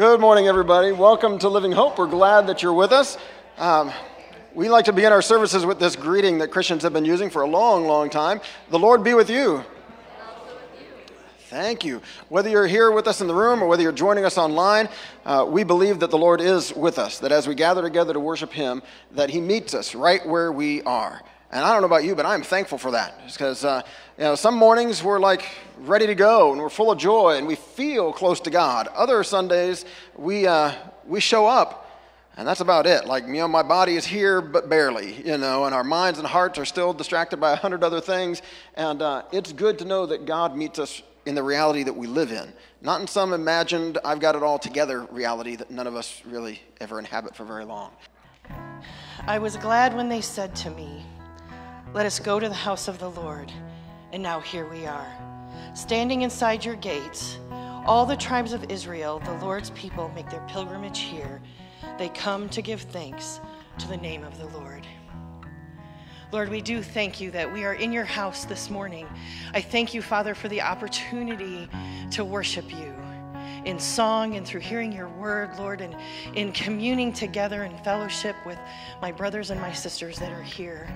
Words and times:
Good 0.00 0.18
morning, 0.18 0.46
everybody. 0.46 0.92
Welcome 0.92 1.38
to 1.40 1.50
Living 1.50 1.72
Hope. 1.72 1.98
We're 1.98 2.06
glad 2.06 2.46
that 2.46 2.62
you're 2.62 2.72
with 2.72 2.90
us. 2.90 3.18
Um, 3.58 3.92
we 4.54 4.70
like 4.70 4.86
to 4.86 4.94
begin 4.94 5.12
our 5.12 5.20
services 5.20 5.66
with 5.66 5.78
this 5.78 5.94
greeting 5.94 6.38
that 6.38 6.50
Christians 6.50 6.84
have 6.84 6.94
been 6.94 7.04
using 7.04 7.28
for 7.28 7.42
a 7.42 7.46
long, 7.46 7.84
long 7.84 8.08
time. 8.08 8.40
The 8.70 8.78
Lord 8.78 9.04
be 9.04 9.12
with 9.12 9.28
you. 9.28 9.62
Thank 11.50 11.84
you. 11.84 12.00
Whether 12.30 12.48
you're 12.48 12.66
here 12.66 12.90
with 12.90 13.06
us 13.06 13.20
in 13.20 13.26
the 13.26 13.34
room 13.34 13.62
or 13.62 13.66
whether 13.66 13.82
you're 13.82 13.92
joining 13.92 14.24
us 14.24 14.38
online, 14.38 14.88
uh, 15.26 15.44
we 15.46 15.64
believe 15.64 16.00
that 16.00 16.10
the 16.10 16.16
Lord 16.16 16.40
is 16.40 16.74
with 16.74 16.98
us, 16.98 17.18
that 17.18 17.30
as 17.30 17.46
we 17.46 17.54
gather 17.54 17.82
together 17.82 18.14
to 18.14 18.20
worship 18.20 18.54
Him, 18.54 18.82
that 19.10 19.28
He 19.28 19.38
meets 19.38 19.74
us 19.74 19.94
right 19.94 20.26
where 20.26 20.50
we 20.50 20.80
are. 20.84 21.20
And 21.52 21.64
I 21.64 21.72
don't 21.72 21.82
know 21.82 21.86
about 21.86 22.04
you, 22.04 22.14
but 22.14 22.26
I'm 22.26 22.42
thankful 22.42 22.78
for 22.78 22.92
that. 22.92 23.20
Because, 23.26 23.64
uh, 23.64 23.82
you 24.16 24.24
know, 24.24 24.34
some 24.34 24.54
mornings 24.54 25.02
we're 25.02 25.18
like 25.18 25.48
ready 25.78 26.06
to 26.06 26.14
go 26.14 26.52
and 26.52 26.60
we're 26.60 26.68
full 26.68 26.90
of 26.90 26.98
joy 26.98 27.36
and 27.36 27.46
we 27.46 27.56
feel 27.56 28.12
close 28.12 28.40
to 28.40 28.50
God. 28.50 28.88
Other 28.94 29.24
Sundays 29.24 29.84
we, 30.16 30.46
uh, 30.46 30.72
we 31.06 31.20
show 31.20 31.46
up 31.46 31.80
and 32.36 32.46
that's 32.48 32.60
about 32.60 32.86
it. 32.86 33.04
Like, 33.04 33.26
you 33.26 33.34
know, 33.34 33.48
my 33.48 33.62
body 33.62 33.96
is 33.96 34.06
here, 34.06 34.40
but 34.40 34.68
barely, 34.70 35.14
you 35.26 35.36
know, 35.36 35.66
and 35.66 35.74
our 35.74 35.84
minds 35.84 36.18
and 36.18 36.26
hearts 36.26 36.58
are 36.58 36.64
still 36.64 36.92
distracted 36.92 37.38
by 37.38 37.52
a 37.52 37.56
hundred 37.56 37.84
other 37.84 38.00
things. 38.00 38.40
And 38.74 39.02
uh, 39.02 39.24
it's 39.32 39.52
good 39.52 39.78
to 39.80 39.84
know 39.84 40.06
that 40.06 40.24
God 40.24 40.56
meets 40.56 40.78
us 40.78 41.02
in 41.26 41.34
the 41.34 41.42
reality 41.42 41.82
that 41.82 41.92
we 41.92 42.06
live 42.06 42.32
in, 42.32 42.50
not 42.80 43.00
in 43.00 43.06
some 43.06 43.34
imagined, 43.34 43.98
I've 44.04 44.20
got 44.20 44.36
it 44.36 44.42
all 44.42 44.58
together 44.58 45.02
reality 45.10 45.54
that 45.56 45.70
none 45.70 45.86
of 45.86 45.94
us 45.94 46.22
really 46.24 46.62
ever 46.80 46.98
inhabit 46.98 47.36
for 47.36 47.44
very 47.44 47.64
long. 47.64 47.92
I 49.26 49.38
was 49.38 49.56
glad 49.56 49.94
when 49.94 50.08
they 50.08 50.22
said 50.22 50.56
to 50.56 50.70
me, 50.70 51.04
Let 51.92 52.06
us 52.06 52.20
go 52.20 52.38
to 52.38 52.48
the 52.48 52.54
house 52.54 52.86
of 52.86 53.00
the 53.00 53.10
Lord. 53.10 53.50
And 54.12 54.22
now 54.22 54.38
here 54.38 54.64
we 54.68 54.86
are, 54.86 55.12
standing 55.74 56.22
inside 56.22 56.64
your 56.64 56.76
gates. 56.76 57.36
All 57.84 58.06
the 58.06 58.16
tribes 58.16 58.52
of 58.52 58.70
Israel, 58.70 59.18
the 59.24 59.34
Lord's 59.38 59.70
people, 59.70 60.08
make 60.14 60.30
their 60.30 60.46
pilgrimage 60.46 61.00
here. 61.00 61.42
They 61.98 62.08
come 62.10 62.48
to 62.50 62.62
give 62.62 62.82
thanks 62.82 63.40
to 63.78 63.88
the 63.88 63.96
name 63.96 64.22
of 64.22 64.38
the 64.38 64.46
Lord. 64.58 64.86
Lord, 66.30 66.48
we 66.48 66.60
do 66.60 66.80
thank 66.80 67.20
you 67.20 67.32
that 67.32 67.52
we 67.52 67.64
are 67.64 67.74
in 67.74 67.90
your 67.90 68.04
house 68.04 68.44
this 68.44 68.70
morning. 68.70 69.08
I 69.52 69.60
thank 69.60 69.92
you, 69.92 70.00
Father, 70.00 70.36
for 70.36 70.46
the 70.46 70.62
opportunity 70.62 71.68
to 72.12 72.24
worship 72.24 72.70
you 72.70 72.94
in 73.64 73.80
song 73.80 74.36
and 74.36 74.46
through 74.46 74.60
hearing 74.60 74.92
your 74.92 75.08
word, 75.08 75.58
Lord, 75.58 75.80
and 75.80 75.96
in 76.36 76.52
communing 76.52 77.12
together 77.12 77.64
in 77.64 77.76
fellowship 77.78 78.36
with 78.46 78.58
my 79.02 79.10
brothers 79.10 79.50
and 79.50 79.60
my 79.60 79.72
sisters 79.72 80.20
that 80.20 80.32
are 80.32 80.42
here. 80.42 80.88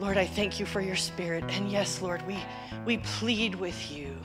Lord, 0.00 0.16
I 0.16 0.24
thank 0.26 0.58
you 0.58 0.66
for 0.66 0.80
your 0.80 0.96
spirit. 0.96 1.44
And 1.50 1.70
yes, 1.70 2.00
Lord, 2.00 2.26
we, 2.26 2.38
we 2.86 2.98
plead 2.98 3.54
with 3.54 3.92
you 3.92 4.16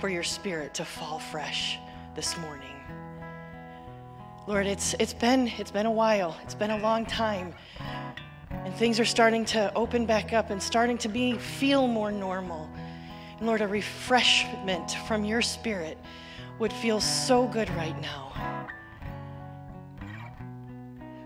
for 0.00 0.08
your 0.08 0.22
spirit 0.22 0.72
to 0.74 0.84
fall 0.84 1.18
fresh 1.18 1.78
this 2.14 2.38
morning. 2.38 2.76
Lord, 4.46 4.66
it's, 4.66 4.94
it's, 5.00 5.12
been, 5.12 5.48
it's 5.58 5.72
been 5.72 5.86
a 5.86 5.90
while, 5.90 6.36
it's 6.44 6.54
been 6.54 6.70
a 6.70 6.78
long 6.78 7.04
time 7.04 7.52
and 8.50 8.74
things 8.74 8.98
are 8.98 9.04
starting 9.04 9.44
to 9.44 9.72
open 9.74 10.06
back 10.06 10.32
up 10.32 10.50
and 10.50 10.60
starting 10.60 10.98
to 10.98 11.08
be 11.08 11.34
feel 11.38 11.86
more 11.86 12.10
normal. 12.10 12.68
And 13.38 13.46
Lord, 13.46 13.60
a 13.60 13.68
refreshment 13.68 14.90
from 15.06 15.24
your 15.24 15.40
spirit 15.40 15.98
would 16.58 16.72
feel 16.72 17.00
so 17.00 17.46
good 17.46 17.70
right 17.70 17.94
now. 18.00 18.66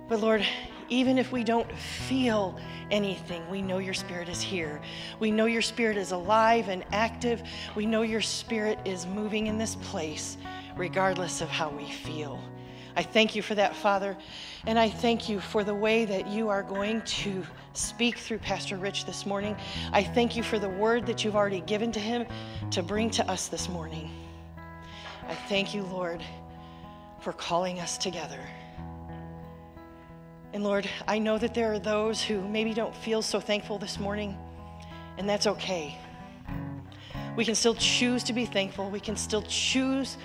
But 0.06 0.20
Lord, 0.20 0.44
even 0.90 1.16
if 1.16 1.32
we 1.32 1.44
don't 1.44 1.70
feel 1.72 2.58
anything, 2.90 3.48
we 3.48 3.62
know 3.62 3.78
your 3.78 3.94
spirit 3.94 4.28
is 4.28 4.42
here. 4.42 4.80
We 5.20 5.30
know 5.30 5.46
your 5.46 5.62
spirit 5.62 5.96
is 5.96 6.10
alive 6.10 6.68
and 6.68 6.84
active. 6.92 7.42
We 7.74 7.86
know 7.86 8.02
your 8.02 8.20
spirit 8.20 8.78
is 8.84 9.06
moving 9.06 9.46
in 9.46 9.56
this 9.56 9.76
place, 9.76 10.36
regardless 10.76 11.40
of 11.40 11.48
how 11.48 11.70
we 11.70 11.88
feel. 11.90 12.42
I 12.96 13.04
thank 13.04 13.36
you 13.36 13.42
for 13.42 13.54
that, 13.54 13.76
Father. 13.76 14.16
And 14.66 14.78
I 14.78 14.90
thank 14.90 15.28
you 15.28 15.40
for 15.40 15.62
the 15.62 15.74
way 15.74 16.04
that 16.04 16.26
you 16.26 16.48
are 16.48 16.64
going 16.64 17.02
to 17.02 17.44
speak 17.72 18.18
through 18.18 18.38
Pastor 18.38 18.76
Rich 18.76 19.06
this 19.06 19.24
morning. 19.24 19.56
I 19.92 20.02
thank 20.02 20.36
you 20.36 20.42
for 20.42 20.58
the 20.58 20.68
word 20.68 21.06
that 21.06 21.24
you've 21.24 21.36
already 21.36 21.60
given 21.60 21.92
to 21.92 22.00
him 22.00 22.26
to 22.72 22.82
bring 22.82 23.10
to 23.10 23.30
us 23.30 23.46
this 23.46 23.68
morning. 23.68 24.10
I 25.28 25.34
thank 25.34 25.72
you, 25.72 25.84
Lord, 25.84 26.20
for 27.20 27.32
calling 27.32 27.78
us 27.78 27.96
together. 27.96 28.40
And 30.52 30.64
Lord, 30.64 30.88
I 31.06 31.18
know 31.18 31.38
that 31.38 31.54
there 31.54 31.72
are 31.72 31.78
those 31.78 32.22
who 32.22 32.40
maybe 32.48 32.74
don't 32.74 32.94
feel 32.94 33.22
so 33.22 33.40
thankful 33.40 33.78
this 33.78 33.98
morning, 33.98 34.36
and 35.16 35.28
that's 35.28 35.46
okay. 35.46 35.96
We 37.36 37.44
can 37.44 37.54
still 37.54 37.74
choose 37.74 38.24
to 38.24 38.32
be 38.32 38.46
thankful, 38.46 38.90
we 38.90 39.00
can 39.00 39.16
still 39.16 39.42
choose 39.42 40.16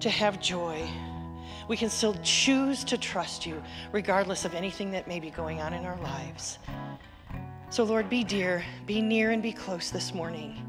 to 0.00 0.10
have 0.10 0.40
joy 0.40 0.88
we 1.68 1.76
can 1.76 1.88
still 1.88 2.14
choose 2.22 2.84
to 2.84 2.98
trust 2.98 3.46
you 3.46 3.62
regardless 3.92 4.44
of 4.44 4.54
anything 4.54 4.90
that 4.92 5.08
may 5.08 5.20
be 5.20 5.30
going 5.30 5.60
on 5.60 5.72
in 5.72 5.84
our 5.84 5.96
lives. 6.00 6.58
So, 7.70 7.84
Lord, 7.84 8.08
be 8.08 8.22
dear, 8.22 8.64
be 8.86 9.00
near, 9.00 9.30
and 9.30 9.42
be 9.42 9.52
close 9.52 9.90
this 9.90 10.14
morning. 10.14 10.62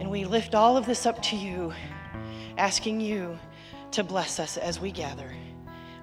And 0.00 0.10
we 0.10 0.24
lift 0.24 0.54
all 0.54 0.76
of 0.76 0.86
this 0.86 1.06
up 1.06 1.22
to 1.24 1.36
you, 1.36 1.72
asking 2.56 3.00
you 3.00 3.38
to 3.92 4.02
bless 4.02 4.40
us 4.40 4.56
as 4.56 4.80
we 4.80 4.90
gather. 4.90 5.30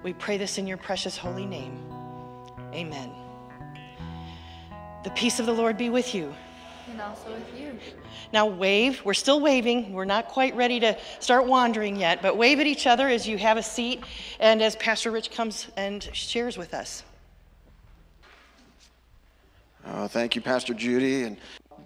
We 0.02 0.12
pray 0.12 0.36
this 0.36 0.58
in 0.58 0.66
your 0.66 0.76
precious 0.76 1.16
holy 1.16 1.46
name. 1.46 1.84
Amen. 2.72 3.10
The 5.04 5.10
peace 5.10 5.40
of 5.40 5.46
the 5.46 5.52
Lord 5.52 5.76
be 5.76 5.90
with 5.90 6.14
you. 6.14 6.34
And 6.90 7.00
also 7.00 7.32
with 7.32 7.60
you. 7.60 7.78
Now, 8.32 8.46
wave. 8.46 9.02
We're 9.04 9.14
still 9.14 9.40
waving. 9.40 9.92
We're 9.92 10.04
not 10.04 10.28
quite 10.28 10.54
ready 10.54 10.80
to 10.80 10.96
start 11.18 11.46
wandering 11.46 11.96
yet, 11.96 12.22
but 12.22 12.36
wave 12.36 12.60
at 12.60 12.66
each 12.66 12.86
other 12.86 13.08
as 13.08 13.26
you 13.26 13.38
have 13.38 13.56
a 13.56 13.62
seat 13.62 14.02
and 14.38 14.62
as 14.62 14.76
Pastor 14.76 15.10
Rich 15.10 15.30
comes 15.30 15.68
and 15.76 16.08
shares 16.12 16.56
with 16.56 16.74
us. 16.74 17.02
Oh, 19.86 20.06
thank 20.06 20.36
you, 20.36 20.42
Pastor 20.42 20.74
Judy. 20.74 21.24
And 21.24 21.38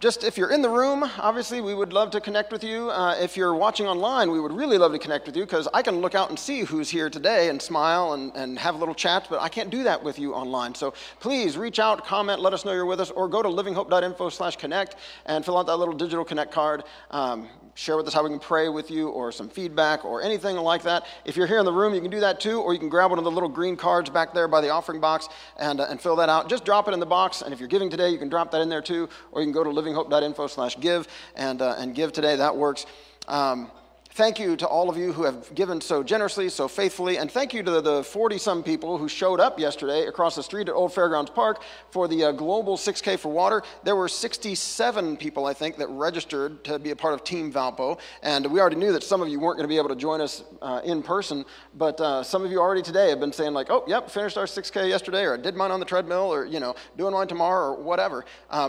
just 0.02 0.24
if 0.24 0.36
you're 0.36 0.50
in 0.50 0.62
the 0.62 0.68
room, 0.68 1.08
obviously, 1.18 1.60
we 1.60 1.76
would 1.76 1.92
love 1.92 2.10
to 2.10 2.20
connect 2.20 2.50
with 2.50 2.64
you. 2.64 2.90
Uh, 2.90 3.14
if 3.20 3.36
you're 3.36 3.54
watching 3.54 3.86
online, 3.86 4.32
we 4.32 4.40
would 4.40 4.50
really 4.50 4.76
love 4.76 4.90
to 4.90 4.98
connect 4.98 5.26
with 5.26 5.36
you 5.36 5.44
because 5.44 5.68
I 5.72 5.80
can 5.80 6.00
look 6.00 6.16
out 6.16 6.28
and 6.28 6.36
see 6.36 6.62
who's 6.62 6.90
here 6.90 7.08
today 7.08 7.50
and 7.50 7.62
smile 7.62 8.14
and, 8.14 8.32
and 8.34 8.58
have 8.58 8.74
a 8.74 8.78
little 8.78 8.96
chat, 8.96 9.28
but 9.30 9.40
I 9.40 9.48
can't 9.48 9.70
do 9.70 9.84
that 9.84 10.02
with 10.02 10.18
you 10.18 10.34
online. 10.34 10.74
So 10.74 10.92
please 11.20 11.56
reach 11.56 11.78
out, 11.78 12.04
comment, 12.04 12.40
let 12.40 12.52
us 12.52 12.64
know 12.64 12.72
you're 12.72 12.84
with 12.84 13.00
us, 13.00 13.12
or 13.12 13.28
go 13.28 13.44
to 13.44 13.48
livinghope.info 13.48 14.28
slash 14.30 14.56
connect 14.56 14.96
and 15.26 15.44
fill 15.44 15.56
out 15.56 15.66
that 15.66 15.76
little 15.76 15.94
digital 15.94 16.24
connect 16.24 16.50
card. 16.50 16.82
Um, 17.12 17.48
share 17.74 17.96
with 17.96 18.06
us 18.06 18.12
how 18.12 18.22
we 18.22 18.28
can 18.28 18.38
pray 18.38 18.68
with 18.68 18.90
you 18.90 19.08
or 19.08 19.32
some 19.32 19.48
feedback 19.48 20.04
or 20.04 20.22
anything 20.22 20.56
like 20.56 20.82
that. 20.82 21.06
If 21.24 21.36
you're 21.36 21.46
here 21.46 21.58
in 21.58 21.64
the 21.64 21.72
room, 21.72 21.94
you 21.94 22.00
can 22.00 22.10
do 22.10 22.20
that 22.20 22.38
too, 22.38 22.60
or 22.60 22.72
you 22.72 22.78
can 22.78 22.88
grab 22.88 23.10
one 23.10 23.18
of 23.18 23.24
the 23.24 23.30
little 23.30 23.48
green 23.48 23.76
cards 23.76 24.10
back 24.10 24.34
there 24.34 24.46
by 24.46 24.60
the 24.60 24.68
offering 24.68 25.00
box 25.00 25.28
and, 25.58 25.80
uh, 25.80 25.86
and 25.88 26.00
fill 26.00 26.16
that 26.16 26.28
out. 26.28 26.48
Just 26.50 26.64
drop 26.64 26.88
it 26.88 26.94
in 26.94 27.00
the 27.00 27.06
box, 27.06 27.40
and 27.40 27.52
if 27.54 27.60
you're 27.60 27.68
giving 27.68 27.88
today, 27.88 28.10
you 28.10 28.18
can 28.18 28.28
drop 28.28 28.50
that 28.50 28.60
in 28.60 28.68
there 28.68 28.82
too, 28.82 29.08
or 29.30 29.40
you 29.40 29.46
can 29.46 29.52
go 29.52 29.64
to 29.64 29.70
livinghope.info 29.92 30.46
slash 30.46 30.78
give 30.80 31.08
and, 31.36 31.62
uh, 31.62 31.76
and 31.78 31.94
give 31.94 32.12
today. 32.12 32.36
That 32.36 32.56
works. 32.56 32.86
Um, 33.28 33.70
Thank 34.14 34.38
you 34.38 34.56
to 34.56 34.66
all 34.66 34.90
of 34.90 34.98
you 34.98 35.10
who 35.10 35.22
have 35.22 35.54
given 35.54 35.80
so 35.80 36.02
generously, 36.02 36.50
so 36.50 36.68
faithfully, 36.68 37.16
and 37.16 37.30
thank 37.30 37.54
you 37.54 37.62
to 37.62 37.80
the 37.80 38.04
40 38.04 38.36
some 38.36 38.62
people 38.62 38.98
who 38.98 39.08
showed 39.08 39.40
up 39.40 39.58
yesterday 39.58 40.04
across 40.04 40.36
the 40.36 40.42
street 40.42 40.68
at 40.68 40.74
Old 40.74 40.92
Fairgrounds 40.92 41.30
Park 41.30 41.62
for 41.90 42.06
the 42.06 42.24
uh, 42.24 42.32
Global 42.32 42.76
6K 42.76 43.18
for 43.18 43.32
Water. 43.32 43.62
There 43.84 43.96
were 43.96 44.08
67 44.08 45.16
people, 45.16 45.46
I 45.46 45.54
think, 45.54 45.78
that 45.78 45.88
registered 45.88 46.62
to 46.64 46.78
be 46.78 46.90
a 46.90 46.96
part 46.96 47.14
of 47.14 47.24
Team 47.24 47.50
Valpo, 47.50 47.98
and 48.22 48.44
we 48.52 48.60
already 48.60 48.76
knew 48.76 48.92
that 48.92 49.02
some 49.02 49.22
of 49.22 49.28
you 49.30 49.40
weren't 49.40 49.56
going 49.56 49.66
to 49.66 49.72
be 49.72 49.78
able 49.78 49.88
to 49.88 49.96
join 49.96 50.20
us 50.20 50.44
uh, 50.60 50.82
in 50.84 51.02
person, 51.02 51.46
but 51.78 51.98
uh, 51.98 52.22
some 52.22 52.44
of 52.44 52.50
you 52.50 52.60
already 52.60 52.82
today 52.82 53.08
have 53.08 53.18
been 53.18 53.32
saying, 53.32 53.54
like, 53.54 53.70
oh, 53.70 53.82
yep, 53.86 54.10
finished 54.10 54.36
our 54.36 54.44
6K 54.44 54.90
yesterday, 54.90 55.24
or 55.24 55.32
I 55.32 55.36
did 55.38 55.56
mine 55.56 55.70
on 55.70 55.80
the 55.80 55.86
treadmill, 55.86 56.30
or, 56.30 56.44
you 56.44 56.60
know, 56.60 56.74
doing 56.98 57.14
mine 57.14 57.28
tomorrow, 57.28 57.72
or 57.72 57.82
whatever. 57.82 58.26
Uh, 58.50 58.68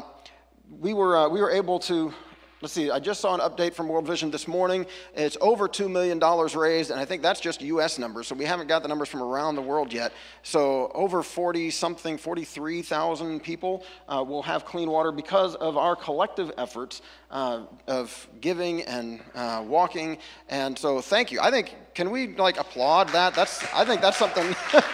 we 0.83 0.93
were, 0.93 1.15
uh, 1.15 1.29
we 1.29 1.41
were 1.41 1.51
able 1.51 1.79
to 1.79 2.13
Let's 2.61 2.71
see, 2.71 2.89
I 2.89 2.99
just 2.99 3.19
saw 3.19 3.33
an 3.33 3.41
update 3.41 3.73
from 3.73 3.89
World 3.89 4.07
Vision 4.07 4.31
this 4.31 4.47
morning. 4.47 4.85
It's 5.13 5.35
over 5.41 5.67
$2 5.67 5.91
million 5.91 6.17
raised, 6.57 6.91
and 6.91 6.97
I 6.97 7.03
think 7.03 7.21
that's 7.21 7.41
just 7.41 7.61
US 7.61 7.99
numbers, 7.99 8.27
so 8.27 8.35
we 8.35 8.45
haven't 8.45 8.67
got 8.67 8.83
the 8.83 8.87
numbers 8.87 9.09
from 9.09 9.21
around 9.21 9.55
the 9.55 9.61
world 9.61 9.91
yet. 9.91 10.13
So, 10.43 10.89
over 10.95 11.23
40 11.23 11.69
something, 11.71 12.17
43,000 12.17 13.41
people 13.43 13.83
uh, 14.07 14.23
will 14.25 14.43
have 14.43 14.63
clean 14.63 14.89
water 14.89 15.11
because 15.11 15.55
of 15.55 15.75
our 15.75 15.93
collective 15.97 16.53
efforts 16.57 17.01
uh, 17.31 17.63
of 17.87 18.29
giving 18.39 18.83
and 18.83 19.19
uh, 19.35 19.61
walking. 19.67 20.17
And 20.47 20.79
so, 20.79 21.01
thank 21.01 21.33
you. 21.33 21.41
I 21.41 21.51
think, 21.51 21.75
can 21.93 22.11
we 22.11 22.33
like 22.37 22.57
applaud 22.57 23.09
that? 23.09 23.35
That's, 23.35 23.61
I 23.73 23.83
think 23.83 23.99
that's 23.99 24.15
something. 24.15 24.55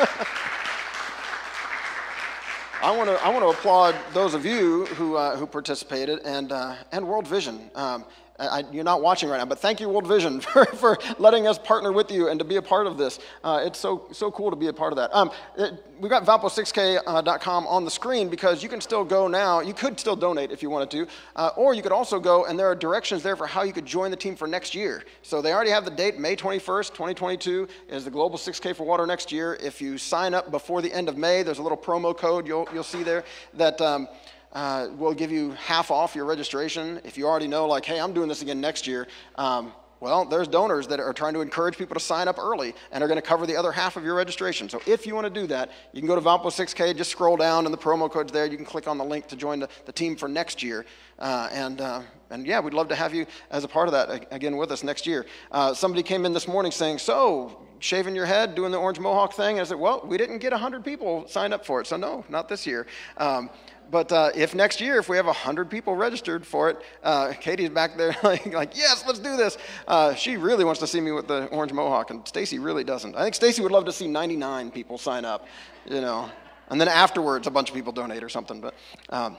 I 2.81 2.95
want 2.95 3.09
to 3.09 3.21
I 3.21 3.27
want 3.27 3.43
to 3.43 3.49
applaud 3.49 3.93
those 4.13 4.33
of 4.33 4.45
you 4.45 4.85
who 4.85 5.17
uh, 5.17 5.35
who 5.35 5.45
participated 5.45 6.19
and 6.23 6.53
uh, 6.53 6.75
and 6.93 7.05
World 7.05 7.27
Vision. 7.27 7.69
Um, 7.75 8.05
I, 8.39 8.63
you're 8.71 8.83
not 8.83 9.01
watching 9.01 9.29
right 9.29 9.37
now, 9.37 9.45
but 9.45 9.59
thank 9.59 9.79
you, 9.79 9.89
World 9.89 10.07
Vision, 10.07 10.39
for, 10.41 10.65
for 10.65 10.97
letting 11.17 11.47
us 11.47 11.57
partner 11.57 11.91
with 11.91 12.11
you 12.11 12.29
and 12.29 12.39
to 12.39 12.45
be 12.45 12.55
a 12.55 12.61
part 12.61 12.87
of 12.87 12.97
this. 12.97 13.19
Uh, 13.43 13.61
it's 13.63 13.79
so, 13.79 14.07
so 14.11 14.31
cool 14.31 14.49
to 14.49 14.55
be 14.55 14.67
a 14.67 14.73
part 14.73 14.93
of 14.93 14.97
that. 14.97 15.13
Um, 15.13 15.31
it, 15.57 15.83
we've 15.99 16.09
got 16.09 16.25
valpo6k.com 16.25 17.67
uh, 17.67 17.69
on 17.69 17.85
the 17.85 17.91
screen 17.91 18.29
because 18.29 18.63
you 18.63 18.69
can 18.69 18.81
still 18.81 19.03
go 19.03 19.27
now. 19.27 19.59
You 19.59 19.73
could 19.73 19.99
still 19.99 20.15
donate 20.15 20.51
if 20.51 20.63
you 20.63 20.69
wanted 20.69 20.91
to, 20.91 21.07
uh, 21.35 21.49
or 21.57 21.73
you 21.73 21.81
could 21.81 21.91
also 21.91 22.19
go, 22.19 22.45
and 22.45 22.57
there 22.57 22.67
are 22.67 22.75
directions 22.75 23.23
there 23.23 23.35
for 23.35 23.47
how 23.47 23.63
you 23.63 23.73
could 23.73 23.85
join 23.85 24.11
the 24.11 24.17
team 24.17 24.35
for 24.35 24.47
next 24.47 24.73
year. 24.73 25.03
So 25.21 25.41
they 25.41 25.53
already 25.53 25.71
have 25.71 25.85
the 25.85 25.91
date, 25.91 26.17
May 26.17 26.35
21st, 26.35 26.89
2022 26.89 27.67
is 27.89 28.05
the 28.05 28.11
Global 28.11 28.37
6K 28.37 28.75
for 28.75 28.85
Water 28.85 29.05
next 29.05 29.31
year. 29.31 29.57
If 29.61 29.81
you 29.81 29.97
sign 29.97 30.33
up 30.33 30.51
before 30.51 30.81
the 30.81 30.93
end 30.93 31.09
of 31.09 31.17
May, 31.17 31.43
there's 31.43 31.59
a 31.59 31.63
little 31.63 31.77
promo 31.77 32.15
code 32.15 32.47
you'll, 32.47 32.67
you'll 32.73 32.83
see 32.83 33.03
there 33.03 33.23
that. 33.55 33.79
Um, 33.81 34.07
uh, 34.53 34.87
we'll 34.97 35.13
give 35.13 35.31
you 35.31 35.51
half 35.51 35.91
off 35.91 36.15
your 36.15 36.25
registration. 36.25 37.01
If 37.03 37.17
you 37.17 37.27
already 37.27 37.47
know, 37.47 37.67
like, 37.67 37.85
hey, 37.85 37.99
I'm 37.99 38.13
doing 38.13 38.27
this 38.27 38.41
again 38.41 38.59
next 38.59 38.87
year, 38.87 39.07
um, 39.35 39.73
well, 39.99 40.23
there's 40.23 40.47
donors 40.47 40.87
that 40.87 40.99
are 41.01 41.11
trying 41.11 41.33
to 41.33 41.41
encourage 41.41 41.77
people 41.77 41.93
to 41.93 41.99
sign 41.99 42.29
up 42.29 42.39
early 42.39 42.73
and 42.91 43.03
are 43.03 43.07
going 43.07 43.21
to 43.21 43.25
cover 43.25 43.45
the 43.45 43.57
other 43.57 43.71
half 43.71 43.97
of 43.97 44.03
your 44.03 44.15
registration. 44.15 44.69
So 44.69 44.81
if 44.85 45.05
you 45.05 45.13
want 45.13 45.25
to 45.25 45.41
do 45.41 45.45
that, 45.47 45.71
you 45.91 45.99
can 45.99 46.07
go 46.07 46.15
to 46.15 46.21
Valpo 46.21 46.45
6K, 46.45 46.95
just 46.95 47.11
scroll 47.11 47.35
down 47.35 47.65
and 47.65 47.73
the 47.73 47.77
promo 47.77 48.09
code's 48.09 48.31
there. 48.31 48.45
You 48.45 48.55
can 48.55 48.65
click 48.65 48.87
on 48.87 48.97
the 48.97 49.03
link 49.03 49.27
to 49.27 49.35
join 49.35 49.59
the, 49.59 49.67
the 49.85 49.91
team 49.91 50.15
for 50.15 50.29
next 50.29 50.63
year. 50.63 50.85
Uh, 51.17 51.49
and, 51.51 51.81
uh, 51.81 52.01
and 52.29 52.47
yeah, 52.47 52.61
we'd 52.61 52.73
love 52.73 52.87
to 52.89 52.95
have 52.95 53.13
you 53.13 53.25
as 53.51 53.65
a 53.65 53.67
part 53.67 53.89
of 53.89 53.91
that 53.91 54.27
again 54.31 54.55
with 54.55 54.71
us 54.71 54.83
next 54.83 55.05
year. 55.05 55.25
Uh, 55.51 55.73
somebody 55.73 56.01
came 56.01 56.25
in 56.25 56.31
this 56.31 56.47
morning 56.47 56.71
saying, 56.71 56.99
So, 56.99 57.65
shaving 57.79 58.15
your 58.15 58.25
head, 58.25 58.55
doing 58.55 58.71
the 58.71 58.77
orange 58.77 58.99
mohawk 58.99 59.33
thing? 59.33 59.57
And 59.57 59.61
I 59.61 59.63
said, 59.65 59.79
Well, 59.79 60.01
we 60.05 60.17
didn't 60.17 60.37
get 60.37 60.53
100 60.53 60.83
people 60.85 61.27
signed 61.27 61.53
up 61.53 61.65
for 61.65 61.81
it. 61.81 61.87
So, 61.87 61.97
no, 61.97 62.23
not 62.29 62.47
this 62.47 62.65
year. 62.65 62.87
Um, 63.17 63.49
but 63.91 64.11
uh, 64.11 64.31
if 64.35 64.53
next 64.53 64.81
year, 64.81 64.97
if 64.97 65.09
we 65.09 65.17
have 65.17 65.25
100 65.25 65.69
people 65.69 65.95
registered 65.95 66.45
for 66.45 66.69
it, 66.69 66.77
uh, 67.03 67.33
Katie's 67.39 67.69
back 67.69 67.97
there 67.97 68.15
like, 68.23 68.45
like, 68.47 68.77
yes, 68.77 69.03
let's 69.07 69.19
do 69.19 69.35
this. 69.35 69.57
Uh, 69.87 70.13
she 70.13 70.37
really 70.37 70.63
wants 70.63 70.79
to 70.81 70.87
see 70.87 71.01
me 71.01 71.11
with 71.11 71.27
the 71.27 71.45
orange 71.47 71.73
mohawk, 71.73 72.11
and 72.11 72.27
Stacy 72.27 72.59
really 72.59 72.83
doesn't. 72.83 73.15
I 73.15 73.23
think 73.23 73.35
Stacy 73.35 73.61
would 73.61 73.71
love 73.71 73.85
to 73.85 73.91
see 73.91 74.07
99 74.07 74.71
people 74.71 74.97
sign 74.97 75.25
up, 75.25 75.47
you 75.85 76.01
know, 76.01 76.29
and 76.69 76.79
then 76.79 76.87
afterwards 76.87 77.47
a 77.47 77.51
bunch 77.51 77.69
of 77.69 77.75
people 77.75 77.91
donate 77.91 78.23
or 78.23 78.29
something. 78.29 78.61
But 78.61 78.75
um, 79.09 79.37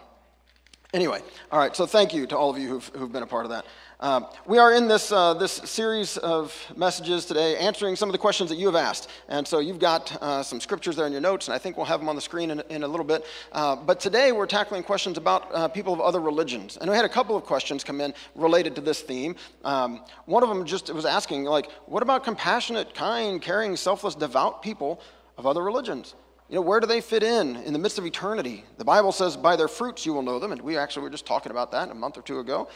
anyway, 0.92 1.20
all 1.52 1.58
right, 1.58 1.74
so 1.74 1.86
thank 1.86 2.12
you 2.12 2.26
to 2.26 2.36
all 2.36 2.50
of 2.50 2.58
you 2.58 2.68
who've, 2.68 2.90
who've 2.94 3.12
been 3.12 3.22
a 3.22 3.28
part 3.28 3.44
of 3.44 3.50
that. 3.50 3.66
Um, 4.02 4.28
we 4.46 4.56
are 4.56 4.72
in 4.72 4.88
this, 4.88 5.12
uh, 5.12 5.34
this 5.34 5.52
series 5.52 6.16
of 6.16 6.56
messages 6.74 7.26
today 7.26 7.58
answering 7.58 7.96
some 7.96 8.08
of 8.08 8.14
the 8.14 8.18
questions 8.18 8.48
that 8.48 8.56
you 8.56 8.64
have 8.64 8.74
asked. 8.74 9.10
And 9.28 9.46
so 9.46 9.58
you've 9.58 9.78
got 9.78 10.16
uh, 10.22 10.42
some 10.42 10.58
scriptures 10.58 10.96
there 10.96 11.04
in 11.04 11.12
your 11.12 11.20
notes, 11.20 11.48
and 11.48 11.54
I 11.54 11.58
think 11.58 11.76
we'll 11.76 11.84
have 11.84 12.00
them 12.00 12.08
on 12.08 12.16
the 12.16 12.22
screen 12.22 12.50
in, 12.50 12.62
in 12.70 12.82
a 12.82 12.88
little 12.88 13.04
bit. 13.04 13.26
Uh, 13.52 13.76
but 13.76 14.00
today 14.00 14.32
we're 14.32 14.46
tackling 14.46 14.84
questions 14.84 15.18
about 15.18 15.54
uh, 15.54 15.68
people 15.68 15.92
of 15.92 16.00
other 16.00 16.18
religions. 16.18 16.78
And 16.78 16.88
we 16.88 16.96
had 16.96 17.04
a 17.04 17.10
couple 17.10 17.36
of 17.36 17.44
questions 17.44 17.84
come 17.84 18.00
in 18.00 18.14
related 18.34 18.74
to 18.76 18.80
this 18.80 19.02
theme. 19.02 19.36
Um, 19.64 20.02
one 20.24 20.42
of 20.42 20.48
them 20.48 20.64
just 20.64 20.90
was 20.94 21.04
asking, 21.04 21.44
like, 21.44 21.70
what 21.84 22.02
about 22.02 22.24
compassionate, 22.24 22.94
kind, 22.94 23.42
caring, 23.42 23.76
selfless, 23.76 24.14
devout 24.14 24.62
people 24.62 25.02
of 25.36 25.46
other 25.46 25.62
religions? 25.62 26.14
You 26.48 26.54
know, 26.54 26.62
where 26.62 26.80
do 26.80 26.86
they 26.86 27.02
fit 27.02 27.22
in 27.22 27.56
in 27.56 27.74
the 27.74 27.78
midst 27.78 27.98
of 27.98 28.06
eternity? 28.06 28.64
The 28.78 28.84
Bible 28.84 29.12
says, 29.12 29.36
by 29.36 29.56
their 29.56 29.68
fruits 29.68 30.06
you 30.06 30.14
will 30.14 30.22
know 30.22 30.38
them. 30.38 30.52
And 30.52 30.62
we 30.62 30.78
actually 30.78 31.02
were 31.02 31.10
just 31.10 31.26
talking 31.26 31.52
about 31.52 31.70
that 31.72 31.90
a 31.90 31.94
month 31.94 32.16
or 32.16 32.22
two 32.22 32.38
ago. 32.38 32.66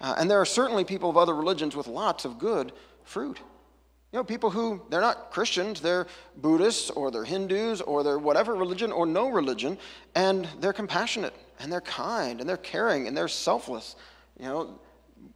Uh, 0.00 0.14
and 0.18 0.30
there 0.30 0.40
are 0.40 0.46
certainly 0.46 0.84
people 0.84 1.10
of 1.10 1.16
other 1.16 1.34
religions 1.34 1.74
with 1.74 1.86
lots 1.86 2.24
of 2.24 2.38
good 2.38 2.72
fruit. 3.04 3.38
You 4.12 4.18
know, 4.18 4.24
people 4.24 4.50
who, 4.50 4.80
they're 4.88 5.02
not 5.02 5.30
Christians, 5.30 5.80
they're 5.80 6.06
Buddhists 6.36 6.88
or 6.90 7.10
they're 7.10 7.24
Hindus 7.24 7.82
or 7.82 8.02
they're 8.02 8.18
whatever 8.18 8.54
religion 8.54 8.90
or 8.90 9.04
no 9.04 9.28
religion, 9.28 9.76
and 10.14 10.48
they're 10.60 10.72
compassionate 10.72 11.34
and 11.60 11.70
they're 11.70 11.82
kind 11.82 12.40
and 12.40 12.48
they're 12.48 12.56
caring 12.56 13.06
and 13.06 13.16
they're 13.16 13.28
selfless. 13.28 13.96
You 14.38 14.46
know, 14.46 14.80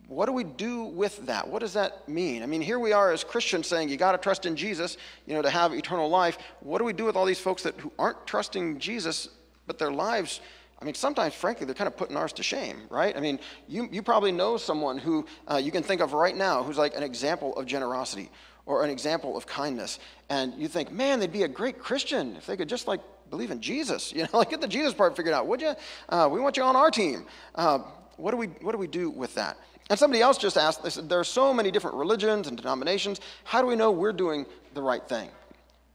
what 0.06 0.26
do 0.26 0.32
we 0.32 0.44
do 0.44 0.84
with 0.84 1.26
that? 1.26 1.46
What 1.48 1.60
does 1.60 1.74
that 1.74 2.08
mean? 2.08 2.42
I 2.42 2.46
mean, 2.46 2.62
here 2.62 2.78
we 2.78 2.92
are 2.92 3.12
as 3.12 3.24
Christians 3.24 3.66
saying 3.66 3.88
you 3.88 3.96
got 3.96 4.12
to 4.12 4.18
trust 4.18 4.46
in 4.46 4.56
Jesus, 4.56 4.96
you 5.26 5.34
know, 5.34 5.42
to 5.42 5.50
have 5.50 5.74
eternal 5.74 6.08
life. 6.08 6.38
What 6.60 6.78
do 6.78 6.84
we 6.84 6.92
do 6.92 7.04
with 7.04 7.16
all 7.16 7.26
these 7.26 7.40
folks 7.40 7.62
that 7.64 7.78
who 7.78 7.92
aren't 7.98 8.26
trusting 8.26 8.78
Jesus, 8.78 9.28
but 9.66 9.78
their 9.78 9.92
lives 9.92 10.40
I 10.82 10.84
mean, 10.84 10.94
sometimes, 10.94 11.32
frankly, 11.32 11.64
they're 11.64 11.76
kind 11.76 11.86
of 11.86 11.96
putting 11.96 12.16
ours 12.16 12.32
to 12.34 12.42
shame, 12.42 12.82
right? 12.90 13.16
I 13.16 13.20
mean, 13.20 13.38
you, 13.68 13.88
you 13.92 14.02
probably 14.02 14.32
know 14.32 14.56
someone 14.56 14.98
who 14.98 15.24
uh, 15.48 15.58
you 15.58 15.70
can 15.70 15.84
think 15.84 16.00
of 16.00 16.12
right 16.12 16.36
now 16.36 16.64
who's 16.64 16.76
like 16.76 16.96
an 16.96 17.04
example 17.04 17.56
of 17.56 17.66
generosity 17.66 18.28
or 18.66 18.82
an 18.82 18.90
example 18.90 19.36
of 19.36 19.46
kindness. 19.46 20.00
And 20.28 20.54
you 20.54 20.66
think, 20.66 20.90
man, 20.90 21.20
they'd 21.20 21.32
be 21.32 21.44
a 21.44 21.48
great 21.48 21.78
Christian 21.78 22.34
if 22.34 22.46
they 22.46 22.56
could 22.56 22.68
just 22.68 22.88
like 22.88 23.00
believe 23.30 23.52
in 23.52 23.60
Jesus, 23.60 24.12
you 24.16 24.24
know, 24.24 24.30
like 24.32 24.50
get 24.50 24.60
the 24.60 24.66
Jesus 24.66 24.92
part 24.92 25.16
figured 25.16 25.34
out, 25.34 25.46
would 25.46 25.60
you? 25.60 25.72
Uh, 26.08 26.28
we 26.30 26.40
want 26.40 26.56
you 26.56 26.64
on 26.64 26.74
our 26.74 26.90
team. 26.90 27.26
Uh, 27.54 27.78
what, 28.16 28.32
do 28.32 28.36
we, 28.36 28.48
what 28.48 28.72
do 28.72 28.78
we 28.78 28.88
do 28.88 29.08
with 29.08 29.36
that? 29.36 29.56
And 29.88 29.96
somebody 29.96 30.20
else 30.20 30.36
just 30.36 30.56
asked, 30.56 30.82
they 30.82 30.90
said, 30.90 31.08
there 31.08 31.20
are 31.20 31.24
so 31.24 31.54
many 31.54 31.70
different 31.70 31.96
religions 31.96 32.48
and 32.48 32.56
denominations. 32.56 33.20
How 33.44 33.60
do 33.60 33.68
we 33.68 33.76
know 33.76 33.92
we're 33.92 34.12
doing 34.12 34.46
the 34.74 34.82
right 34.82 35.06
thing? 35.08 35.30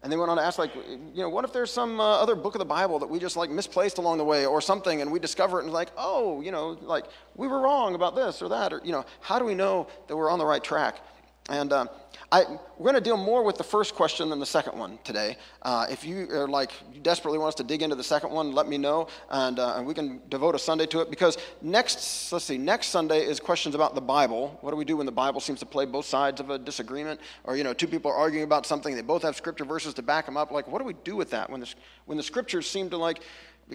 And 0.03 0.11
they 0.11 0.17
went 0.17 0.29
on 0.29 0.37
to 0.37 0.43
ask, 0.43 0.59
like, 0.59 0.75
you 0.75 1.21
know, 1.23 1.29
what 1.29 1.43
if 1.43 1.51
there's 1.51 1.71
some 1.71 1.99
uh, 1.99 2.03
other 2.03 2.35
book 2.35 2.53
of 2.53 2.59
the 2.59 2.65
Bible 2.65 2.99
that 2.99 3.09
we 3.09 3.17
just 3.17 3.35
like 3.35 3.49
misplaced 3.49 3.97
along 3.97 4.19
the 4.19 4.23
way 4.23 4.45
or 4.45 4.61
something 4.61 5.01
and 5.01 5.11
we 5.11 5.19
discover 5.19 5.59
it 5.59 5.63
and 5.63 5.73
like, 5.73 5.89
oh, 5.97 6.39
you 6.41 6.51
know, 6.51 6.77
like 6.81 7.05
we 7.35 7.47
were 7.47 7.59
wrong 7.59 7.95
about 7.95 8.15
this 8.15 8.41
or 8.41 8.49
that 8.49 8.71
or, 8.73 8.81
you 8.83 8.91
know, 8.91 9.05
how 9.21 9.39
do 9.39 9.45
we 9.45 9.55
know 9.55 9.87
that 10.07 10.15
we're 10.15 10.29
on 10.29 10.37
the 10.37 10.45
right 10.45 10.63
track? 10.63 11.01
And 11.49 11.71
uh, 11.71 11.85
I, 12.29 12.43
we're 12.77 12.91
going 12.91 12.95
to 12.95 13.01
deal 13.01 13.15
more 13.15 13.41
with 13.41 13.57
the 13.57 13.63
first 13.63 13.95
question 13.95 14.29
than 14.29 14.39
the 14.39 14.45
second 14.45 14.77
one 14.77 14.99
today. 15.05 15.37
Uh, 15.61 15.85
if 15.89 16.03
you 16.03 16.27
are 16.31 16.47
like, 16.47 16.71
you 16.93 16.99
desperately 16.99 17.39
want 17.39 17.49
us 17.49 17.55
to 17.55 17.63
dig 17.63 17.81
into 17.81 17.95
the 17.95 18.03
second 18.03 18.31
one, 18.31 18.51
let 18.51 18.67
me 18.67 18.77
know, 18.77 19.07
and, 19.29 19.57
uh, 19.57 19.75
and 19.77 19.87
we 19.87 19.93
can 19.93 20.19
devote 20.27 20.53
a 20.53 20.59
Sunday 20.59 20.85
to 20.87 20.99
it. 20.99 21.09
Because 21.09 21.37
next, 21.61 22.31
let's 22.33 22.43
see, 22.43 22.57
next 22.57 22.87
Sunday 22.87 23.23
is 23.23 23.39
questions 23.39 23.75
about 23.75 23.95
the 23.95 24.01
Bible. 24.01 24.57
What 24.59 24.71
do 24.71 24.77
we 24.77 24.83
do 24.83 24.97
when 24.97 25.05
the 25.05 25.11
Bible 25.11 25.39
seems 25.39 25.59
to 25.59 25.65
play 25.65 25.85
both 25.85 26.05
sides 26.05 26.41
of 26.41 26.49
a 26.49 26.59
disagreement? 26.59 27.21
Or, 27.45 27.55
you 27.55 27.63
know, 27.63 27.73
two 27.73 27.87
people 27.87 28.11
are 28.11 28.17
arguing 28.17 28.43
about 28.43 28.65
something, 28.65 28.93
they 28.93 29.01
both 29.01 29.23
have 29.23 29.37
scripture 29.37 29.65
verses 29.65 29.93
to 29.93 30.01
back 30.01 30.25
them 30.25 30.35
up. 30.35 30.51
Like, 30.51 30.67
what 30.67 30.79
do 30.79 30.85
we 30.85 30.95
do 31.05 31.15
with 31.15 31.29
that 31.29 31.49
when 31.49 31.61
the, 31.61 31.73
when 32.07 32.17
the 32.17 32.23
scriptures 32.23 32.69
seem 32.69 32.89
to 32.89 32.97
like, 32.97 33.21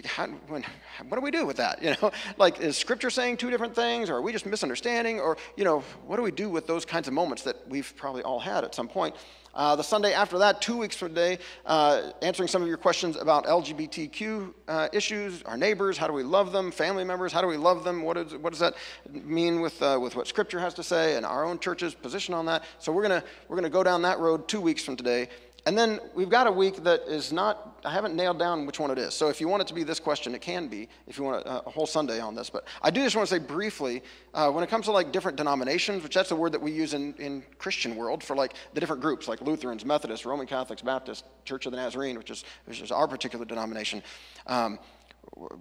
how, 0.05 0.27
when, 0.47 0.63
what 1.07 1.17
do 1.17 1.21
we 1.21 1.31
do 1.31 1.45
with 1.45 1.57
that? 1.57 1.81
You 1.81 1.95
know, 2.01 2.11
like 2.37 2.59
is 2.59 2.77
Scripture 2.77 3.09
saying 3.09 3.37
two 3.37 3.49
different 3.49 3.75
things, 3.75 4.09
or 4.09 4.15
are 4.15 4.21
we 4.21 4.31
just 4.31 4.45
misunderstanding, 4.45 5.19
or 5.19 5.37
you 5.55 5.63
know, 5.63 5.81
what 6.05 6.17
do 6.17 6.23
we 6.23 6.31
do 6.31 6.49
with 6.49 6.67
those 6.67 6.85
kinds 6.85 7.07
of 7.07 7.13
moments 7.13 7.43
that 7.43 7.57
we've 7.67 7.93
probably 7.95 8.23
all 8.23 8.39
had 8.39 8.63
at 8.63 8.73
some 8.73 8.87
point? 8.87 9.15
Uh, 9.55 9.75
the 9.75 9.83
Sunday 9.83 10.13
after 10.13 10.39
that, 10.39 10.61
two 10.63 10.75
weeks 10.75 10.95
from 10.95 11.09
today, 11.09 11.37
uh, 11.67 12.11
answering 12.23 12.47
some 12.47 12.63
of 12.63 12.67
your 12.67 12.77
questions 12.77 13.15
about 13.17 13.45
LGBTQ 13.45 14.51
uh, 14.67 14.87
issues, 14.91 15.43
our 15.43 15.57
neighbors, 15.57 15.95
how 15.95 16.07
do 16.07 16.13
we 16.13 16.23
love 16.23 16.51
them, 16.51 16.71
family 16.71 17.03
members, 17.03 17.31
how 17.31 17.39
do 17.39 17.45
we 17.45 17.57
love 17.57 17.83
them, 17.83 18.01
what, 18.01 18.17
is, 18.17 18.33
what 18.37 18.51
does 18.51 18.59
that 18.59 18.73
mean 19.11 19.61
with, 19.61 19.79
uh, 19.83 19.99
with 20.01 20.15
what 20.15 20.25
Scripture 20.27 20.59
has 20.59 20.73
to 20.73 20.81
say, 20.81 21.17
and 21.17 21.25
our 21.25 21.45
own 21.45 21.59
church's 21.59 21.93
position 21.93 22.33
on 22.33 22.47
that. 22.47 22.63
So 22.79 22.91
we're 22.91 23.03
gonna 23.03 23.23
we're 23.47 23.57
gonna 23.57 23.69
go 23.69 23.83
down 23.83 24.01
that 24.01 24.17
road 24.17 24.47
two 24.47 24.59
weeks 24.59 24.83
from 24.83 24.95
today. 24.95 25.29
And 25.65 25.77
then 25.77 25.99
we've 26.13 26.29
got 26.29 26.45
a 26.45 26.51
week 26.51 26.83
that 26.83 27.03
is 27.07 27.31
not, 27.31 27.79
I 27.85 27.91
haven't 27.91 28.15
nailed 28.15 28.37
down 28.37 28.65
which 28.65 28.81
one 28.81 28.91
it 28.91 28.97
is. 28.97 29.13
So 29.13 29.29
if 29.29 29.39
you 29.39 29.47
want 29.47 29.61
it 29.61 29.67
to 29.67 29.73
be 29.73 29.83
this 29.83 29.99
question, 29.99 30.35
it 30.35 30.41
can 30.41 30.67
be, 30.67 30.89
if 31.07 31.17
you 31.17 31.23
want 31.23 31.45
a, 31.45 31.65
a 31.65 31.69
whole 31.69 31.85
Sunday 31.85 32.19
on 32.19 32.35
this. 32.35 32.49
But 32.49 32.65
I 32.81 32.89
do 32.89 33.01
just 33.01 33.15
want 33.15 33.29
to 33.29 33.33
say 33.33 33.39
briefly, 33.39 34.03
uh, 34.33 34.51
when 34.51 34.63
it 34.63 34.69
comes 34.69 34.85
to 34.85 34.91
like 34.91 35.13
different 35.13 35.37
denominations, 35.37 36.03
which 36.03 36.15
that's 36.15 36.27
the 36.27 36.35
word 36.35 36.51
that 36.51 36.61
we 36.61 36.71
use 36.73 36.93
in, 36.93 37.13
in 37.13 37.43
Christian 37.59 37.95
world 37.95 38.21
for 38.21 38.35
like 38.35 38.55
the 38.73 38.81
different 38.81 39.01
groups, 39.01 39.29
like 39.29 39.39
Lutherans, 39.39 39.85
Methodists, 39.85 40.25
Roman 40.25 40.47
Catholics, 40.47 40.81
Baptists, 40.81 41.23
Church 41.45 41.65
of 41.65 41.71
the 41.71 41.77
Nazarene, 41.77 42.17
which 42.17 42.29
is, 42.29 42.43
which 42.65 42.81
is 42.81 42.91
our 42.91 43.07
particular 43.07 43.45
denomination. 43.45 44.03
Um, 44.47 44.79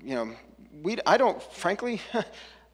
you 0.02 0.16
know, 0.16 0.34
we, 0.82 0.98
I 1.06 1.16
don't, 1.16 1.40
frankly, 1.40 2.00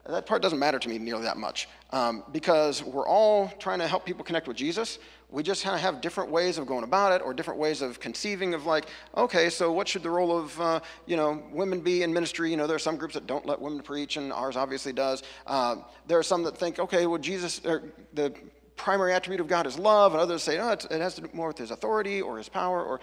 that 0.07 0.25
part 0.25 0.41
doesn't 0.41 0.59
matter 0.59 0.79
to 0.79 0.89
me 0.89 0.97
nearly 0.97 1.23
that 1.23 1.37
much 1.37 1.67
um, 1.91 2.23
because 2.31 2.83
we're 2.83 3.07
all 3.07 3.49
trying 3.59 3.79
to 3.79 3.87
help 3.87 4.05
people 4.05 4.23
connect 4.23 4.47
with 4.47 4.57
Jesus. 4.57 4.99
We 5.29 5.43
just 5.43 5.63
kind 5.63 5.75
of 5.75 5.81
have 5.81 6.01
different 6.01 6.31
ways 6.31 6.57
of 6.57 6.65
going 6.65 6.83
about 6.83 7.11
it 7.11 7.23
or 7.23 7.33
different 7.33 7.59
ways 7.59 7.81
of 7.81 7.99
conceiving 7.99 8.53
of 8.53 8.65
like 8.65 8.85
okay 9.15 9.49
so 9.49 9.71
what 9.71 9.87
should 9.87 10.01
the 10.01 10.09
role 10.09 10.35
of 10.35 10.59
uh, 10.59 10.79
you 11.05 11.15
know 11.15 11.43
women 11.51 11.81
be 11.81 12.03
in 12.03 12.11
ministry? 12.11 12.49
You 12.49 12.57
know 12.57 12.65
there 12.65 12.75
are 12.75 12.79
some 12.79 12.97
groups 12.97 13.13
that 13.13 13.27
don't 13.27 13.45
let 13.45 13.61
women 13.61 13.81
preach 13.81 14.17
and 14.17 14.33
ours 14.33 14.55
obviously 14.55 14.93
does. 14.93 15.21
Uh, 15.45 15.77
there 16.07 16.17
are 16.17 16.23
some 16.23 16.43
that 16.43 16.57
think 16.57 16.79
okay 16.79 17.05
well 17.05 17.19
jesus 17.19 17.59
the 17.59 18.33
primary 18.75 19.13
attribute 19.13 19.41
of 19.41 19.47
god 19.47 19.67
is 19.67 19.77
love 19.77 20.13
and 20.13 20.21
others 20.21 20.41
say 20.41 20.57
no 20.57 20.69
it 20.71 20.89
has 20.89 21.13
to 21.13 21.21
do 21.21 21.29
more 21.33 21.49
with 21.49 21.57
his 21.57 21.69
authority 21.69 22.21
or 22.21 22.37
his 22.37 22.47
power 22.47 22.81
or 22.83 22.99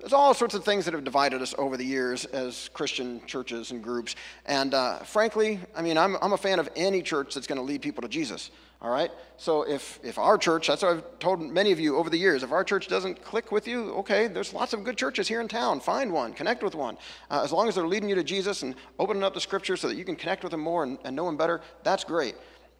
there's 0.00 0.12
all 0.12 0.32
sorts 0.34 0.54
of 0.54 0.64
things 0.64 0.86
that 0.86 0.94
have 0.94 1.04
divided 1.04 1.42
us 1.42 1.54
over 1.58 1.76
the 1.76 1.84
years 1.84 2.24
as 2.26 2.70
Christian 2.72 3.20
churches 3.26 3.70
and 3.70 3.82
groups. 3.82 4.16
And 4.46 4.74
uh, 4.74 4.98
frankly, 5.00 5.60
I 5.76 5.82
mean, 5.82 5.98
I'm, 5.98 6.16
I'm 6.22 6.32
a 6.32 6.38
fan 6.38 6.58
of 6.58 6.68
any 6.74 7.02
church 7.02 7.34
that's 7.34 7.46
going 7.46 7.58
to 7.58 7.64
lead 7.64 7.82
people 7.82 8.02
to 8.02 8.08
Jesus. 8.08 8.50
All 8.82 8.90
right? 8.90 9.10
So 9.36 9.62
if, 9.68 10.00
if 10.02 10.18
our 10.18 10.38
church, 10.38 10.68
that's 10.68 10.82
what 10.82 10.96
I've 10.96 11.18
told 11.18 11.42
many 11.42 11.70
of 11.70 11.78
you 11.78 11.98
over 11.98 12.08
the 12.08 12.16
years, 12.16 12.42
if 12.42 12.50
our 12.50 12.64
church 12.64 12.88
doesn't 12.88 13.22
click 13.22 13.52
with 13.52 13.68
you, 13.68 13.90
okay, 13.96 14.26
there's 14.26 14.54
lots 14.54 14.72
of 14.72 14.84
good 14.84 14.96
churches 14.96 15.28
here 15.28 15.42
in 15.42 15.48
town. 15.48 15.80
Find 15.80 16.10
one, 16.10 16.32
connect 16.32 16.62
with 16.62 16.74
one. 16.74 16.96
Uh, 17.30 17.42
as 17.44 17.52
long 17.52 17.68
as 17.68 17.74
they're 17.74 17.86
leading 17.86 18.08
you 18.08 18.14
to 18.14 18.24
Jesus 18.24 18.62
and 18.62 18.74
opening 18.98 19.22
up 19.22 19.34
the 19.34 19.40
scripture 19.40 19.76
so 19.76 19.86
that 19.86 19.96
you 19.96 20.04
can 20.04 20.16
connect 20.16 20.42
with 20.42 20.52
them 20.52 20.60
more 20.60 20.82
and, 20.84 20.98
and 21.04 21.14
know 21.14 21.26
them 21.26 21.36
better, 21.36 21.60
that's 21.82 22.04
great. 22.04 22.36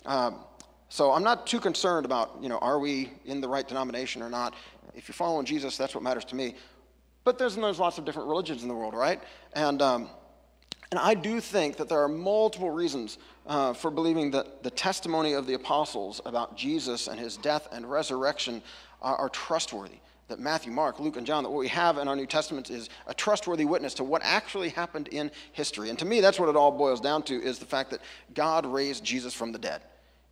Um, 0.06 0.36
so 0.88 1.12
I'm 1.12 1.22
not 1.22 1.46
too 1.46 1.60
concerned 1.60 2.06
about, 2.06 2.38
you 2.40 2.48
know, 2.48 2.58
are 2.58 2.78
we 2.78 3.12
in 3.26 3.42
the 3.42 3.48
right 3.48 3.66
denomination 3.68 4.22
or 4.22 4.30
not. 4.30 4.54
If 4.94 5.06
you're 5.06 5.14
following 5.14 5.44
Jesus, 5.44 5.76
that's 5.76 5.94
what 5.94 6.02
matters 6.02 6.24
to 6.26 6.34
me. 6.34 6.54
But 7.30 7.38
there's, 7.38 7.54
there's 7.54 7.78
lots 7.78 7.96
of 7.96 8.04
different 8.04 8.28
religions 8.28 8.62
in 8.62 8.68
the 8.68 8.74
world, 8.74 8.92
right? 8.92 9.22
And 9.52 9.80
um, 9.80 10.10
And 10.90 10.98
I 10.98 11.14
do 11.14 11.40
think 11.40 11.76
that 11.76 11.88
there 11.88 12.02
are 12.02 12.08
multiple 12.08 12.70
reasons 12.70 13.18
uh, 13.46 13.72
for 13.72 13.90
believing 13.90 14.32
that 14.32 14.64
the 14.64 14.70
testimony 14.70 15.34
of 15.34 15.46
the 15.46 15.54
apostles 15.54 16.20
about 16.26 16.56
Jesus 16.56 17.06
and 17.06 17.18
his 17.18 17.36
death 17.36 17.68
and 17.70 17.88
resurrection 17.88 18.62
are, 19.00 19.16
are 19.16 19.28
trustworthy. 19.28 19.98
That 20.28 20.40
Matthew, 20.40 20.72
Mark, 20.72 20.98
Luke, 20.98 21.16
and 21.16 21.26
John, 21.26 21.44
that 21.44 21.50
what 21.50 21.60
we 21.60 21.68
have 21.68 21.98
in 21.98 22.08
our 22.08 22.16
New 22.16 22.26
Testament 22.26 22.70
is 22.70 22.88
a 23.06 23.14
trustworthy 23.14 23.64
witness 23.64 23.94
to 23.94 24.04
what 24.04 24.22
actually 24.24 24.70
happened 24.70 25.08
in 25.08 25.30
history. 25.52 25.90
And 25.90 25.98
to 26.00 26.04
me, 26.04 26.20
that's 26.20 26.38
what 26.38 26.48
it 26.48 26.56
all 26.56 26.72
boils 26.72 27.00
down 27.00 27.22
to 27.24 27.34
is 27.34 27.58
the 27.58 27.66
fact 27.66 27.90
that 27.90 28.00
God 28.34 28.66
raised 28.66 29.04
Jesus 29.04 29.34
from 29.34 29.52
the 29.52 29.58
dead. 29.58 29.82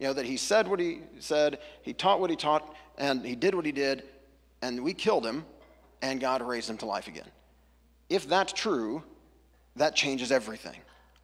You 0.01 0.09
know, 0.09 0.13
that 0.15 0.27
he 0.27 0.37
said 0.37 0.67
what 0.69 0.81
he 0.81 1.01
said, 1.21 1.59
he 1.83 1.93
taught 1.93 2.21
what 2.21 2.31
he 2.31 2.37
taught, 2.37 2.75
and 2.97 3.25
he 3.25 3.37
did 3.37 3.55
what 3.55 3.65
he 3.65 3.73
did, 3.73 4.03
and 4.63 4.83
we 4.83 4.95
killed 4.95 5.25
him, 5.25 5.45
and 6.03 6.21
God 6.21 6.43
raised 6.43 6.71
him 6.71 6.79
to 6.79 6.87
life 6.87 7.09
again. 7.09 7.27
If 8.09 8.29
that's 8.29 8.53
true, 8.53 9.03
that 9.77 9.95
changes 9.95 10.33
everything. 10.33 10.77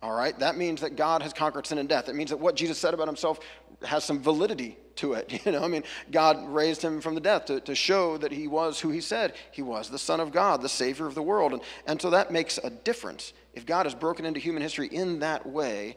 All 0.02 0.12
right? 0.12 0.38
That 0.38 0.56
means 0.56 0.82
that 0.82 0.96
God 0.96 1.22
has 1.22 1.32
conquered 1.32 1.66
sin 1.66 1.78
and 1.78 1.88
death. 1.88 2.08
It 2.08 2.14
means 2.14 2.30
that 2.30 2.36
what 2.38 2.56
Jesus 2.56 2.78
said 2.78 2.92
about 2.92 3.06
himself 3.08 3.40
has 3.82 4.04
some 4.04 4.20
validity 4.20 4.76
to 4.96 5.14
it. 5.14 5.32
You 5.46 5.52
know, 5.52 5.64
I 5.64 5.68
mean, 5.68 5.82
God 6.10 6.46
raised 6.48 6.82
him 6.82 7.00
from 7.00 7.14
the 7.14 7.20
death 7.20 7.46
to, 7.46 7.60
to 7.60 7.74
show 7.74 8.16
that 8.18 8.32
he 8.32 8.46
was 8.46 8.80
who 8.80 8.90
he 8.90 9.00
said 9.00 9.34
he 9.50 9.62
was, 9.62 9.90
the 9.90 9.98
Son 9.98 10.20
of 10.20 10.32
God, 10.32 10.62
the 10.62 10.68
Savior 10.68 11.06
of 11.06 11.14
the 11.14 11.22
world. 11.22 11.52
And, 11.52 11.62
and 11.86 12.00
so 12.00 12.10
that 12.10 12.30
makes 12.30 12.58
a 12.62 12.70
difference. 12.70 13.32
If 13.54 13.66
God 13.66 13.86
has 13.86 13.94
broken 13.94 14.24
into 14.24 14.40
human 14.40 14.62
history 14.62 14.88
in 14.88 15.20
that 15.20 15.46
way, 15.46 15.96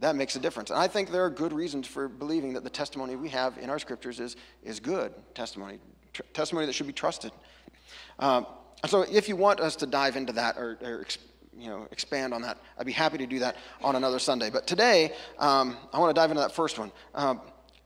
that 0.00 0.14
makes 0.14 0.36
a 0.36 0.38
difference. 0.38 0.70
And 0.70 0.78
I 0.78 0.86
think 0.86 1.10
there 1.10 1.24
are 1.24 1.30
good 1.30 1.52
reasons 1.52 1.86
for 1.86 2.08
believing 2.08 2.52
that 2.54 2.64
the 2.64 2.70
testimony 2.70 3.16
we 3.16 3.28
have 3.30 3.58
in 3.58 3.70
our 3.70 3.78
scriptures 3.78 4.20
is, 4.20 4.36
is 4.62 4.78
good 4.78 5.12
testimony, 5.34 5.78
tr- 6.12 6.22
testimony 6.32 6.66
that 6.66 6.74
should 6.74 6.86
be 6.86 6.92
trusted. 6.92 7.32
Um, 8.18 8.46
so 8.86 9.02
if 9.02 9.28
you 9.28 9.36
want 9.36 9.60
us 9.60 9.76
to 9.76 9.86
dive 9.86 10.16
into 10.16 10.32
that 10.34 10.56
or, 10.56 10.78
or 10.82 11.04
you 11.58 11.68
know, 11.68 11.86
expand 11.90 12.32
on 12.32 12.42
that. 12.42 12.58
I'd 12.78 12.86
be 12.86 12.92
happy 12.92 13.18
to 13.18 13.26
do 13.26 13.40
that 13.40 13.56
on 13.82 13.96
another 13.96 14.18
Sunday. 14.18 14.48
But 14.48 14.66
today, 14.66 15.12
um, 15.38 15.76
I 15.92 15.98
want 15.98 16.14
to 16.14 16.18
dive 16.18 16.30
into 16.30 16.40
that 16.40 16.52
first 16.52 16.78
one. 16.78 16.92
Um, 17.14 17.40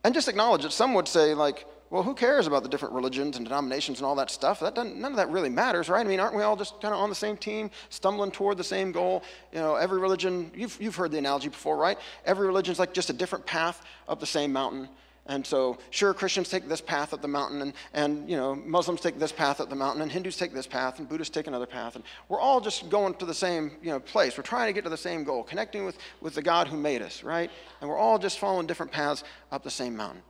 and 0.04 0.12
just 0.12 0.28
acknowledge 0.28 0.62
that 0.62 0.73
some 0.73 0.94
would 0.94 1.09
say, 1.09 1.32
like, 1.32 1.64
well, 1.88 2.02
who 2.02 2.14
cares 2.14 2.47
about 2.47 2.62
the 2.62 2.68
different 2.68 2.94
religions 2.94 3.37
and 3.37 3.44
denominations 3.44 3.99
and 3.99 4.06
all 4.06 4.14
that 4.16 4.30
stuff? 4.30 4.61
That 4.61 4.76
none 4.76 5.04
of 5.04 5.16
that 5.16 5.28
really 5.28 5.50
matters, 5.50 5.88
right? 5.88 6.04
I 6.04 6.09
mean, 6.09 6.21
aren't 6.21 6.35
we 6.35 6.42
all 6.42 6.56
just 6.56 6.80
kind 6.80 6.94
of 6.94 7.00
on 7.00 7.11
the 7.11 7.14
same 7.14 7.37
team, 7.37 7.71
stumbling 7.90 8.30
toward 8.30 8.56
the 8.56 8.64
same 8.64 8.92
goal? 8.92 9.23
You 9.52 9.59
know, 9.59 9.76
every 9.76 10.00
religion, 10.00 10.50
you've, 10.54 10.76
you've 10.80 10.97
heard 10.97 11.12
the 11.12 11.18
analogy 11.18 11.49
before, 11.49 11.76
right? 11.76 11.99
Every 12.25 12.47
religion's 12.47 12.78
like 12.78 12.94
just 12.94 13.11
a 13.11 13.12
different 13.12 13.44
path 13.44 13.85
up 14.09 14.21
the 14.21 14.26
same 14.26 14.52
mountain. 14.52 14.88
And 15.26 15.46
so, 15.46 15.78
sure, 15.90 16.12
Christians 16.14 16.48
take 16.48 16.68
this 16.68 16.80
path 16.80 17.14
up 17.14 17.22
the 17.22 17.28
mountain, 17.28 17.62
and, 17.62 17.72
and 17.94 18.28
you 18.28 18.36
know, 18.36 18.56
Muslims 18.56 19.00
take 19.00 19.20
this 19.20 19.30
path 19.30 19.60
up 19.60 19.70
the 19.70 19.76
mountain, 19.76 20.02
and 20.02 20.10
Hindus 20.10 20.36
take 20.36 20.52
this 20.52 20.66
path, 20.66 20.98
and 20.98 21.08
Buddhists 21.08 21.32
take 21.32 21.46
another 21.46 21.66
path. 21.66 21.94
And 21.94 22.02
we're 22.28 22.40
all 22.40 22.60
just 22.60 22.90
going 22.90 23.14
to 23.14 23.24
the 23.24 23.34
same 23.34 23.70
you 23.82 23.90
know, 23.90 24.00
place. 24.00 24.36
We're 24.36 24.42
trying 24.42 24.66
to 24.66 24.72
get 24.72 24.82
to 24.82 24.90
the 24.90 24.96
same 24.96 25.22
goal, 25.22 25.44
connecting 25.44 25.84
with, 25.84 25.96
with 26.20 26.34
the 26.34 26.42
God 26.42 26.66
who 26.66 26.76
made 26.76 27.02
us, 27.02 27.22
right? 27.22 27.50
And 27.80 27.88
we're 27.88 27.98
all 27.98 28.18
just 28.18 28.40
following 28.40 28.66
different 28.66 28.90
paths 28.90 29.22
up 29.52 29.62
the 29.62 29.70
same 29.70 29.96
mountain. 29.96 30.22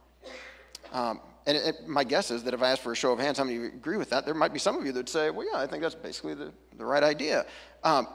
Um, 0.93 1.21
and 1.47 1.57
it, 1.57 1.67
it, 1.67 1.89
my 1.89 2.05
guess 2.05 2.31
is 2.31 2.45
that 2.45 2.53
if 2.53 2.63
I 2.63 2.71
ask 2.71 2.83
for 2.83 2.93
a 2.93 2.97
show 2.97 3.13
of 3.13 3.19
hands, 3.19 3.39
how 3.39 3.45
many 3.45 3.57
of 3.57 3.63
you 3.63 3.69
agree 3.71 3.97
with 3.97 4.11
that? 4.11 4.27
There 4.27 4.35
might 4.35 4.53
be 4.53 4.59
some 4.59 4.77
of 4.77 4.85
you 4.85 4.93
that 4.93 5.09
say, 5.09 5.31
well, 5.31 5.47
yeah, 5.51 5.59
I 5.59 5.67
think 5.67 5.83
that's 5.83 5.95
basically 5.95 6.35
the, 6.35 6.53
the 6.77 6.85
right 6.85 7.03
idea. 7.03 7.47
Um, 7.83 8.07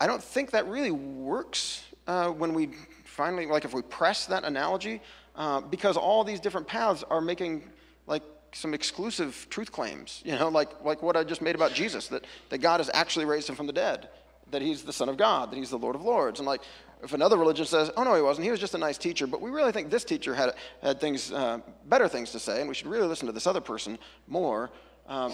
I 0.00 0.06
don't 0.06 0.22
think 0.22 0.52
that 0.52 0.66
really 0.66 0.90
works 0.90 1.84
uh, 2.06 2.30
when 2.30 2.54
we 2.54 2.70
finally, 3.04 3.46
like 3.46 3.64
if 3.64 3.74
we 3.74 3.82
press 3.82 4.26
that 4.26 4.44
analogy, 4.44 5.02
uh, 5.38 5.60
because 5.60 5.96
all 5.96 6.24
these 6.24 6.40
different 6.40 6.66
paths 6.66 7.04
are 7.08 7.20
making 7.20 7.62
like 8.08 8.24
some 8.52 8.74
exclusive 8.74 9.46
truth 9.50 9.70
claims, 9.70 10.20
you 10.24 10.34
know, 10.34 10.48
like, 10.48 10.84
like 10.84 11.00
what 11.00 11.16
I 11.16 11.22
just 11.22 11.40
made 11.40 11.54
about 11.54 11.72
Jesus, 11.72 12.08
that, 12.08 12.24
that 12.48 12.58
God 12.58 12.80
has 12.80 12.90
actually 12.92 13.24
raised 13.24 13.48
him 13.48 13.54
from 13.54 13.68
the 13.68 13.72
dead, 13.72 14.08
that 14.50 14.62
he's 14.62 14.82
the 14.82 14.92
Son 14.92 15.08
of 15.08 15.16
God, 15.16 15.52
that 15.52 15.56
he's 15.56 15.70
the 15.70 15.78
Lord 15.78 15.94
of 15.94 16.02
Lords. 16.02 16.40
And 16.40 16.46
like, 16.46 16.62
if 17.04 17.12
another 17.12 17.36
religion 17.36 17.66
says, 17.66 17.88
oh 17.96 18.02
no, 18.02 18.16
he 18.16 18.22
wasn't, 18.22 18.46
he 18.46 18.50
was 18.50 18.58
just 18.58 18.74
a 18.74 18.78
nice 18.78 18.98
teacher, 18.98 19.28
but 19.28 19.40
we 19.40 19.50
really 19.50 19.70
think 19.70 19.90
this 19.90 20.02
teacher 20.02 20.34
had, 20.34 20.54
had 20.82 21.00
things, 21.00 21.30
uh, 21.30 21.60
better 21.86 22.08
things 22.08 22.32
to 22.32 22.40
say, 22.40 22.58
and 22.58 22.68
we 22.68 22.74
should 22.74 22.88
really 22.88 23.06
listen 23.06 23.26
to 23.26 23.32
this 23.32 23.46
other 23.46 23.60
person 23.60 23.96
more, 24.26 24.70
um, 25.06 25.32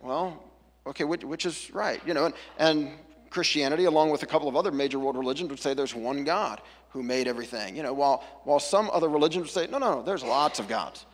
well, 0.00 0.44
okay, 0.86 1.02
which, 1.02 1.24
which, 1.24 1.44
is 1.44 1.74
right, 1.74 2.00
you 2.06 2.14
know, 2.14 2.26
and, 2.26 2.34
and 2.58 2.90
Christianity, 3.30 3.86
along 3.86 4.10
with 4.10 4.22
a 4.22 4.26
couple 4.26 4.48
of 4.48 4.54
other 4.54 4.70
major 4.70 5.00
world 5.00 5.16
religions, 5.16 5.50
would 5.50 5.58
say 5.58 5.74
there's 5.74 5.94
one 5.94 6.22
God 6.22 6.60
who 6.94 7.02
made 7.02 7.26
everything. 7.26 7.76
You 7.76 7.82
know, 7.82 7.92
while, 7.92 8.24
while 8.44 8.60
some 8.60 8.88
other 8.92 9.08
religions 9.08 9.50
say, 9.50 9.66
no, 9.66 9.78
no, 9.78 9.96
no, 9.96 10.02
there's 10.02 10.22
lots 10.22 10.60
of 10.60 10.68
gods. 10.68 11.04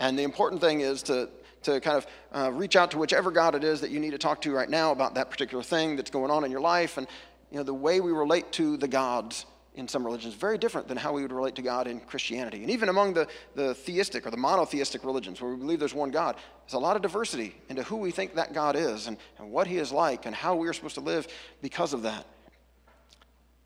And 0.00 0.18
the 0.18 0.24
important 0.24 0.60
thing 0.60 0.80
is 0.80 1.02
to, 1.04 1.30
to 1.62 1.80
kind 1.80 1.96
of 1.96 2.06
uh, 2.32 2.52
reach 2.52 2.74
out 2.74 2.90
to 2.90 2.98
whichever 2.98 3.30
God 3.30 3.54
it 3.54 3.62
is 3.62 3.80
that 3.80 3.90
you 3.90 4.00
need 4.00 4.10
to 4.10 4.18
talk 4.18 4.42
to 4.42 4.52
right 4.52 4.68
now 4.68 4.90
about 4.90 5.14
that 5.14 5.30
particular 5.30 5.62
thing 5.62 5.94
that's 5.94 6.10
going 6.10 6.32
on 6.32 6.44
in 6.44 6.50
your 6.50 6.60
life. 6.60 6.98
And, 6.98 7.06
you 7.52 7.58
know, 7.58 7.62
the 7.62 7.72
way 7.72 8.00
we 8.00 8.10
relate 8.10 8.50
to 8.52 8.76
the 8.76 8.88
gods 8.88 9.46
in 9.76 9.86
some 9.86 10.04
religions 10.04 10.34
is 10.34 10.40
very 10.40 10.58
different 10.58 10.88
than 10.88 10.96
how 10.96 11.12
we 11.12 11.22
would 11.22 11.30
relate 11.30 11.54
to 11.54 11.62
God 11.62 11.86
in 11.86 12.00
Christianity. 12.00 12.62
And 12.62 12.70
even 12.70 12.88
among 12.88 13.14
the, 13.14 13.28
the 13.54 13.74
theistic 13.74 14.26
or 14.26 14.32
the 14.32 14.36
monotheistic 14.36 15.04
religions, 15.04 15.40
where 15.40 15.52
we 15.52 15.56
believe 15.56 15.78
there's 15.78 15.94
one 15.94 16.10
God, 16.10 16.34
there's 16.64 16.74
a 16.74 16.78
lot 16.80 16.96
of 16.96 17.02
diversity 17.02 17.54
into 17.68 17.84
who 17.84 17.96
we 17.96 18.10
think 18.10 18.34
that 18.34 18.52
God 18.52 18.74
is 18.74 19.06
and, 19.06 19.16
and 19.38 19.52
what 19.52 19.68
he 19.68 19.76
is 19.76 19.92
like 19.92 20.26
and 20.26 20.34
how 20.34 20.56
we 20.56 20.66
are 20.66 20.72
supposed 20.72 20.96
to 20.96 21.00
live 21.00 21.28
because 21.62 21.92
of 21.92 22.02
that. 22.02 22.26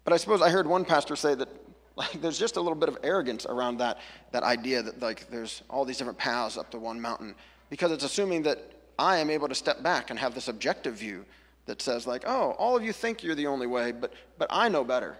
But 0.04 0.12
I 0.12 0.16
suppose 0.16 0.42
I 0.42 0.50
heard 0.50 0.66
one 0.66 0.84
pastor 0.84 1.14
say 1.16 1.34
that 1.34 1.48
like 1.96 2.20
there's 2.20 2.38
just 2.38 2.56
a 2.56 2.60
little 2.60 2.76
bit 2.76 2.88
of 2.88 2.98
arrogance 3.02 3.46
around 3.46 3.78
that, 3.78 3.98
that 4.30 4.42
idea 4.42 4.82
that 4.82 5.00
like 5.00 5.28
there's 5.30 5.62
all 5.68 5.84
these 5.84 5.98
different 5.98 6.18
paths 6.18 6.56
up 6.56 6.70
to 6.70 6.78
one 6.78 7.00
mountain 7.00 7.34
because 7.70 7.92
it's 7.92 8.04
assuming 8.04 8.42
that 8.42 8.58
I 8.98 9.18
am 9.18 9.30
able 9.30 9.48
to 9.48 9.54
step 9.54 9.82
back 9.82 10.10
and 10.10 10.18
have 10.18 10.34
this 10.34 10.48
objective 10.48 10.94
view 10.94 11.24
that 11.66 11.80
says 11.80 12.06
like, 12.06 12.24
oh, 12.26 12.52
all 12.58 12.76
of 12.76 12.84
you 12.84 12.92
think 12.92 13.22
you're 13.22 13.34
the 13.34 13.46
only 13.46 13.66
way, 13.66 13.92
but, 13.92 14.12
but 14.38 14.48
I 14.50 14.68
know 14.68 14.84
better. 14.84 15.16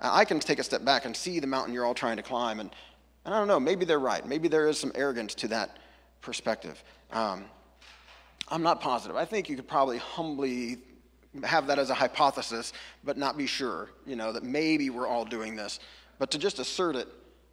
I 0.00 0.24
can 0.24 0.40
take 0.40 0.58
a 0.58 0.64
step 0.64 0.84
back 0.84 1.04
and 1.04 1.14
see 1.14 1.40
the 1.40 1.46
mountain 1.46 1.74
you're 1.74 1.84
all 1.84 1.94
trying 1.94 2.16
to 2.16 2.22
climb. 2.22 2.60
And, 2.60 2.70
and 3.24 3.34
I 3.34 3.38
don't 3.38 3.48
know, 3.48 3.60
maybe 3.60 3.84
they're 3.84 3.98
right. 3.98 4.26
Maybe 4.26 4.48
there 4.48 4.68
is 4.68 4.78
some 4.78 4.92
arrogance 4.94 5.34
to 5.36 5.48
that 5.48 5.76
perspective. 6.22 6.82
Um, 7.12 7.44
I'm 8.48 8.62
not 8.62 8.80
positive. 8.80 9.16
I 9.16 9.24
think 9.24 9.48
you 9.48 9.56
could 9.56 9.68
probably 9.68 9.98
humbly 9.98 10.78
have 11.44 11.66
that 11.68 11.78
as 11.78 11.90
a 11.90 11.94
hypothesis, 11.94 12.72
but 13.04 13.16
not 13.16 13.36
be 13.36 13.46
sure, 13.46 13.90
you 14.06 14.16
know, 14.16 14.32
that 14.32 14.42
maybe 14.42 14.90
we're 14.90 15.06
all 15.06 15.24
doing 15.24 15.54
this. 15.54 15.78
But 16.20 16.30
to 16.32 16.38
just 16.38 16.58
assert 16.58 16.96
it 16.96 17.08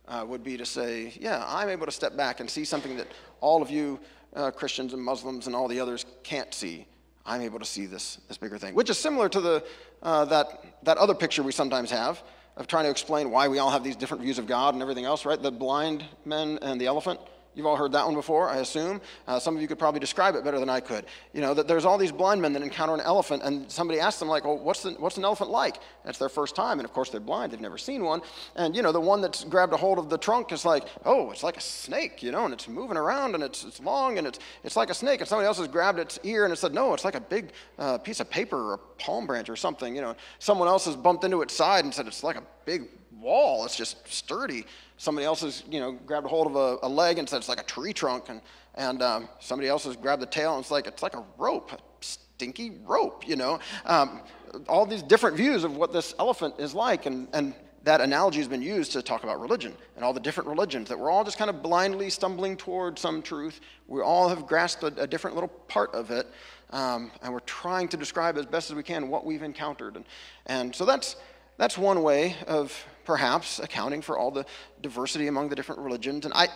uh, 0.09 0.25
would 0.27 0.43
be 0.43 0.57
to 0.57 0.65
say, 0.65 1.13
yeah, 1.19 1.43
I'm 1.47 1.69
able 1.69 1.85
to 1.85 1.91
step 1.91 2.17
back 2.17 2.41
and 2.41 2.49
see 2.49 2.65
something 2.65 2.97
that 2.97 3.07
all 3.39 3.61
of 3.61 3.71
you 3.71 3.97
uh, 4.35 4.51
Christians 4.51 4.93
and 4.93 5.01
Muslims 5.01 5.47
and 5.47 5.55
all 5.55 5.69
the 5.69 5.79
others 5.79 6.05
can't 6.21 6.53
see. 6.53 6.85
I'm 7.25 7.41
able 7.41 7.59
to 7.59 7.65
see 7.65 7.85
this, 7.85 8.19
this 8.27 8.37
bigger 8.37 8.57
thing, 8.57 8.75
which 8.75 8.89
is 8.89 8.97
similar 8.97 9.29
to 9.29 9.39
the, 9.39 9.63
uh, 10.03 10.25
that, 10.25 10.83
that 10.83 10.97
other 10.97 11.15
picture 11.15 11.43
we 11.43 11.53
sometimes 11.53 11.89
have 11.91 12.21
of 12.57 12.67
trying 12.67 12.83
to 12.83 12.89
explain 12.89 13.31
why 13.31 13.47
we 13.47 13.57
all 13.59 13.69
have 13.69 13.85
these 13.85 13.95
different 13.95 14.21
views 14.21 14.37
of 14.37 14.47
God 14.47 14.73
and 14.73 14.81
everything 14.81 15.05
else, 15.05 15.25
right? 15.25 15.41
The 15.41 15.51
blind 15.51 16.03
men 16.25 16.59
and 16.61 16.79
the 16.79 16.87
elephant. 16.87 17.21
You've 17.57 17.65
all 17.65 17.75
heard 17.75 17.93
that 17.93 18.05
one 18.05 18.13
before, 18.13 18.47
I 18.47 18.57
assume. 18.57 19.01
Uh, 19.27 19.39
some 19.39 19.55
of 19.55 19.63
you 19.63 19.67
could 19.67 19.79
probably 19.79 19.99
describe 19.99 20.35
it 20.35 20.43
better 20.43 20.59
than 20.59 20.69
I 20.69 20.79
could. 20.79 21.05
You 21.33 21.41
know, 21.41 21.55
that 21.55 21.67
there's 21.67 21.85
all 21.85 21.97
these 21.97 22.11
blind 22.11 22.39
men 22.39 22.53
that 22.53 22.61
encounter 22.61 22.93
an 22.93 23.01
elephant, 23.01 23.41
and 23.43 23.69
somebody 23.71 23.99
asks 23.99 24.19
them, 24.19 24.27
like, 24.27 24.45
well, 24.45 24.59
what's, 24.59 24.83
the, 24.83 24.91
what's 24.91 25.17
an 25.17 25.23
elephant 25.23 25.49
like? 25.49 25.77
That's 26.05 26.19
their 26.19 26.29
first 26.29 26.55
time, 26.55 26.77
and 26.77 26.85
of 26.85 26.93
course 26.93 27.09
they're 27.09 27.19
blind, 27.19 27.51
they've 27.51 27.59
never 27.59 27.79
seen 27.79 28.03
one. 28.03 28.21
And, 28.55 28.75
you 28.75 28.83
know, 28.83 28.91
the 28.91 29.01
one 29.01 29.21
that's 29.21 29.43
grabbed 29.43 29.73
a 29.73 29.77
hold 29.77 29.97
of 29.97 30.07
the 30.07 30.19
trunk 30.19 30.51
is 30.51 30.65
like, 30.65 30.83
oh, 31.03 31.31
it's 31.31 31.41
like 31.41 31.57
a 31.57 31.61
snake, 31.61 32.21
you 32.21 32.31
know, 32.31 32.45
and 32.45 32.53
it's 32.53 32.67
moving 32.67 32.95
around, 32.95 33.33
and 33.33 33.43
it's, 33.43 33.65
it's 33.65 33.79
long, 33.79 34.19
and 34.19 34.27
it's, 34.27 34.37
it's 34.63 34.75
like 34.75 34.91
a 34.91 34.93
snake. 34.93 35.21
And 35.21 35.27
somebody 35.27 35.47
else 35.47 35.57
has 35.57 35.67
grabbed 35.67 35.97
its 35.97 36.19
ear 36.21 36.43
and 36.43 36.53
it 36.53 36.57
said, 36.57 36.75
no, 36.75 36.93
it's 36.93 37.05
like 37.05 37.15
a 37.15 37.19
big 37.19 37.53
uh, 37.79 37.97
piece 37.97 38.19
of 38.19 38.29
paper 38.29 38.69
or 38.69 38.73
a 38.75 38.77
palm 38.99 39.25
branch 39.25 39.49
or 39.49 39.55
something, 39.55 39.95
you 39.95 40.01
know. 40.01 40.15
Someone 40.37 40.67
else 40.67 40.85
has 40.85 40.95
bumped 40.95 41.23
into 41.23 41.41
its 41.41 41.55
side 41.55 41.85
and 41.85 41.93
said, 41.93 42.05
it's 42.05 42.23
like 42.23 42.35
a 42.35 42.43
big 42.65 42.83
wall, 43.19 43.65
it's 43.65 43.75
just 43.75 44.07
sturdy 44.13 44.63
somebody 44.97 45.25
else 45.25 45.41
has 45.41 45.63
you 45.69 45.79
know 45.79 45.91
grabbed 45.91 46.25
a 46.25 46.29
hold 46.29 46.47
of 46.47 46.55
a, 46.55 46.77
a 46.85 46.89
leg 46.89 47.17
and 47.19 47.29
said 47.29 47.37
it's 47.37 47.49
like 47.49 47.61
a 47.61 47.65
tree 47.65 47.93
trunk 47.93 48.25
and 48.29 48.41
and 48.75 49.01
um, 49.01 49.29
somebody 49.39 49.67
else 49.67 49.85
has 49.85 49.95
grabbed 49.95 50.21
the 50.21 50.27
tail 50.27 50.55
and 50.55 50.61
it's 50.61 50.71
like 50.71 50.87
it's 50.87 51.03
like 51.03 51.15
a 51.15 51.23
rope 51.37 51.71
a 51.71 51.77
stinky 52.01 52.73
rope 52.85 53.27
you 53.27 53.35
know? 53.35 53.59
Um, 53.85 54.21
all 54.67 54.85
these 54.85 55.03
different 55.03 55.35
views 55.35 55.63
of 55.63 55.75
what 55.75 55.93
this 55.93 56.15
elephant 56.19 56.55
is 56.59 56.73
like 56.73 57.05
and 57.05 57.27
and 57.33 57.53
that 57.83 58.01
analogy 58.01 58.39
has 58.39 58.49
been 58.49 58.61
used 58.61 58.91
to 58.91 59.01
talk 59.01 59.23
about 59.23 59.39
religion 59.39 59.73
and 59.95 60.03
all 60.03 60.11
the 60.11 60.19
different 60.19 60.49
religions 60.49 60.89
that 60.89 60.99
we're 60.99 61.09
all 61.09 61.23
just 61.23 61.37
kind 61.37 61.49
of 61.49 61.63
blindly 61.63 62.09
stumbling 62.09 62.57
toward 62.57 62.99
some 62.99 63.21
truth. 63.21 63.61
We 63.87 64.01
all 64.01 64.27
have 64.27 64.45
grasped 64.45 64.83
a, 64.83 64.87
a 65.01 65.07
different 65.07 65.37
little 65.37 65.47
part 65.47 65.93
of 65.93 66.11
it 66.11 66.27
um, 66.71 67.11
and 67.21 67.31
we're 67.31 67.39
trying 67.41 67.87
to 67.89 67.97
describe 67.97 68.37
as 68.37 68.45
best 68.45 68.69
as 68.69 68.75
we 68.75 68.83
can 68.83 69.07
what 69.07 69.25
we've 69.25 69.43
encountered. 69.43 69.95
And, 69.95 70.05
and 70.47 70.75
so 70.75 70.83
that's 70.83 71.15
that's 71.57 71.77
one 71.77 72.03
way 72.03 72.35
of 72.45 72.85
perhaps 73.07 73.59
accounting 73.59 74.01
for 74.01 74.17
all 74.17 74.29
the 74.29 74.45
diversity 74.81 75.27
among 75.27 75.47
the 75.47 75.55
different 75.55 75.79
religions. 75.79 76.25
And 76.25 76.33
I, 76.33 76.49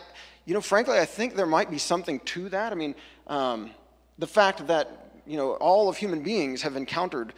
you 0.43 0.53
know, 0.53 0.59
frankly, 0.59 0.99
I 0.99 1.05
think 1.05 1.35
there 1.35 1.45
might 1.45 1.71
be 1.71 1.77
something 1.77 2.19
to 2.19 2.49
that. 2.49 2.73
I 2.73 2.75
mean, 2.75 2.93
um, 3.27 3.71
the 4.19 4.27
fact 4.27 4.67
that, 4.67 5.13
you 5.25 5.37
know, 5.37 5.53
all 5.53 5.87
of 5.87 5.95
human 5.95 6.21
beings 6.21 6.61
have 6.61 6.75
encountered 6.75 7.33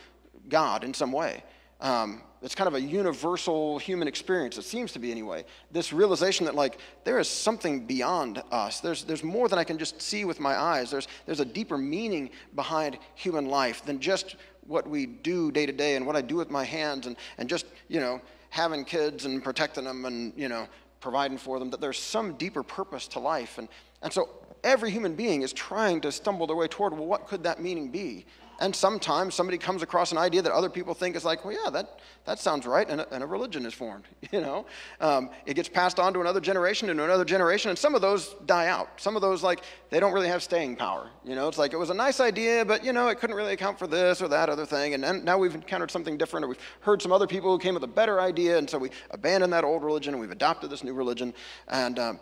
God 0.50 0.84
in 0.84 0.96
some 0.96 1.12
way. 1.12 1.44
Um, 1.80 2.24
it's 2.42 2.56
kind 2.56 2.68
of 2.68 2.74
a 2.74 2.82
universal 2.82 3.78
human 3.78 4.08
experience, 4.08 4.58
it 4.58 4.64
seems 4.64 4.92
to 4.94 5.00
be 5.00 5.12
anyway. 5.12 5.46
This 5.72 5.94
realization 5.94 6.48
that, 6.48 6.56
like, 6.56 6.80
there 7.04 7.20
is 7.20 7.30
something 7.30 7.86
beyond 7.86 8.42
us. 8.52 8.80
There's, 8.80 9.04
there's 9.04 9.24
more 9.24 9.48
than 9.48 9.60
I 9.60 9.64
can 9.64 9.78
just 9.78 10.02
see 10.02 10.26
with 10.26 10.40
my 10.40 10.60
eyes. 10.60 10.90
There's, 10.90 11.08
there's 11.28 11.40
a 11.40 11.46
deeper 11.46 11.78
meaning 11.78 12.32
behind 12.56 12.98
human 13.14 13.46
life 13.46 13.86
than 13.86 14.00
just 14.00 14.38
what 14.66 14.90
we 14.90 15.06
do 15.06 15.52
day 15.52 15.68
to 15.68 15.72
day 15.72 15.98
and 15.98 16.08
what 16.08 16.16
I 16.16 16.22
do 16.22 16.36
with 16.36 16.50
my 16.50 16.64
hands 16.64 17.06
and, 17.06 17.16
and 17.38 17.48
just, 17.48 17.68
you 17.88 18.00
know, 18.00 18.20
having 18.54 18.86
kids 18.86 19.26
and 19.26 19.44
protecting 19.44 19.84
them 19.84 20.06
and, 20.06 20.32
you 20.38 20.48
know, 20.48 20.68
providing 21.00 21.40
for 21.40 21.58
them, 21.58 21.72
that 21.72 21.82
there's 21.82 21.98
some 21.98 22.34
deeper 22.36 22.62
purpose 22.62 23.08
to 23.08 23.20
life. 23.20 23.58
And, 23.58 23.68
and 24.04 24.14
so 24.14 24.30
every 24.64 24.92
human 24.92 25.16
being 25.16 25.42
is 25.42 25.52
trying 25.54 26.02
to 26.02 26.12
stumble 26.12 26.46
their 26.46 26.56
way 26.56 26.68
toward, 26.68 26.94
well, 26.94 27.08
what 27.08 27.26
could 27.26 27.42
that 27.46 27.60
meaning 27.60 27.90
be? 27.90 28.28
And 28.60 28.76
sometimes 28.76 29.36
somebody 29.36 29.58
comes 29.58 29.82
across 29.82 30.12
an 30.12 30.18
idea 30.18 30.42
that 30.42 30.52
other 30.52 30.70
people 30.70 30.94
think 30.94 31.16
is 31.16 31.26
like, 31.26 31.44
well, 31.44 31.58
yeah, 31.64 31.70
that, 31.72 32.00
that 32.26 32.40
sounds 32.40 32.66
right, 32.66 32.88
and 32.90 33.02
a, 33.02 33.14
and 33.14 33.24
a 33.24 33.28
religion 33.28 33.66
is 33.66 33.74
formed. 33.74 34.06
You 34.32 34.42
know, 34.42 34.66
um, 35.00 35.30
it 35.46 35.54
gets 35.54 35.70
passed 35.70 36.00
on 36.00 36.12
to 36.14 36.22
another 36.22 36.40
generation 36.40 36.90
and 36.90 37.00
another 37.00 37.24
generation, 37.24 37.70
and 37.70 37.78
some 37.78 37.94
of 37.94 38.02
those 38.02 38.34
die 38.48 38.66
out. 38.66 38.90
Some 39.00 39.16
of 39.16 39.22
those, 39.22 39.44
like, 39.44 39.64
they 39.92 40.00
don't 40.00 40.12
really 40.12 40.28
have 40.28 40.42
staying 40.42 40.76
power. 40.76 41.08
You 41.24 41.36
know, 41.36 41.48
it's 41.48 41.60
like 41.60 41.72
it 41.72 41.78
was 41.78 41.92
a 41.92 41.94
nice 41.94 42.20
idea, 42.20 42.66
but 42.66 42.84
you 42.84 42.94
know, 42.94 43.10
it 43.10 43.20
couldn't 43.20 43.36
really 43.36 43.54
account 43.54 43.78
for 43.78 43.86
this 43.86 44.24
or 44.24 44.28
that 44.30 44.50
other 44.50 44.66
thing. 44.66 44.96
And 44.96 45.04
then, 45.04 45.24
now 45.24 45.38
we've 45.38 45.54
encountered 45.54 45.92
something 45.92 46.18
different, 46.18 46.46
or 46.46 46.48
we've 46.48 46.60
heard 46.80 47.00
some 47.00 47.12
other 47.12 47.28
people 47.28 47.52
who 47.52 47.60
came 47.60 47.76
with 47.76 47.84
a 47.84 47.88
better 47.88 48.20
idea, 48.20 48.58
and 48.58 48.68
so 48.68 48.80
we 48.80 48.90
abandon 49.12 49.52
that 49.52 49.64
old 49.64 49.84
religion 49.84 50.16
and 50.16 50.22
we've 50.22 50.32
adopted 50.32 50.72
this 50.72 50.84
new 50.84 50.94
religion. 50.96 51.32
And 51.68 52.00
um, 52.00 52.20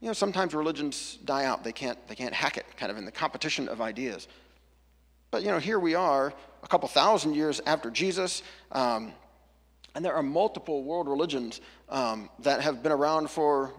you 0.00 0.06
know, 0.06 0.12
sometimes 0.12 0.54
religions 0.54 1.18
die 1.24 1.44
out. 1.44 1.64
They 1.64 1.72
can't, 1.72 1.98
they 2.06 2.14
can't 2.14 2.34
hack 2.34 2.56
it, 2.56 2.66
kind 2.76 2.92
of 2.92 2.98
in 2.98 3.04
the 3.04 3.10
competition 3.10 3.68
of 3.68 3.80
ideas. 3.80 4.28
But, 5.30 5.42
you 5.42 5.48
know, 5.48 5.58
here 5.58 5.78
we 5.78 5.94
are 5.94 6.32
a 6.62 6.68
couple 6.68 6.88
thousand 6.88 7.34
years 7.34 7.60
after 7.66 7.90
Jesus, 7.90 8.42
um, 8.72 9.12
and 9.94 10.04
there 10.04 10.14
are 10.14 10.22
multiple 10.22 10.82
world 10.82 11.08
religions 11.08 11.60
um, 11.88 12.30
that 12.40 12.60
have 12.60 12.82
been 12.82 12.92
around 12.92 13.30
for, 13.30 13.72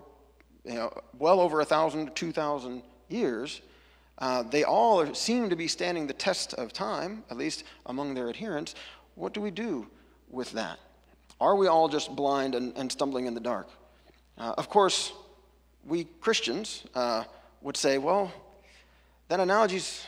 you 0.63 0.75
know, 0.75 0.94
well 1.18 1.39
over 1.39 1.62
a 1.62 1.65
thousand, 1.65 2.15
two 2.15 2.32
thousand 2.32 2.84
years. 3.08 3.62
Uh, 4.18 4.44
they 4.44 4.63
all 4.63 5.13
seem 5.13 5.50
to 5.50 5.56
be 5.56 5.68
standing 5.68 6.06
the 6.06 6.13
test 6.13 6.53
of 6.56 6.74
time, 6.74 7.24
at 7.32 7.38
least 7.38 7.63
among 7.86 8.13
their 8.13 8.29
adherents. 8.29 8.75
What 9.15 9.34
do 9.34 9.41
we 9.41 9.50
do 9.50 9.88
with 10.29 10.51
that? 10.51 10.77
Are 11.39 11.56
we 11.56 11.68
all 11.68 11.88
just 11.88 12.15
blind 12.15 12.53
and, 12.53 12.77
and 12.77 12.91
stumbling 12.91 13.25
in 13.27 13.34
the 13.34 13.39
dark? 13.39 13.70
Uh, 14.38 14.53
of 14.58 14.70
course, 14.70 15.13
we 15.86 16.03
Christians 16.20 16.84
uh, 16.94 17.24
would 17.62 17.77
say, 17.77 17.98
well, 17.98 18.32
that 19.29 19.39
analogy's 19.39 20.06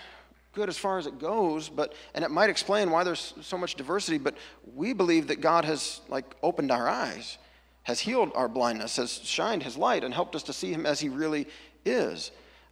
good 0.53 0.69
as 0.69 0.77
far 0.77 0.97
as 0.97 1.07
it 1.07 1.19
goes, 1.19 1.69
but 1.69 1.93
and 2.13 2.23
it 2.25 2.31
might 2.31 2.49
explain 2.49 2.91
why 2.91 3.03
there's 3.03 3.33
so 3.41 3.57
much 3.57 3.75
diversity, 3.75 4.17
but 4.17 4.35
we 4.75 4.93
believe 4.93 5.27
that 5.27 5.41
God 5.41 5.65
has 5.65 6.01
like 6.09 6.35
opened 6.43 6.71
our 6.71 6.89
eyes, 6.89 7.37
has 7.83 7.99
healed 7.99 8.31
our 8.35 8.47
blindness, 8.47 8.97
has 8.97 9.13
shined 9.13 9.63
his 9.63 9.77
light 9.77 10.03
and 10.03 10.13
helped 10.13 10.35
us 10.35 10.43
to 10.43 10.53
see 10.53 10.71
him 10.71 10.85
as 10.85 10.99
he 10.99 11.09
really 11.09 11.47
is. 11.85 12.31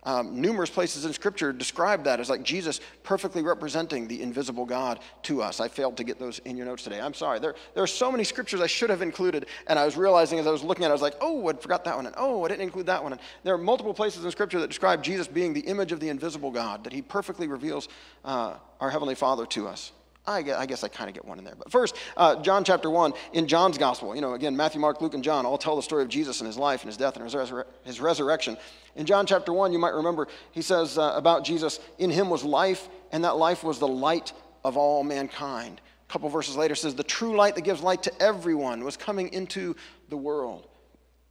Um, 0.10 0.42
numerous 0.42 0.72
places 0.72 1.06
in 1.06 1.14
Scripture 1.14 1.54
describe 1.54 2.06
that 2.06 2.20
as 2.20 2.32
like 2.32 2.42
Jesus 2.42 2.82
perfectly 3.04 3.44
representing 3.44 4.08
the 4.08 4.24
invisible 4.24 4.66
God 4.66 5.02
to 5.22 5.44
us. 5.44 5.60
I 5.60 5.68
failed 5.68 5.98
to 5.98 6.04
get 6.04 6.18
those 6.18 6.40
in 6.40 6.58
your 6.58 6.66
notes 6.66 6.84
today. 6.84 7.00
I'm 7.00 7.14
sorry. 7.14 7.38
There, 7.38 7.54
there 7.76 7.84
are 7.84 7.88
so 7.88 8.12
many 8.12 8.24
scriptures 8.24 8.60
I 8.60 8.66
should 8.66 8.90
have 8.90 9.04
included, 9.04 9.46
and 9.68 9.78
I 9.78 9.86
was 9.86 9.96
realizing 9.96 10.40
as 10.40 10.48
I 10.48 10.52
was 10.52 10.64
looking 10.64 10.84
at 10.84 10.88
it, 10.88 10.90
I 10.90 10.94
was 10.94 11.04
like, 11.04 11.14
oh, 11.22 11.48
I 11.48 11.54
forgot 11.54 11.84
that 11.84 11.96
one, 11.96 12.08
and 12.08 12.16
oh, 12.18 12.44
I 12.44 12.48
didn't 12.48 12.64
include 12.64 12.88
that 12.88 13.04
one. 13.04 13.12
And 13.12 13.22
there 13.44 13.54
are 13.54 13.60
multiple 13.60 13.94
places 13.94 14.26
in 14.26 14.32
Scripture 14.32 14.60
that 14.62 14.68
describe 14.70 15.04
Jesus 15.04 15.28
being 15.28 15.54
the 15.54 15.62
image 15.62 15.92
of 15.92 16.00
the 16.00 16.10
invisible 16.10 16.50
God, 16.50 16.86
that 16.86 16.94
he 16.94 17.04
perfectly 17.04 17.48
reveals 17.48 17.88
uh, 18.26 18.56
our 18.80 18.90
Heavenly 18.90 19.14
Father 19.14 19.46
to 19.46 19.68
us. 19.68 19.92
I 20.28 20.42
guess 20.42 20.58
I, 20.58 20.66
guess 20.66 20.84
I 20.84 20.88
kind 20.90 21.10
of 21.10 21.16
get 21.16 21.26
one 21.26 21.40
in 21.40 21.46
there. 21.46 21.56
But 21.58 21.72
first, 21.72 21.96
uh, 22.16 22.42
John 22.42 22.64
chapter 22.64 22.90
1, 22.90 23.14
in 23.34 23.48
John's 23.48 23.78
gospel, 23.78 24.14
you 24.14 24.22
know, 24.22 24.34
again, 24.34 24.56
Matthew, 24.56 24.80
Mark, 24.80 25.02
Luke, 25.02 25.14
and 25.14 25.24
John 25.24 25.46
all 25.46 25.58
tell 25.58 25.76
the 25.76 25.82
story 25.82 26.04
of 26.04 26.10
Jesus 26.10 26.40
and 26.40 26.48
his 26.48 26.58
life 26.58 26.82
and 26.82 26.88
his 26.88 26.98
death 26.98 27.18
and 27.18 27.24
his, 27.24 27.54
his 27.84 28.00
resurrection. 28.00 28.58
In 28.96 29.06
John 29.06 29.26
chapter 29.26 29.54
1, 29.54 29.74
you 29.74 29.80
might 29.80 29.94
remember, 29.94 30.28
he 30.52 30.62
says 30.62 30.98
uh, 30.98 31.14
about 31.16 31.44
Jesus, 31.44 31.80
in 31.98 32.10
him 32.10 32.30
was 32.30 32.44
life, 32.44 32.90
and 33.12 33.24
that 33.24 33.38
life 33.38 33.64
was 33.64 33.80
the 33.80 33.88
light 33.88 34.34
of 34.64 34.78
all 34.78 35.04
mankind. 35.04 35.82
A 36.08 36.12
couple 36.12 36.30
verses 36.30 36.56
later 36.56 36.76
says, 36.76 36.96
the 36.96 37.04
true 37.04 37.36
light 37.36 37.56
that 37.56 37.62
gives 37.62 37.82
light 37.82 38.04
to 38.04 38.22
everyone 38.22 38.84
was 38.84 38.98
coming 38.98 39.32
into 39.34 39.76
the 40.10 40.18
world. 40.18 40.68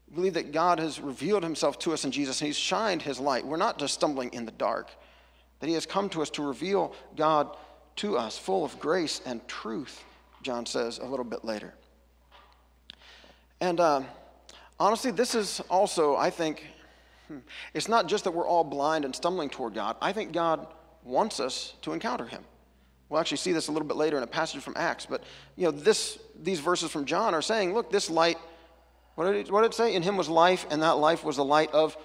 We 0.08 0.14
believe 0.14 0.34
that 0.34 0.52
God 0.52 0.78
has 0.78 1.00
revealed 1.00 1.42
himself 1.42 1.78
to 1.80 1.92
us 1.92 2.04
in 2.04 2.10
Jesus, 2.10 2.40
and 2.40 2.46
he's 2.46 2.56
shined 2.56 3.02
his 3.02 3.20
light. 3.20 3.46
We're 3.46 3.58
not 3.58 3.78
just 3.78 3.94
stumbling 3.94 4.32
in 4.32 4.46
the 4.46 4.52
dark, 4.52 4.90
that 5.60 5.66
he 5.66 5.74
has 5.74 5.84
come 5.84 6.08
to 6.10 6.22
us 6.22 6.30
to 6.30 6.42
reveal 6.42 6.94
God 7.16 7.54
to 7.98 8.16
us, 8.16 8.38
full 8.38 8.64
of 8.64 8.78
grace 8.80 9.20
and 9.26 9.46
truth, 9.48 10.04
John 10.42 10.66
says 10.66 10.98
a 10.98 11.04
little 11.04 11.24
bit 11.24 11.44
later. 11.44 11.74
And 13.60 13.80
uh, 13.80 14.02
honestly, 14.78 15.10
this 15.10 15.34
is 15.34 15.60
also, 15.68 16.16
I 16.16 16.30
think, 16.30 16.64
hmm, 17.26 17.38
it's 17.74 17.88
not 17.88 18.06
just 18.06 18.24
that 18.24 18.30
we're 18.30 18.46
all 18.46 18.64
blind 18.64 19.04
and 19.04 19.14
stumbling 19.14 19.50
toward 19.50 19.74
God. 19.74 19.96
I 20.00 20.12
think 20.12 20.32
God 20.32 20.66
wants 21.02 21.40
us 21.40 21.74
to 21.82 21.92
encounter 21.92 22.24
Him. 22.24 22.44
We'll 23.08 23.20
actually 23.20 23.38
see 23.38 23.52
this 23.52 23.68
a 23.68 23.72
little 23.72 23.88
bit 23.88 23.96
later 23.96 24.16
in 24.16 24.22
a 24.22 24.28
passage 24.28 24.62
from 24.62 24.74
Acts. 24.76 25.06
But 25.06 25.24
you 25.56 25.64
know, 25.64 25.70
this, 25.70 26.18
these 26.40 26.60
verses 26.60 26.90
from 26.90 27.04
John 27.04 27.34
are 27.34 27.42
saying, 27.42 27.74
look, 27.74 27.90
this 27.90 28.10
light, 28.10 28.38
what 29.14 29.24
did, 29.24 29.36
it, 29.46 29.50
what 29.50 29.62
did 29.62 29.72
it 29.72 29.74
say? 29.74 29.94
In 29.94 30.02
him 30.02 30.16
was 30.16 30.28
life, 30.28 30.66
and 30.70 30.82
that 30.82 30.98
life 30.98 31.24
was 31.24 31.36
the 31.36 31.44
light 31.44 31.72
of 31.72 31.96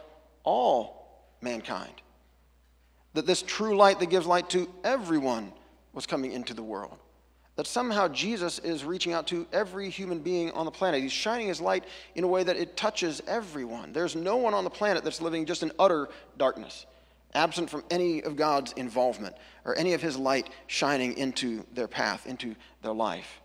all 0.44 1.28
mankind. 1.41 1.94
That 3.13 3.28
this 3.28 3.44
true 3.44 3.78
light 3.78 4.00
that 4.00 4.08
gives 4.10 4.26
light 4.26 4.50
to 4.52 4.67
everyone 4.84 5.52
was 5.93 6.06
coming 6.06 6.32
into 6.32 6.53
the 6.53 6.63
world. 6.63 6.97
That 7.56 7.67
somehow 7.67 8.08
Jesus 8.08 8.58
is 8.60 8.84
reaching 8.84 9.13
out 9.13 9.27
to 9.27 9.45
every 9.53 9.89
human 9.89 10.19
being 10.19 10.51
on 10.51 10.65
the 10.65 10.71
planet. 10.71 11.01
He's 11.01 11.12
shining 11.12 11.47
his 11.47 11.62
light 11.62 11.84
in 12.15 12.23
a 12.23 12.27
way 12.27 12.43
that 12.43 12.58
it 12.58 12.75
touches 12.75 13.21
everyone. 13.27 13.93
There's 13.93 14.15
no 14.15 14.38
one 14.38 14.56
on 14.56 14.63
the 14.63 14.71
planet 14.71 15.03
that's 15.03 15.21
living 15.21 15.45
just 15.45 15.62
in 15.62 15.71
utter 15.77 16.10
darkness, 16.38 16.88
absent 17.36 17.69
from 17.69 17.84
any 17.91 18.23
of 18.23 18.36
God's 18.36 18.71
involvement 18.73 19.36
or 19.65 19.77
any 19.77 19.93
of 19.93 20.01
his 20.01 20.17
light 20.17 20.49
shining 20.65 21.15
into 21.15 21.63
their 21.73 21.88
path, 21.88 22.25
into 22.25 22.56
their 22.82 22.93
life. 22.93 23.39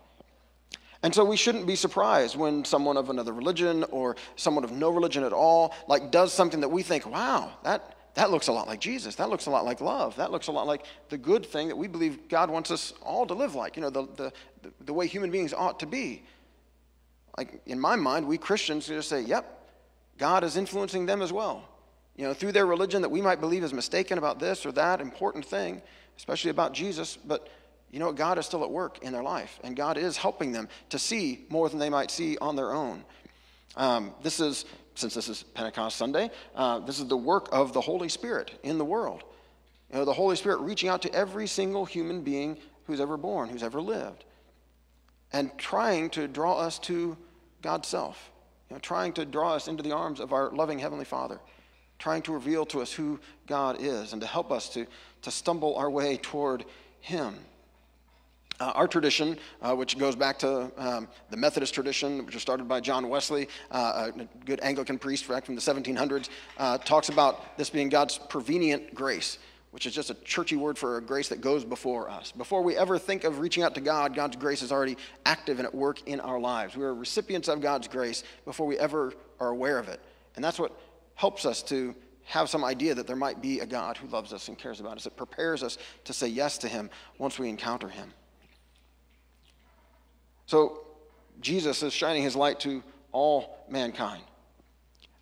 And 1.03 1.13
so 1.13 1.23
we 1.23 1.37
shouldn't 1.37 1.67
be 1.67 1.75
surprised 1.75 2.35
when 2.35 2.65
someone 2.65 2.97
of 2.97 3.09
another 3.09 3.31
religion 3.31 3.85
or 3.85 4.15
someone 4.35 4.63
of 4.63 4.71
no 4.71 4.89
religion 4.89 5.23
at 5.23 5.31
all 5.31 5.73
like 5.87 6.11
does 6.11 6.33
something 6.33 6.61
that 6.61 6.69
we 6.69 6.83
think, 6.83 7.05
wow, 7.05 7.53
that 7.63 7.95
that 8.15 8.31
looks 8.31 8.47
a 8.47 8.51
lot 8.51 8.67
like 8.67 8.79
Jesus. 8.79 9.15
That 9.15 9.29
looks 9.29 9.45
a 9.45 9.49
lot 9.49 9.65
like 9.65 9.81
love. 9.81 10.15
That 10.15 10.31
looks 10.31 10.47
a 10.47 10.51
lot 10.51 10.67
like 10.67 10.85
the 11.09 11.17
good 11.17 11.45
thing 11.45 11.67
that 11.67 11.75
we 11.75 11.87
believe 11.87 12.27
God 12.27 12.49
wants 12.49 12.71
us 12.71 12.93
all 13.01 13.25
to 13.27 13.33
live 13.33 13.55
like, 13.55 13.75
you 13.75 13.81
know, 13.81 13.89
the, 13.89 14.07
the, 14.15 14.33
the 14.81 14.93
way 14.93 15.07
human 15.07 15.31
beings 15.31 15.53
ought 15.53 15.79
to 15.79 15.85
be. 15.85 16.23
Like, 17.37 17.61
in 17.65 17.79
my 17.79 17.95
mind, 17.95 18.27
we 18.27 18.37
Christians 18.37 18.87
just 18.87 19.09
say, 19.09 19.21
yep, 19.21 19.67
God 20.17 20.43
is 20.43 20.57
influencing 20.57 21.05
them 21.05 21.21
as 21.21 21.31
well. 21.31 21.63
You 22.15 22.25
know, 22.25 22.33
through 22.33 22.51
their 22.51 22.65
religion 22.65 23.01
that 23.03 23.09
we 23.09 23.21
might 23.21 23.39
believe 23.39 23.63
is 23.63 23.73
mistaken 23.73 24.17
about 24.17 24.39
this 24.39 24.65
or 24.65 24.73
that 24.73 24.99
important 24.99 25.45
thing, 25.45 25.81
especially 26.17 26.51
about 26.51 26.73
Jesus, 26.73 27.15
but 27.15 27.47
you 27.91 27.99
know, 27.99 28.11
God 28.11 28.37
is 28.37 28.45
still 28.45 28.63
at 28.63 28.69
work 28.69 28.99
in 29.01 29.13
their 29.13 29.23
life, 29.23 29.59
and 29.63 29.75
God 29.75 29.97
is 29.97 30.17
helping 30.17 30.51
them 30.51 30.67
to 30.89 30.99
see 30.99 31.45
more 31.49 31.69
than 31.69 31.79
they 31.79 31.89
might 31.89 32.11
see 32.11 32.37
on 32.37 32.55
their 32.55 32.71
own. 32.71 33.03
Um, 33.75 34.13
this 34.21 34.39
is 34.39 34.65
since 34.99 35.13
this 35.13 35.29
is 35.29 35.43
Pentecost 35.43 35.97
Sunday, 35.97 36.29
uh, 36.55 36.79
this 36.79 36.99
is 36.99 37.07
the 37.07 37.17
work 37.17 37.47
of 37.51 37.73
the 37.73 37.81
Holy 37.81 38.09
Spirit 38.09 38.59
in 38.63 38.77
the 38.77 38.85
world. 38.85 39.23
You 39.91 39.97
know, 39.97 40.05
the 40.05 40.13
Holy 40.13 40.35
Spirit 40.35 40.59
reaching 40.59 40.89
out 40.89 41.01
to 41.03 41.13
every 41.13 41.47
single 41.47 41.85
human 41.85 42.21
being 42.21 42.57
who's 42.85 42.99
ever 42.99 43.17
born, 43.17 43.49
who's 43.49 43.63
ever 43.63 43.81
lived, 43.81 44.25
and 45.31 45.51
trying 45.57 46.09
to 46.11 46.27
draw 46.27 46.57
us 46.57 46.77
to 46.79 47.17
God's 47.61 47.87
self, 47.87 48.31
you 48.69 48.75
know, 48.75 48.79
trying 48.79 49.13
to 49.13 49.25
draw 49.25 49.53
us 49.53 49.67
into 49.67 49.83
the 49.83 49.93
arms 49.93 50.19
of 50.19 50.33
our 50.33 50.51
loving 50.51 50.79
Heavenly 50.79 51.05
Father, 51.05 51.39
trying 51.97 52.21
to 52.23 52.33
reveal 52.33 52.65
to 52.67 52.81
us 52.81 52.91
who 52.91 53.19
God 53.47 53.77
is 53.79 54.13
and 54.13 54.21
to 54.21 54.27
help 54.27 54.51
us 54.51 54.69
to, 54.69 54.85
to 55.21 55.31
stumble 55.31 55.75
our 55.75 55.89
way 55.89 56.17
toward 56.17 56.65
Him. 56.99 57.35
Uh, 58.59 58.73
our 58.75 58.89
tradition, 58.89 59.37
uh, 59.61 59.73
which 59.73 59.97
goes 59.97 60.17
back 60.17 60.37
to 60.37 60.69
um, 60.77 61.07
the 61.29 61.37
Methodist 61.37 61.73
tradition, 61.73 62.25
which 62.25 62.35
was 62.35 62.41
started 62.41 62.67
by 62.67 62.81
John 62.81 63.07
Wesley, 63.07 63.47
uh, 63.71 64.11
a 64.13 64.27
good 64.43 64.59
Anglican 64.61 64.99
priest 64.99 65.29
back 65.29 65.45
from 65.45 65.55
the 65.55 65.61
1700s, 65.61 66.27
uh, 66.57 66.77
talks 66.79 67.07
about 67.07 67.57
this 67.57 67.69
being 67.69 67.87
God's 67.87 68.17
prevenient 68.17 68.93
grace, 68.93 69.37
which 69.71 69.85
is 69.85 69.93
just 69.95 70.09
a 70.09 70.13
churchy 70.25 70.57
word 70.57 70.77
for 70.77 70.97
a 70.97 71.01
grace 71.01 71.29
that 71.29 71.39
goes 71.39 71.63
before 71.63 72.09
us. 72.09 72.33
Before 72.33 72.61
we 72.61 72.75
ever 72.75 72.99
think 72.99 73.23
of 73.23 73.39
reaching 73.39 73.63
out 73.63 73.75
to 73.75 73.81
God, 73.81 74.13
God's 74.13 74.35
grace 74.35 74.61
is 74.61 74.73
already 74.73 74.97
active 75.25 75.59
and 75.59 75.65
at 75.65 75.73
work 75.73 76.05
in 76.05 76.19
our 76.19 76.39
lives. 76.39 76.75
We 76.75 76.83
are 76.83 76.93
recipients 76.93 77.47
of 77.47 77.61
God's 77.61 77.87
grace 77.87 78.25
before 78.43 78.67
we 78.67 78.77
ever 78.77 79.13
are 79.39 79.49
aware 79.49 79.79
of 79.79 79.87
it. 79.87 80.01
And 80.35 80.43
that's 80.43 80.59
what 80.59 80.77
helps 81.15 81.45
us 81.45 81.63
to 81.63 81.95
have 82.25 82.49
some 82.49 82.65
idea 82.65 82.93
that 82.93 83.07
there 83.07 83.15
might 83.15 83.41
be 83.41 83.61
a 83.61 83.65
God 83.65 83.95
who 83.95 84.07
loves 84.07 84.33
us 84.33 84.49
and 84.49 84.57
cares 84.57 84.81
about 84.81 84.97
us. 84.97 85.05
It 85.05 85.15
prepares 85.15 85.63
us 85.63 85.77
to 86.03 86.11
say 86.11 86.27
yes 86.27 86.57
to 86.59 86.67
Him 86.67 86.89
once 87.17 87.39
we 87.39 87.47
encounter 87.47 87.87
Him. 87.87 88.13
So 90.49 90.81
Jesus 91.41 91.83
is 91.83 91.93
shining 91.93 92.23
his 92.23 92.35
light 92.35 92.59
to 92.61 92.81
all 93.11 93.63
mankind. 93.69 94.23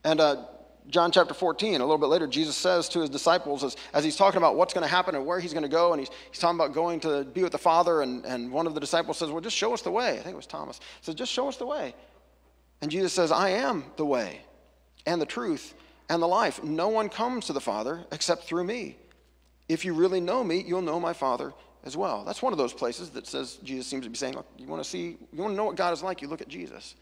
And 0.05 0.21
uh, 0.21 0.45
John 0.87 1.11
chapter 1.11 1.33
14, 1.33 1.75
a 1.75 1.79
little 1.79 1.97
bit 1.97 2.05
later, 2.05 2.27
Jesus 2.27 2.55
says 2.55 2.87
to 2.89 3.01
his 3.01 3.09
disciples, 3.09 3.61
as, 3.61 3.75
as 3.93 4.05
he's 4.05 4.15
talking 4.15 4.37
about 4.37 4.55
what's 4.55 4.73
going 4.73 4.85
to 4.85 4.89
happen 4.89 5.15
and 5.15 5.25
where 5.25 5.41
he's 5.41 5.51
going 5.51 5.63
to 5.63 5.69
go, 5.69 5.91
and 5.91 5.99
he's, 5.99 6.09
he's 6.31 6.39
talking 6.39 6.57
about 6.57 6.73
going 6.73 7.01
to 7.01 7.25
be 7.25 7.43
with 7.43 7.51
the 7.51 7.57
Father, 7.57 8.03
and, 8.03 8.25
and 8.25 8.49
one 8.49 8.67
of 8.67 8.73
the 8.73 8.79
disciples 8.79 9.17
says, 9.17 9.29
Well, 9.29 9.41
just 9.41 9.57
show 9.57 9.73
us 9.73 9.81
the 9.81 9.91
way. 9.91 10.11
I 10.11 10.21
think 10.21 10.27
it 10.27 10.37
was 10.37 10.47
Thomas. 10.47 10.77
He 10.77 11.05
says, 11.07 11.15
Just 11.15 11.33
show 11.33 11.49
us 11.49 11.57
the 11.57 11.65
way. 11.65 11.93
And 12.81 12.89
Jesus 12.89 13.11
says, 13.11 13.29
I 13.29 13.49
am 13.49 13.83
the 13.97 14.05
way 14.05 14.39
and 15.05 15.19
the 15.21 15.25
truth 15.25 15.73
and 16.07 16.23
the 16.23 16.27
life. 16.27 16.63
No 16.63 16.87
one 16.87 17.09
comes 17.09 17.47
to 17.47 17.53
the 17.53 17.59
Father 17.59 18.05
except 18.13 18.45
through 18.45 18.63
me. 18.63 18.95
If 19.67 19.83
you 19.83 19.93
really 19.93 20.21
know 20.21 20.41
me, 20.41 20.63
you'll 20.65 20.81
know 20.81 21.01
my 21.01 21.11
Father 21.11 21.51
as 21.83 21.95
well. 21.95 22.23
That's 22.25 22.41
one 22.41 22.53
of 22.53 22.57
those 22.57 22.73
places 22.73 23.09
that 23.11 23.27
says 23.27 23.57
Jesus 23.63 23.87
seems 23.87 24.03
to 24.03 24.09
be 24.09 24.17
saying, 24.17 24.33
look, 24.35 24.47
you 24.57 24.67
want 24.67 24.83
to 24.83 24.89
see, 24.89 25.17
you 25.31 25.41
want 25.41 25.53
to 25.53 25.55
know 25.55 25.65
what 25.65 25.75
God 25.75 25.93
is 25.93 26.03
like, 26.03 26.21
you 26.21 26.27
look 26.27 26.41
at 26.41 26.47
Jesus, 26.47 26.95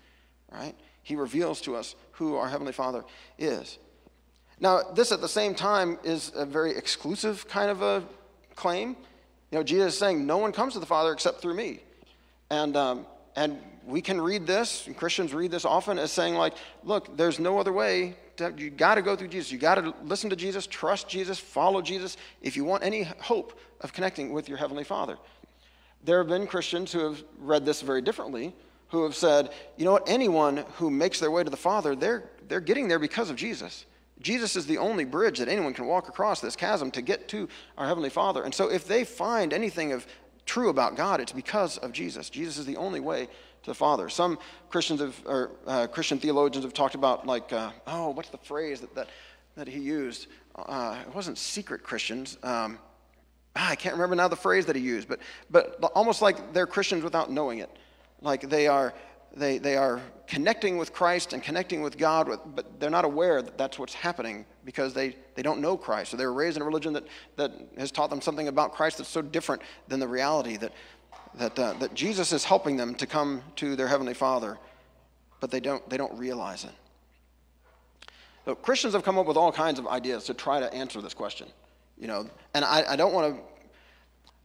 right? 0.51 0.75
He 1.03 1.15
reveals 1.15 1.61
to 1.61 1.75
us 1.75 1.95
who 2.13 2.35
our 2.35 2.47
Heavenly 2.47 2.73
Father 2.73 3.03
is. 3.37 3.77
Now, 4.59 4.83
this 4.93 5.11
at 5.11 5.21
the 5.21 5.27
same 5.27 5.53
time 5.53 5.99
is 6.03 6.31
a 6.35 6.45
very 6.45 6.75
exclusive 6.75 7.47
kind 7.47 7.69
of 7.69 7.81
a 7.81 8.03
claim. 8.55 8.95
You 9.51 9.59
know, 9.59 9.63
Jesus 9.63 9.93
is 9.93 9.99
saying, 9.99 10.25
no 10.25 10.37
one 10.37 10.51
comes 10.51 10.73
to 10.73 10.79
the 10.79 10.85
Father 10.85 11.11
except 11.11 11.41
through 11.41 11.55
me. 11.55 11.81
And, 12.49 12.77
um, 12.77 13.05
and 13.35 13.59
we 13.85 14.01
can 14.01 14.19
read 14.19 14.47
this, 14.47 14.87
and 14.87 14.95
Christians 14.95 15.33
read 15.33 15.51
this 15.51 15.65
often 15.65 15.99
as 15.99 16.11
saying, 16.11 16.35
like, 16.35 16.53
look, 16.83 17.17
there's 17.17 17.39
no 17.39 17.59
other 17.59 17.73
way. 17.73 18.15
You 18.57 18.69
got 18.69 18.95
to 18.95 19.01
go 19.01 19.15
through 19.15 19.29
Jesus. 19.29 19.51
You 19.51 19.57
got 19.57 19.75
to 19.75 19.93
listen 20.03 20.29
to 20.29 20.35
Jesus, 20.35 20.67
trust 20.67 21.07
Jesus, 21.07 21.39
follow 21.39 21.81
Jesus 21.81 22.17
if 22.41 22.55
you 22.55 22.63
want 22.63 22.83
any 22.83 23.03
hope 23.03 23.59
of 23.81 23.93
connecting 23.93 24.33
with 24.33 24.49
your 24.49 24.57
Heavenly 24.57 24.83
Father. 24.83 25.17
There 26.03 26.19
have 26.19 26.27
been 26.27 26.47
Christians 26.47 26.91
who 26.91 26.99
have 26.99 27.23
read 27.39 27.65
this 27.65 27.81
very 27.81 28.01
differently, 28.01 28.53
who 28.89 29.03
have 29.03 29.15
said, 29.15 29.49
you 29.77 29.85
know 29.85 29.93
what, 29.93 30.07
anyone 30.07 30.65
who 30.75 30.91
makes 30.91 31.19
their 31.19 31.31
way 31.31 31.43
to 31.43 31.49
the 31.49 31.57
Father, 31.57 31.95
they're, 31.95 32.29
they're 32.47 32.61
getting 32.61 32.87
there 32.87 32.99
because 32.99 33.29
of 33.29 33.35
Jesus. 33.35 33.85
Jesus 34.21 34.55
is 34.55 34.65
the 34.65 34.77
only 34.77 35.03
bridge 35.03 35.39
that 35.39 35.49
anyone 35.49 35.73
can 35.73 35.87
walk 35.87 36.07
across 36.07 36.39
this 36.39 36.55
chasm 36.55 36.91
to 36.91 37.01
get 37.01 37.27
to 37.29 37.49
our 37.77 37.87
Heavenly 37.87 38.09
Father. 38.09 38.43
And 38.43 38.53
so 38.53 38.71
if 38.71 38.87
they 38.87 39.03
find 39.03 39.51
anything 39.51 39.91
of 39.91 40.07
true 40.45 40.69
about 40.69 40.95
God, 40.95 41.19
it's 41.19 41.31
because 41.31 41.77
of 41.79 41.91
Jesus. 41.91 42.29
Jesus 42.29 42.57
is 42.57 42.65
the 42.65 42.77
only 42.77 42.99
way 42.99 43.27
to 43.65 43.71
the 43.71 43.75
Father. 43.75 44.09
Some 44.09 44.39
Christians 44.69 45.01
have, 45.01 45.21
or 45.25 45.51
uh, 45.67 45.87
Christian 45.87 46.19
theologians 46.19 46.63
have 46.63 46.73
talked 46.73 46.95
about, 46.95 47.27
like, 47.27 47.51
uh, 47.51 47.71
oh, 47.87 48.11
what's 48.11 48.29
the 48.29 48.37
phrase 48.37 48.79
that, 48.81 48.95
that, 48.95 49.09
that 49.55 49.67
he 49.67 49.79
used? 49.79 50.27
Uh, 50.55 50.97
it 51.05 51.13
wasn't 51.13 51.37
secret 51.37 51.83
Christians. 51.83 52.37
Um, 52.43 52.79
ah, 53.55 53.71
I 53.71 53.75
can't 53.75 53.95
remember 53.95 54.15
now 54.15 54.27
the 54.27 54.35
phrase 54.35 54.65
that 54.67 54.75
he 54.75 54.81
used, 54.81 55.07
but, 55.07 55.19
but 55.49 55.83
almost 55.95 56.21
like 56.21 56.53
they're 56.53 56.67
Christians 56.67 57.03
without 57.03 57.31
knowing 57.31 57.59
it. 57.59 57.69
Like 58.21 58.49
they 58.49 58.67
are, 58.67 58.93
they, 59.35 59.57
they 59.57 59.75
are 59.77 59.99
connecting 60.27 60.77
with 60.77 60.93
Christ 60.93 61.33
and 61.33 61.43
connecting 61.43 61.81
with 61.81 61.97
God, 61.97 62.27
with, 62.27 62.39
but 62.55 62.79
they're 62.79 62.89
not 62.89 63.03
aware 63.03 63.41
that 63.41 63.57
that's 63.57 63.77
what's 63.77 63.93
happening 63.93 64.45
because 64.63 64.93
they, 64.93 65.15
they 65.33 65.41
don't 65.41 65.59
know 65.59 65.75
Christ. 65.75 66.11
So 66.11 66.17
they 66.17 66.25
were 66.25 66.33
raised 66.33 66.55
in 66.55 66.61
a 66.61 66.65
religion 66.65 66.93
that, 66.93 67.05
that 67.35 67.51
has 67.77 67.91
taught 67.91 68.09
them 68.09 68.21
something 68.21 68.47
about 68.47 68.73
Christ 68.73 68.99
that's 68.99 69.09
so 69.09 69.21
different 69.21 69.61
than 69.87 69.99
the 69.99 70.07
reality 70.07 70.57
that, 70.57 70.71
that, 71.37 71.57
uh, 71.57 71.73
that 71.73 71.93
Jesus 71.93 72.31
is 72.31 72.43
helping 72.43 72.77
them 72.77 72.95
to 72.95 73.07
come 73.07 73.41
to 73.57 73.75
their 73.75 73.87
Heavenly 73.87 74.13
Father, 74.13 74.57
but 75.39 75.51
they 75.51 75.59
don't, 75.59 75.87
they 75.89 75.97
don't 75.97 76.17
realize 76.17 76.63
it. 76.63 76.71
So 78.45 78.55
Christians 78.55 78.93
have 78.93 79.03
come 79.03 79.17
up 79.17 79.25
with 79.25 79.37
all 79.37 79.51
kinds 79.51 79.79
of 79.79 79.87
ideas 79.87 80.25
to 80.25 80.33
try 80.33 80.59
to 80.59 80.71
answer 80.73 81.01
this 81.01 81.13
question. 81.13 81.47
You 81.97 82.07
know, 82.07 82.29
and 82.53 82.63
I, 82.63 82.83
I 82.89 82.95
don't 82.95 83.13
want 83.13 83.35
to 83.35 83.41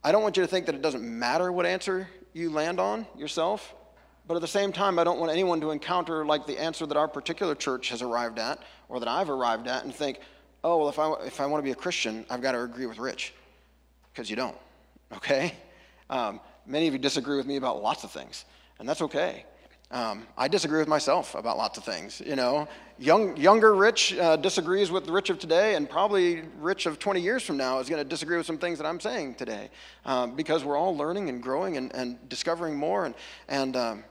I 0.03 0.11
don't 0.11 0.23
want 0.23 0.35
you 0.35 0.41
to 0.41 0.47
think 0.47 0.65
that 0.65 0.73
it 0.73 0.81
doesn't 0.81 1.03
matter 1.03 1.51
what 1.51 1.65
answer 1.67 2.09
you 2.33 2.49
land 2.49 2.79
on 2.79 3.05
yourself, 3.15 3.75
but 4.27 4.33
at 4.33 4.41
the 4.41 4.47
same 4.47 4.71
time, 4.71 4.97
I 4.97 5.03
don't 5.03 5.19
want 5.19 5.31
anyone 5.31 5.61
to 5.61 5.69
encounter 5.69 6.25
like 6.25 6.47
the 6.47 6.59
answer 6.59 6.87
that 6.87 6.97
our 6.97 7.07
particular 7.07 7.53
church 7.53 7.89
has 7.89 8.01
arrived 8.01 8.39
at 8.39 8.59
or 8.89 8.99
that 8.99 9.07
I've 9.07 9.29
arrived 9.29 9.67
at 9.67 9.83
and 9.83 9.93
think, 9.93 10.19
oh, 10.63 10.77
well, 10.77 10.89
if 10.89 10.97
I, 10.97 11.13
if 11.25 11.39
I 11.39 11.45
want 11.45 11.61
to 11.61 11.63
be 11.63 11.71
a 11.71 11.75
Christian, 11.75 12.25
I've 12.31 12.41
got 12.41 12.53
to 12.53 12.63
agree 12.63 12.87
with 12.87 12.97
Rich. 12.97 13.33
Because 14.11 14.27
you 14.27 14.35
don't, 14.35 14.57
okay? 15.13 15.53
Um, 16.09 16.39
Many 16.65 16.87
of 16.87 16.93
you 16.93 16.99
disagree 16.99 17.37
with 17.37 17.47
me 17.47 17.55
about 17.55 17.81
lots 17.81 18.03
of 18.03 18.11
things, 18.11 18.45
and 18.79 18.87
that's 18.87 19.01
okay. 19.01 19.45
Um, 19.91 20.25
I 20.37 20.47
disagree 20.47 20.79
with 20.79 20.87
myself 20.87 21.35
about 21.35 21.57
lots 21.57 21.77
of 21.77 21.83
things. 21.83 22.21
You 22.25 22.37
know, 22.37 22.67
Young, 22.97 23.35
younger 23.35 23.73
Rich 23.73 24.15
uh, 24.17 24.35
disagrees 24.35 24.91
with 24.91 25.07
the 25.07 25.11
Rich 25.11 25.31
of 25.31 25.39
today, 25.39 25.73
and 25.73 25.89
probably 25.89 26.43
Rich 26.59 26.85
of 26.85 26.99
20 26.99 27.19
years 27.19 27.41
from 27.41 27.57
now 27.57 27.79
is 27.79 27.89
going 27.89 28.01
to 28.01 28.07
disagree 28.07 28.37
with 28.37 28.45
some 28.45 28.59
things 28.59 28.77
that 28.77 28.85
I'm 28.85 28.99
saying 28.99 29.35
today, 29.35 29.71
um, 30.05 30.35
because 30.35 30.63
we're 30.63 30.77
all 30.77 30.95
learning 30.95 31.27
and 31.27 31.41
growing 31.41 31.77
and, 31.77 31.93
and 31.95 32.29
discovering 32.29 32.75
more. 32.75 33.05
And, 33.05 33.15
and 33.47 33.75
um, 33.75 34.03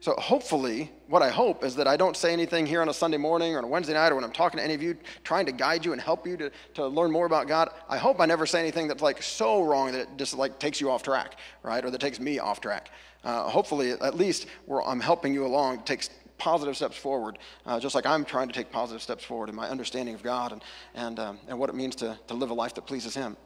so, 0.00 0.14
hopefully, 0.16 0.92
what 1.08 1.22
I 1.22 1.28
hope 1.28 1.64
is 1.64 1.74
that 1.74 1.88
I 1.88 1.96
don't 1.96 2.16
say 2.16 2.32
anything 2.32 2.66
here 2.66 2.80
on 2.80 2.88
a 2.88 2.94
Sunday 2.94 3.16
morning 3.16 3.54
or 3.54 3.58
on 3.58 3.64
a 3.64 3.66
Wednesday 3.66 3.94
night 3.94 4.12
or 4.12 4.14
when 4.14 4.22
I'm 4.22 4.30
talking 4.30 4.58
to 4.58 4.64
any 4.64 4.74
of 4.74 4.80
you, 4.80 4.96
trying 5.24 5.44
to 5.46 5.52
guide 5.52 5.84
you 5.84 5.92
and 5.92 6.00
help 6.00 6.24
you 6.24 6.36
to, 6.36 6.52
to 6.74 6.86
learn 6.86 7.10
more 7.10 7.26
about 7.26 7.48
God. 7.48 7.70
I 7.88 7.98
hope 7.98 8.20
I 8.20 8.26
never 8.26 8.46
say 8.46 8.60
anything 8.60 8.86
that's 8.86 9.02
like 9.02 9.20
so 9.20 9.62
wrong 9.64 9.90
that 9.90 10.02
it 10.02 10.08
just 10.16 10.34
like 10.34 10.60
takes 10.60 10.80
you 10.80 10.88
off 10.88 11.02
track, 11.02 11.34
right? 11.64 11.84
Or 11.84 11.90
that 11.90 12.00
takes 12.00 12.20
me 12.20 12.38
off 12.38 12.60
track. 12.60 12.90
Uh, 13.24 13.42
hopefully, 13.50 13.90
at 13.90 14.16
least 14.16 14.46
where 14.66 14.82
I'm 14.82 15.00
helping 15.00 15.34
you 15.34 15.44
along, 15.44 15.82
takes 15.82 16.10
positive 16.38 16.76
steps 16.76 16.96
forward, 16.96 17.38
uh, 17.66 17.80
just 17.80 17.96
like 17.96 18.06
I'm 18.06 18.24
trying 18.24 18.46
to 18.46 18.54
take 18.54 18.70
positive 18.70 19.02
steps 19.02 19.24
forward 19.24 19.48
in 19.48 19.56
my 19.56 19.68
understanding 19.68 20.14
of 20.14 20.22
God 20.22 20.52
and, 20.52 20.62
and, 20.94 21.18
um, 21.18 21.38
and 21.48 21.58
what 21.58 21.70
it 21.70 21.74
means 21.74 21.96
to, 21.96 22.16
to 22.28 22.34
live 22.34 22.50
a 22.50 22.54
life 22.54 22.74
that 22.74 22.86
pleases 22.86 23.16
Him. 23.16 23.36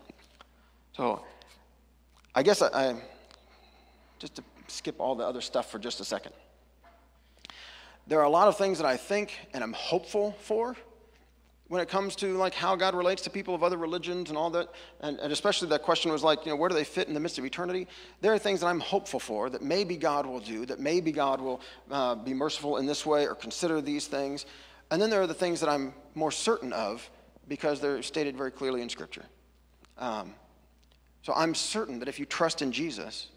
So, 0.95 1.25
I 2.35 2.43
guess 2.43 2.61
I, 2.61 2.69
I 2.69 2.95
just 4.19 4.35
to 4.35 4.45
skip 4.69 4.97
all 4.99 5.15
the 5.15 5.25
other 5.25 5.41
stuff 5.41 5.71
for 5.71 5.79
just 5.79 6.01
a 6.01 6.05
second. 6.05 6.33
There 8.07 8.19
are 8.21 8.25
a 8.25 8.31
lot 8.31 8.49
of 8.49 8.57
things 8.57 8.79
that 8.79 8.87
I 8.87 8.97
think 8.97 9.39
and 9.55 9.63
I'm 9.63 9.73
hopeful 9.73 10.37
for 10.41 10.77
when 11.73 11.81
it 11.81 11.89
comes 11.89 12.15
to 12.17 12.37
like 12.37 12.53
how 12.53 12.77
God 12.77 12.95
relates 12.95 13.23
to 13.23 13.31
people 13.31 13.55
of 13.55 13.63
other 13.63 13.79
religions 13.79 14.29
and 14.29 14.37
all 14.37 14.51
that, 14.51 14.69
and, 15.01 15.19
and, 15.21 15.33
especially 15.33 15.69
that 15.69 15.83
question 15.83 16.13
was 16.13 16.23
like, 16.23 16.45
you 16.45 16.53
know, 16.53 16.57
where 16.57 16.69
do 16.69 16.75
they 16.75 16.85
fit 16.85 17.09
in 17.09 17.15
the 17.15 17.21
midst 17.21 17.39
of 17.39 17.47
eternity? 17.47 17.89
There 18.21 18.31
are 18.35 18.39
things 18.39 18.61
that 18.61 18.67
I'm 18.67 18.79
hopeful 18.79 19.19
for 19.19 19.49
that 19.49 19.63
maybe 19.63 19.97
God 19.97 20.27
will 20.27 20.41
do, 20.41 20.67
that 20.67 20.81
maybe 20.81 21.13
God 21.13 21.41
will 21.41 21.63
uh, 21.91 22.15
be 22.15 22.35
merciful 22.35 22.77
in 22.77 22.85
this 22.85 23.07
way 23.07 23.27
or 23.27 23.35
consider 23.35 23.81
these 23.81 24.07
things. 24.07 24.45
And 24.91 25.01
then 25.01 25.09
there 25.09 25.23
are 25.23 25.27
the 25.27 25.33
things 25.33 25.61
that 25.61 25.71
I'm 25.71 25.95
more 26.15 26.31
certain 26.31 26.75
of 26.75 27.09
because 27.49 27.81
they're 27.81 28.03
stated 28.03 28.37
very 28.37 28.51
clearly 28.51 28.83
in 28.83 28.91
Scripture. 28.91 29.25
Um, 29.97 30.35
so 31.23 31.33
I'm 31.35 31.55
certain 31.55 32.01
that 32.01 32.09
if 32.09 32.19
you 32.19 32.27
trust 32.27 32.61
in 32.61 32.71
Jesus, 32.71 33.29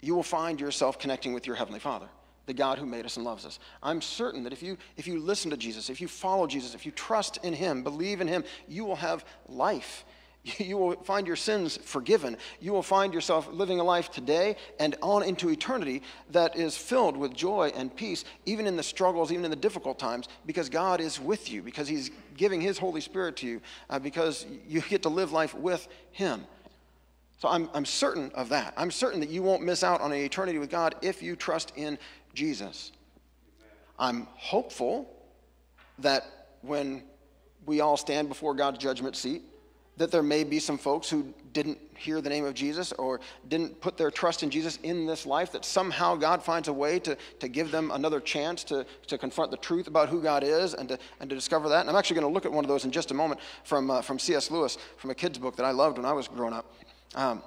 you 0.00 0.14
will 0.14 0.22
find 0.22 0.58
yourself 0.58 0.98
connecting 0.98 1.34
with 1.34 1.46
your 1.46 1.56
Heavenly 1.56 1.80
Father, 1.80 2.08
the 2.46 2.54
God 2.54 2.78
who 2.78 2.86
made 2.86 3.04
us 3.04 3.16
and 3.16 3.24
loves 3.24 3.44
us. 3.44 3.58
I'm 3.82 4.00
certain 4.00 4.44
that 4.44 4.52
if 4.52 4.62
you, 4.62 4.78
if 4.96 5.06
you 5.06 5.20
listen 5.20 5.50
to 5.50 5.56
Jesus, 5.56 5.90
if 5.90 6.00
you 6.00 6.08
follow 6.08 6.46
Jesus, 6.46 6.74
if 6.74 6.86
you 6.86 6.92
trust 6.92 7.38
in 7.42 7.52
Him, 7.52 7.82
believe 7.82 8.20
in 8.20 8.28
Him, 8.28 8.44
you 8.68 8.84
will 8.84 8.96
have 8.96 9.24
life. 9.48 10.04
You 10.58 10.76
will 10.76 10.94
find 11.02 11.26
your 11.26 11.34
sins 11.34 11.76
forgiven. 11.82 12.36
You 12.60 12.72
will 12.72 12.82
find 12.82 13.12
yourself 13.12 13.48
living 13.50 13.80
a 13.80 13.84
life 13.84 14.12
today 14.12 14.54
and 14.78 14.94
on 15.02 15.24
into 15.24 15.50
eternity 15.50 16.02
that 16.30 16.56
is 16.56 16.76
filled 16.76 17.16
with 17.16 17.34
joy 17.34 17.72
and 17.74 17.94
peace, 17.94 18.24
even 18.44 18.68
in 18.68 18.76
the 18.76 18.82
struggles, 18.84 19.32
even 19.32 19.44
in 19.44 19.50
the 19.50 19.56
difficult 19.56 19.98
times, 19.98 20.28
because 20.46 20.68
God 20.68 21.00
is 21.00 21.20
with 21.20 21.50
you, 21.50 21.62
because 21.62 21.88
He's 21.88 22.12
giving 22.36 22.60
His 22.60 22.78
Holy 22.78 23.00
Spirit 23.00 23.36
to 23.38 23.46
you, 23.46 23.60
uh, 23.90 23.98
because 23.98 24.46
you 24.68 24.80
get 24.82 25.02
to 25.02 25.08
live 25.08 25.32
life 25.32 25.52
with 25.52 25.88
Him. 26.12 26.44
So 27.38 27.48
I'm, 27.48 27.68
I'm 27.74 27.84
certain 27.84 28.30
of 28.34 28.48
that. 28.48 28.72
I'm 28.78 28.90
certain 28.90 29.20
that 29.20 29.28
you 29.28 29.42
won't 29.42 29.62
miss 29.62 29.84
out 29.84 30.00
on 30.00 30.10
an 30.10 30.18
eternity 30.18 30.58
with 30.58 30.70
God 30.70 30.94
if 31.02 31.22
you 31.22 31.36
trust 31.36 31.72
in 31.76 31.98
Jesus. 32.36 32.92
I'm 33.98 34.28
hopeful 34.34 35.10
that 35.98 36.24
when 36.62 37.02
we 37.64 37.80
all 37.80 37.96
stand 37.96 38.28
before 38.28 38.54
God's 38.54 38.78
judgment 38.78 39.16
seat, 39.16 39.42
that 39.96 40.10
there 40.10 40.22
may 40.22 40.44
be 40.44 40.58
some 40.58 40.76
folks 40.76 41.08
who 41.08 41.32
didn't 41.54 41.78
hear 41.96 42.20
the 42.20 42.28
name 42.28 42.44
of 42.44 42.52
Jesus 42.52 42.92
or 42.92 43.18
didn't 43.48 43.80
put 43.80 43.96
their 43.96 44.10
trust 44.10 44.42
in 44.42 44.50
Jesus 44.50 44.78
in 44.82 45.06
this 45.06 45.24
life, 45.24 45.50
that 45.52 45.64
somehow 45.64 46.14
God 46.14 46.42
finds 46.42 46.68
a 46.68 46.72
way 46.72 46.98
to, 46.98 47.16
to 47.40 47.48
give 47.48 47.70
them 47.70 47.90
another 47.90 48.20
chance 48.20 48.62
to, 48.64 48.84
to 49.06 49.16
confront 49.16 49.50
the 49.50 49.56
truth 49.56 49.86
about 49.86 50.10
who 50.10 50.20
God 50.20 50.44
is 50.44 50.74
and 50.74 50.90
to, 50.90 50.98
and 51.20 51.30
to 51.30 51.34
discover 51.34 51.70
that. 51.70 51.80
And 51.80 51.88
I'm 51.88 51.96
actually 51.96 52.20
going 52.20 52.28
to 52.30 52.34
look 52.34 52.44
at 52.44 52.52
one 52.52 52.62
of 52.62 52.68
those 52.68 52.84
in 52.84 52.90
just 52.90 53.10
a 53.10 53.14
moment 53.14 53.40
from, 53.64 53.90
uh, 53.90 54.02
from 54.02 54.18
C.S. 54.18 54.50
Lewis, 54.50 54.76
from 54.98 55.10
a 55.10 55.14
kid's 55.14 55.38
book 55.38 55.56
that 55.56 55.64
I 55.64 55.70
loved 55.70 55.96
when 55.96 56.04
I 56.04 56.12
was 56.12 56.28
growing 56.28 56.52
up. 56.52 56.70
Um, 57.14 57.42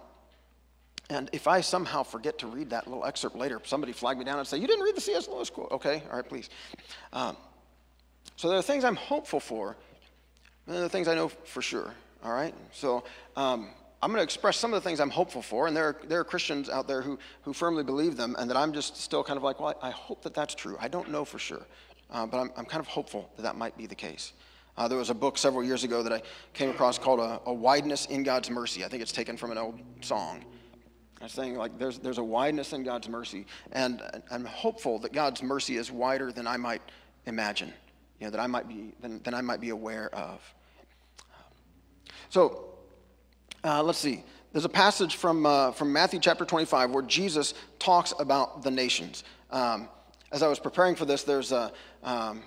and 1.09 1.29
if 1.33 1.47
I 1.47 1.61
somehow 1.61 2.03
forget 2.03 2.37
to 2.39 2.47
read 2.47 2.69
that 2.69 2.87
little 2.87 3.05
excerpt 3.05 3.35
later, 3.35 3.59
somebody 3.63 3.93
flag 3.93 4.17
me 4.17 4.25
down 4.25 4.37
and 4.37 4.47
say, 4.47 4.57
You 4.57 4.67
didn't 4.67 4.83
read 4.83 4.95
the 4.95 5.01
C.S. 5.01 5.27
Lewis 5.27 5.49
quote. 5.49 5.71
Okay, 5.71 6.03
all 6.09 6.17
right, 6.17 6.27
please. 6.27 6.49
Um, 7.13 7.35
so 8.35 8.47
there 8.47 8.57
are 8.57 8.63
things 8.63 8.83
I'm 8.83 8.95
hopeful 8.95 9.39
for, 9.39 9.75
and 10.67 10.75
there 10.75 10.83
are 10.83 10.89
things 10.89 11.07
I 11.07 11.15
know 11.15 11.29
for 11.29 11.61
sure. 11.61 11.93
All 12.23 12.33
right? 12.33 12.53
So 12.73 13.03
um, 13.35 13.69
I'm 14.01 14.11
going 14.11 14.19
to 14.19 14.23
express 14.23 14.57
some 14.57 14.73
of 14.73 14.81
the 14.81 14.87
things 14.87 14.99
I'm 14.99 15.09
hopeful 15.09 15.41
for, 15.41 15.67
and 15.67 15.75
there 15.75 15.85
are, 15.85 15.95
there 16.07 16.19
are 16.19 16.23
Christians 16.23 16.69
out 16.69 16.87
there 16.87 17.01
who, 17.01 17.17
who 17.41 17.53
firmly 17.53 17.83
believe 17.83 18.15
them, 18.15 18.35
and 18.37 18.49
that 18.49 18.57
I'm 18.57 18.71
just 18.71 18.97
still 18.97 19.23
kind 19.23 19.37
of 19.37 19.43
like, 19.43 19.59
Well, 19.59 19.77
I, 19.81 19.89
hope 19.89 20.21
that 20.23 20.33
that's 20.33 20.53
true. 20.53 20.77
I 20.79 20.87
don't 20.87 21.09
know 21.09 21.25
for 21.25 21.39
sure, 21.39 21.65
uh, 22.11 22.25
but 22.25 22.37
I'm, 22.37 22.51
I'm 22.55 22.65
kind 22.65 22.81
of 22.81 22.87
hopeful 22.87 23.29
that 23.35 23.41
that 23.41 23.55
might 23.55 23.77
be 23.77 23.87
the 23.87 23.95
case. 23.95 24.33
Uh, 24.77 24.87
there 24.87 24.97
was 24.97 25.09
a 25.09 25.15
book 25.15 25.37
several 25.37 25.63
years 25.63 25.83
ago 25.83 26.03
that 26.03 26.13
I 26.13 26.21
came 26.53 26.69
across 26.69 26.97
called 26.97 27.19
a, 27.19 27.41
a, 27.45 27.53
Wideness 27.53 28.09
in 28.09 28.23
God's 28.23 28.49
Mercy. 28.49 28.85
I 28.85 28.87
think 28.87 29.01
it's 29.01 29.11
taken 29.11 29.35
from 29.35 29.51
an 29.51 29.57
old 29.57 29.79
song. 29.99 30.45
I'm 31.21 31.29
saying 31.29 31.55
like 31.55 31.77
there's, 31.77 31.99
there's 31.99 32.17
a 32.17 32.23
wideness 32.23 32.73
in 32.73 32.83
God's 32.83 33.09
mercy, 33.09 33.45
and 33.71 34.01
I'm 34.31 34.45
hopeful 34.45 34.99
that 34.99 35.13
God's 35.13 35.43
mercy 35.43 35.75
is 35.77 35.91
wider 35.91 36.31
than 36.31 36.47
I 36.47 36.57
might 36.57 36.81
imagine, 37.25 37.73
you 38.19 38.27
know, 38.27 38.31
that 38.31 38.39
I 38.39 38.47
might 38.47 38.67
be, 38.67 38.93
than, 39.01 39.21
than 39.23 39.33
I 39.33 39.41
might 39.41 39.59
be 39.59 39.69
aware 39.69 40.13
of. 40.15 40.41
So 42.29 42.69
uh, 43.63 43.83
let's 43.83 43.99
see. 43.99 44.23
There's 44.51 44.65
a 44.65 44.69
passage 44.69 45.15
from, 45.15 45.45
uh, 45.45 45.71
from 45.71 45.93
Matthew 45.93 46.19
chapter 46.19 46.45
25 46.45 46.91
where 46.91 47.03
Jesus 47.03 47.53
talks 47.77 48.13
about 48.19 48.63
the 48.63 48.71
nations. 48.71 49.23
Um, 49.51 49.89
as 50.31 50.41
I 50.41 50.47
was 50.47 50.59
preparing 50.59 50.95
for 50.95 51.05
this, 51.05 51.23
there's 51.23 51.51
a, 51.51 51.71
um, 52.03 52.41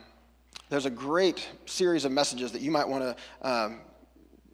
there's 0.68 0.87
a 0.87 0.90
great 0.90 1.48
series 1.66 2.04
of 2.04 2.12
messages 2.12 2.52
that 2.52 2.62
you 2.62 2.70
might 2.70 2.88
want 2.88 3.16
to 3.42 3.48
um, 3.48 3.80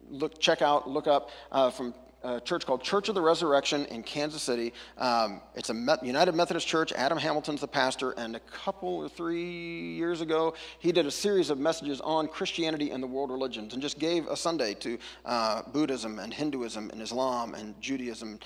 look, 0.09 0.39
check 0.39 0.61
out, 0.61 0.89
look 0.89 1.07
up 1.07 1.29
uh, 1.51 1.69
from 1.69 1.93
a 2.23 2.39
church 2.41 2.65
called 2.65 2.83
Church 2.83 3.09
of 3.09 3.15
the 3.15 3.21
Resurrection 3.21 3.85
in 3.85 4.03
Kansas 4.03 4.41
City. 4.41 4.73
Um, 4.97 5.41
it's 5.55 5.69
a 5.69 5.99
United 6.03 6.35
Methodist 6.35 6.67
church. 6.67 6.91
Adam 6.93 7.17
Hamilton's 7.17 7.61
the 7.61 7.67
pastor, 7.67 8.11
and 8.11 8.35
a 8.35 8.39
couple 8.39 8.95
or 8.95 9.09
three 9.09 9.93
years 9.95 10.21
ago, 10.21 10.53
he 10.79 10.91
did 10.91 11.05
a 11.05 11.11
series 11.11 11.49
of 11.49 11.59
messages 11.59 12.01
on 12.01 12.27
Christianity 12.27 12.91
and 12.91 13.01
the 13.01 13.07
world 13.07 13.31
religions, 13.31 13.73
and 13.73 13.81
just 13.81 13.99
gave 13.99 14.27
a 14.27 14.35
Sunday 14.35 14.73
to 14.75 14.97
uh, 15.25 15.61
Buddhism 15.71 16.19
and 16.19 16.33
Hinduism 16.33 16.89
and 16.89 17.01
Islam 17.01 17.55
and 17.55 17.79
Judaism. 17.81 18.39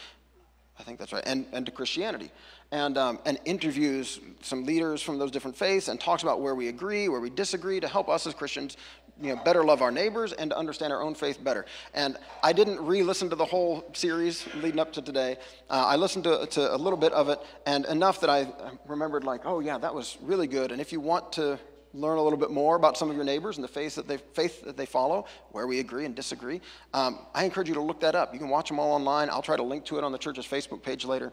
I 0.84 0.86
think 0.86 1.00
that's 1.00 1.14
right, 1.14 1.24
and, 1.26 1.46
and 1.54 1.66
to 1.66 1.72
Christianity. 1.72 2.30
And, 2.74 2.98
um, 2.98 3.20
and 3.26 3.40
interviews 3.46 4.20
some 4.42 4.66
leaders 4.66 5.02
from 5.02 5.18
those 5.18 5.32
different 5.32 5.56
faiths 5.56 5.88
and 5.88 5.98
talks 5.98 6.24
about 6.24 6.42
where 6.42 6.56
we 6.56 6.68
agree, 6.68 7.08
where 7.08 7.22
we 7.22 7.30
disagree, 7.30 7.80
to 7.80 7.88
help 7.88 8.10
us 8.10 8.28
as 8.28 8.34
Christians 8.34 8.76
you 9.22 9.34
know, 9.34 9.42
better 9.44 9.64
love 9.64 9.82
our 9.82 9.92
neighbors 9.92 10.34
and 10.34 10.50
to 10.50 10.58
understand 10.58 10.92
our 10.92 11.02
own 11.02 11.16
faith 11.16 11.42
better. 11.42 11.66
And 11.94 12.18
I 12.44 12.52
didn't 12.52 12.86
re-listen 12.86 13.30
to 13.30 13.36
the 13.38 13.46
whole 13.46 13.90
series 13.94 14.46
leading 14.56 14.80
up 14.80 14.92
to 14.94 15.02
today. 15.02 15.38
Uh, 15.70 15.86
I 15.88 15.96
listened 15.96 16.26
to, 16.26 16.48
to 16.48 16.76
a 16.76 16.78
little 16.78 17.00
bit 17.00 17.14
of 17.14 17.30
it 17.30 17.40
and 17.66 17.86
enough 17.86 18.20
that 18.20 18.30
I 18.30 18.48
remembered 18.86 19.24
like, 19.24 19.46
oh 19.46 19.62
yeah, 19.62 19.78
that 19.78 19.96
was 19.96 20.18
really 20.22 20.48
good. 20.48 20.74
And 20.74 20.82
if 20.82 20.92
you 20.92 21.00
want 21.00 21.32
to 21.34 21.60
learn 21.94 22.18
a 22.18 22.22
little 22.22 22.40
bit 22.40 22.52
more 22.52 22.76
about 22.76 22.98
some 22.98 23.10
of 23.10 23.16
your 23.16 23.26
neighbors 23.26 23.58
and 23.58 23.64
the 23.64 23.70
faith 23.70 23.96
that 23.96 24.08
they, 24.08 24.18
faith 24.18 24.64
that 24.64 24.78
they 24.78 24.86
follow, 24.86 25.26
where 25.52 25.68
we 25.68 25.80
agree 25.80 26.06
and 26.06 26.16
disagree, 26.16 26.60
um, 26.94 27.20
I 27.34 27.46
encourage 27.46 27.68
you 27.68 27.76
to 27.76 27.82
look 27.82 28.00
that 28.02 28.16
up. 28.16 28.34
You 28.34 28.40
can 28.40 28.50
watch 28.50 28.70
them 28.70 28.80
all 28.80 28.92
online. 28.92 29.30
I'll 29.30 29.42
try 29.42 29.58
to 29.58 29.64
link 29.64 29.86
to 29.86 29.98
it 29.98 30.04
on 30.04 30.12
the 30.12 30.18
church's 30.18 30.46
Facebook 30.46 30.82
page 30.82 31.06
later. 31.06 31.32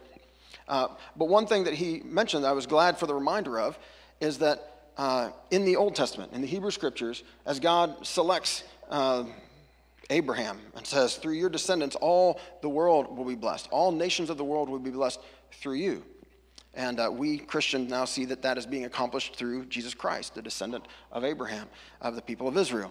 Uh, 0.68 0.88
but 1.16 1.28
one 1.28 1.46
thing 1.46 1.64
that 1.64 1.74
he 1.74 2.00
mentioned 2.04 2.46
I 2.46 2.52
was 2.52 2.66
glad 2.66 2.98
for 2.98 3.06
the 3.06 3.14
reminder 3.14 3.58
of 3.58 3.78
is 4.20 4.38
that 4.38 4.90
uh, 4.96 5.30
in 5.50 5.64
the 5.64 5.76
Old 5.76 5.94
Testament, 5.94 6.32
in 6.32 6.42
the 6.42 6.46
Hebrew 6.46 6.70
Scriptures, 6.70 7.24
as 7.46 7.58
God 7.58 8.06
selects 8.06 8.64
uh, 8.90 9.24
Abraham 10.10 10.60
and 10.76 10.86
says, 10.86 11.16
Through 11.16 11.34
your 11.34 11.48
descendants, 11.48 11.96
all 11.96 12.40
the 12.60 12.68
world 12.68 13.16
will 13.16 13.24
be 13.24 13.34
blessed. 13.34 13.68
All 13.70 13.92
nations 13.92 14.28
of 14.28 14.36
the 14.36 14.44
world 14.44 14.68
will 14.68 14.78
be 14.78 14.90
blessed 14.90 15.20
through 15.52 15.74
you. 15.74 16.04
And 16.80 16.98
uh, 16.98 17.10
we 17.12 17.36
Christians 17.36 17.90
now 17.90 18.06
see 18.06 18.24
that 18.24 18.40
that 18.40 18.56
is 18.56 18.64
being 18.64 18.86
accomplished 18.86 19.36
through 19.36 19.66
Jesus 19.66 19.92
Christ, 19.92 20.34
the 20.34 20.40
descendant 20.40 20.88
of 21.12 21.24
Abraham, 21.24 21.68
of 22.00 22.16
the 22.16 22.22
people 22.22 22.48
of 22.48 22.56
Israel. 22.56 22.90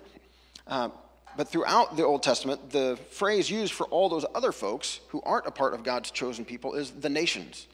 Uh, 0.67 0.89
but 1.35 1.47
throughout 1.47 1.97
the 1.97 2.03
Old 2.03 2.21
Testament, 2.21 2.69
the 2.69 2.99
phrase 3.09 3.49
used 3.49 3.73
for 3.73 3.87
all 3.87 4.07
those 4.07 4.25
other 4.35 4.51
folks 4.51 4.99
who 5.07 5.23
aren't 5.23 5.47
a 5.47 5.51
part 5.51 5.73
of 5.73 5.81
God's 5.81 6.11
chosen 6.11 6.45
people 6.45 6.75
is 6.75 6.91
the 6.91 7.09
nations. 7.09 7.65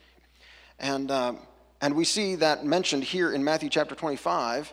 And 0.79 1.11
um, 1.11 1.39
and 1.81 1.93
we 1.97 2.05
see 2.05 2.35
that 2.35 2.65
mentioned 2.65 3.03
here 3.03 3.33
in 3.33 3.43
Matthew 3.43 3.69
chapter 3.69 3.93
25, 3.93 4.71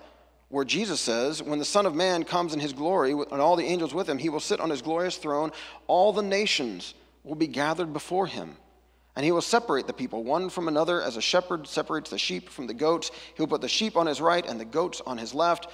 where 0.48 0.64
Jesus 0.64 1.00
says, 1.00 1.42
When 1.42 1.58
the 1.58 1.64
Son 1.64 1.86
of 1.86 1.94
Man 1.96 2.22
comes 2.22 2.54
in 2.54 2.60
his 2.60 2.72
glory, 2.72 3.10
and 3.10 3.40
all 3.40 3.56
the 3.56 3.66
angels 3.66 3.92
with 3.92 4.08
him, 4.08 4.18
he 4.18 4.28
will 4.28 4.38
sit 4.38 4.60
on 4.60 4.70
his 4.70 4.80
glorious 4.80 5.16
throne. 5.16 5.50
All 5.88 6.12
the 6.12 6.22
nations 6.22 6.94
will 7.24 7.34
be 7.34 7.48
gathered 7.48 7.92
before 7.92 8.28
him. 8.28 8.56
And 9.14 9.24
he 9.24 9.32
will 9.32 9.42
separate 9.42 9.86
the 9.86 9.92
people 9.92 10.24
one 10.24 10.48
from 10.48 10.68
another 10.68 11.02
as 11.02 11.16
a 11.16 11.22
shepherd 11.22 11.66
separates 11.66 12.10
the 12.10 12.18
sheep 12.18 12.48
from 12.48 12.66
the 12.66 12.74
goats. 12.74 13.10
He'll 13.36 13.46
put 13.46 13.60
the 13.60 13.68
sheep 13.68 13.96
on 13.96 14.06
his 14.06 14.20
right 14.20 14.46
and 14.46 14.58
the 14.58 14.64
goats 14.64 15.02
on 15.06 15.18
his 15.18 15.34
left. 15.34 15.68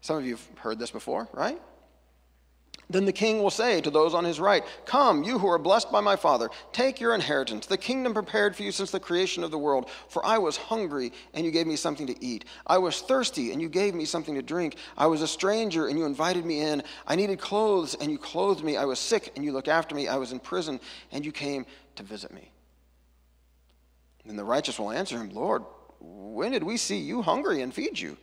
Some 0.00 0.16
of 0.16 0.26
you 0.26 0.36
have 0.36 0.48
heard 0.58 0.78
this 0.78 0.90
before, 0.90 1.28
right? 1.32 1.60
Then 2.90 3.04
the 3.04 3.12
king 3.12 3.42
will 3.42 3.50
say 3.50 3.82
to 3.82 3.90
those 3.90 4.14
on 4.14 4.24
his 4.24 4.40
right, 4.40 4.64
Come, 4.86 5.22
you 5.22 5.38
who 5.38 5.48
are 5.48 5.58
blessed 5.58 5.92
by 5.92 6.00
my 6.00 6.16
Father, 6.16 6.48
take 6.72 7.00
your 7.00 7.14
inheritance, 7.14 7.66
the 7.66 7.76
kingdom 7.76 8.14
prepared 8.14 8.56
for 8.56 8.62
you 8.62 8.72
since 8.72 8.90
the 8.90 9.00
creation 9.00 9.44
of 9.44 9.50
the 9.50 9.58
world. 9.58 9.90
For 10.08 10.24
I 10.24 10.38
was 10.38 10.56
hungry, 10.56 11.12
and 11.34 11.44
you 11.44 11.52
gave 11.52 11.66
me 11.66 11.76
something 11.76 12.06
to 12.06 12.24
eat. 12.24 12.46
I 12.66 12.78
was 12.78 13.02
thirsty, 13.02 13.52
and 13.52 13.60
you 13.60 13.68
gave 13.68 13.94
me 13.94 14.06
something 14.06 14.34
to 14.36 14.42
drink. 14.42 14.76
I 14.96 15.06
was 15.06 15.20
a 15.20 15.28
stranger, 15.28 15.88
and 15.88 15.98
you 15.98 16.06
invited 16.06 16.46
me 16.46 16.62
in. 16.62 16.82
I 17.06 17.14
needed 17.14 17.38
clothes, 17.38 17.94
and 17.94 18.10
you 18.10 18.16
clothed 18.16 18.64
me. 18.64 18.78
I 18.78 18.86
was 18.86 18.98
sick, 18.98 19.32
and 19.36 19.44
you 19.44 19.52
looked 19.52 19.68
after 19.68 19.94
me. 19.94 20.08
I 20.08 20.16
was 20.16 20.32
in 20.32 20.40
prison, 20.40 20.80
and 21.12 21.26
you 21.26 21.32
came 21.32 21.66
to 21.96 22.02
visit 22.02 22.32
me. 22.32 22.50
Then 24.24 24.36
the 24.36 24.44
righteous 24.44 24.78
will 24.78 24.90
answer 24.90 25.18
him, 25.18 25.30
Lord, 25.30 25.62
when 26.00 26.52
did 26.52 26.62
we 26.62 26.76
see 26.76 26.98
you 26.98 27.22
hungry 27.22 27.62
and 27.62 27.72
feed 27.72 27.98
you? 27.98 28.16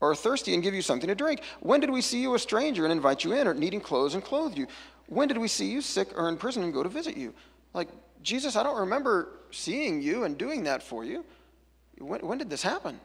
or 0.00 0.14
thirsty 0.14 0.54
and 0.54 0.62
give 0.62 0.74
you 0.74 0.82
something 0.82 1.08
to 1.08 1.14
drink? 1.14 1.42
When 1.60 1.80
did 1.80 1.90
we 1.90 2.00
see 2.00 2.20
you 2.20 2.34
a 2.34 2.38
stranger 2.38 2.84
and 2.84 2.92
invite 2.92 3.24
you 3.24 3.32
in, 3.32 3.46
or 3.46 3.54
needing 3.54 3.80
clothes 3.80 4.14
and 4.14 4.24
clothe 4.24 4.56
you? 4.56 4.66
When 5.06 5.28
did 5.28 5.38
we 5.38 5.48
see 5.48 5.70
you 5.70 5.80
sick 5.80 6.16
or 6.16 6.28
in 6.28 6.36
prison 6.36 6.62
and 6.62 6.72
go 6.72 6.82
to 6.82 6.88
visit 6.88 7.16
you? 7.16 7.34
Like, 7.74 7.88
Jesus, 8.22 8.56
I 8.56 8.62
don't 8.62 8.78
remember 8.78 9.28
seeing 9.50 10.00
you 10.00 10.24
and 10.24 10.36
doing 10.36 10.64
that 10.64 10.82
for 10.82 11.04
you. 11.04 11.24
When, 11.98 12.26
when 12.26 12.38
did 12.38 12.50
this 12.50 12.62
happen? 12.62 12.98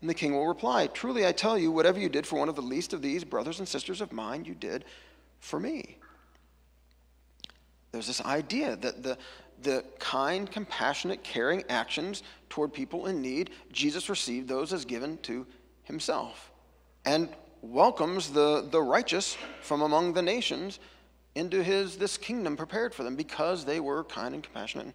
And 0.00 0.10
the 0.10 0.14
king 0.14 0.32
will 0.32 0.46
reply, 0.46 0.88
Truly 0.88 1.26
I 1.26 1.32
tell 1.32 1.58
you, 1.58 1.70
whatever 1.70 1.98
you 1.98 2.08
did 2.08 2.26
for 2.26 2.38
one 2.38 2.48
of 2.48 2.56
the 2.56 2.62
least 2.62 2.92
of 2.92 3.02
these 3.02 3.24
brothers 3.24 3.58
and 3.58 3.68
sisters 3.68 4.00
of 4.00 4.12
mine, 4.12 4.44
you 4.44 4.54
did 4.54 4.84
for 5.40 5.58
me. 5.58 5.98
There's 7.92 8.06
this 8.06 8.22
idea 8.22 8.76
that 8.76 9.02
the, 9.02 9.18
the 9.62 9.84
kind, 9.98 10.50
compassionate, 10.50 11.22
caring 11.22 11.64
actions 11.68 12.22
toward 12.48 12.72
people 12.72 13.06
in 13.06 13.20
need, 13.20 13.50
Jesus 13.72 14.08
received 14.08 14.48
those 14.48 14.72
as 14.72 14.84
given 14.84 15.18
to 15.18 15.46
himself 15.84 16.50
and 17.04 17.28
welcomes 17.62 18.30
the, 18.30 18.68
the 18.70 18.82
righteous 18.82 19.36
from 19.60 19.82
among 19.82 20.12
the 20.12 20.22
nations 20.22 20.78
into 21.34 21.62
his 21.62 21.96
this 21.96 22.18
kingdom 22.18 22.56
prepared 22.56 22.94
for 22.94 23.04
them 23.04 23.16
because 23.16 23.64
they 23.64 23.80
were 23.80 24.04
kind 24.04 24.34
and 24.34 24.42
compassionate. 24.42 24.86
and 24.86 24.94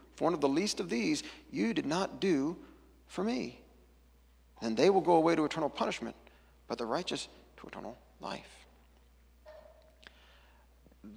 for 0.15 0.25
one 0.25 0.33
of 0.33 0.41
the 0.41 0.49
least 0.49 0.79
of 0.79 0.89
these, 0.89 1.23
you 1.51 1.73
did 1.73 1.85
not 1.85 2.19
do 2.19 2.57
for 3.07 3.23
me. 3.23 3.59
Then 4.61 4.75
they 4.75 4.89
will 4.89 5.01
go 5.01 5.13
away 5.13 5.35
to 5.35 5.45
eternal 5.45 5.69
punishment, 5.69 6.15
but 6.67 6.77
the 6.77 6.85
righteous 6.85 7.27
to 7.57 7.67
eternal 7.67 7.97
life. 8.19 8.49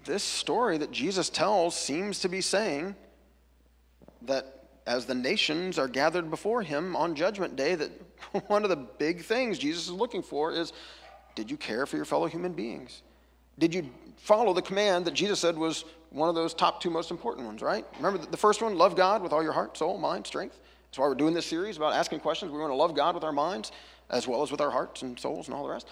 This 0.05 0.23
story 0.23 0.79
that 0.79 0.91
Jesus 0.91 1.29
tells 1.29 1.77
seems 1.77 2.21
to 2.21 2.29
be 2.29 2.41
saying 2.41 2.97
that 4.23 4.65
as 4.87 5.07
the 5.07 5.15
nations 5.15 5.79
are 5.79 5.89
gathered 5.89 6.31
before 6.31 6.63
him 6.63 6.97
on 6.97 7.15
Judgment 7.15 7.57
Day, 7.57 7.75
that 7.75 7.91
one 8.49 8.65
of 8.65 8.71
the 8.71 8.77
big 8.77 9.23
things 9.23 9.59
Jesus 9.59 9.85
is 9.85 9.93
looking 9.93 10.23
for 10.23 10.53
is 10.53 10.73
did 11.35 11.51
you 11.51 11.57
care 11.57 11.85
for 11.87 11.97
your 11.97 12.05
fellow 12.05 12.27
human 12.27 12.53
beings? 12.53 13.03
Did 13.59 13.75
you 13.75 13.91
follow 14.17 14.53
the 14.53 14.63
command 14.63 15.05
that 15.07 15.15
Jesus 15.15 15.41
said 15.41 15.57
was 15.57 15.85
one 16.11 16.29
of 16.29 16.35
those 16.35 16.55
top 16.55 16.81
two 16.81 16.91
most 16.91 17.11
important 17.11 17.47
ones, 17.47 17.63
right? 17.63 17.85
Remember 17.97 18.19
the 18.19 18.37
first 18.37 18.63
one 18.63 18.77
love 18.77 18.97
God 18.97 19.23
with 19.23 19.33
all 19.33 19.43
your 19.43 19.53
heart, 19.53 19.77
soul, 19.77 19.99
mind, 19.99 20.27
strength. 20.27 20.59
That's 20.87 20.99
why 20.99 21.09
we're 21.09 21.15
doing 21.15 21.35
this 21.35 21.47
series 21.47 21.77
about 21.77 21.93
asking 21.93 22.21
questions. 22.21 22.53
We 22.53 22.59
want 22.59 22.71
to 22.71 22.77
love 22.77 22.95
God 22.95 23.15
with 23.15 23.25
our 23.25 23.33
minds 23.33 23.73
as 24.11 24.29
well 24.29 24.43
as 24.43 24.51
with 24.51 24.61
our 24.61 24.71
hearts 24.71 25.03
and 25.03 25.19
souls 25.19 25.49
and 25.49 25.55
all 25.55 25.65
the 25.65 25.71
rest. 25.71 25.89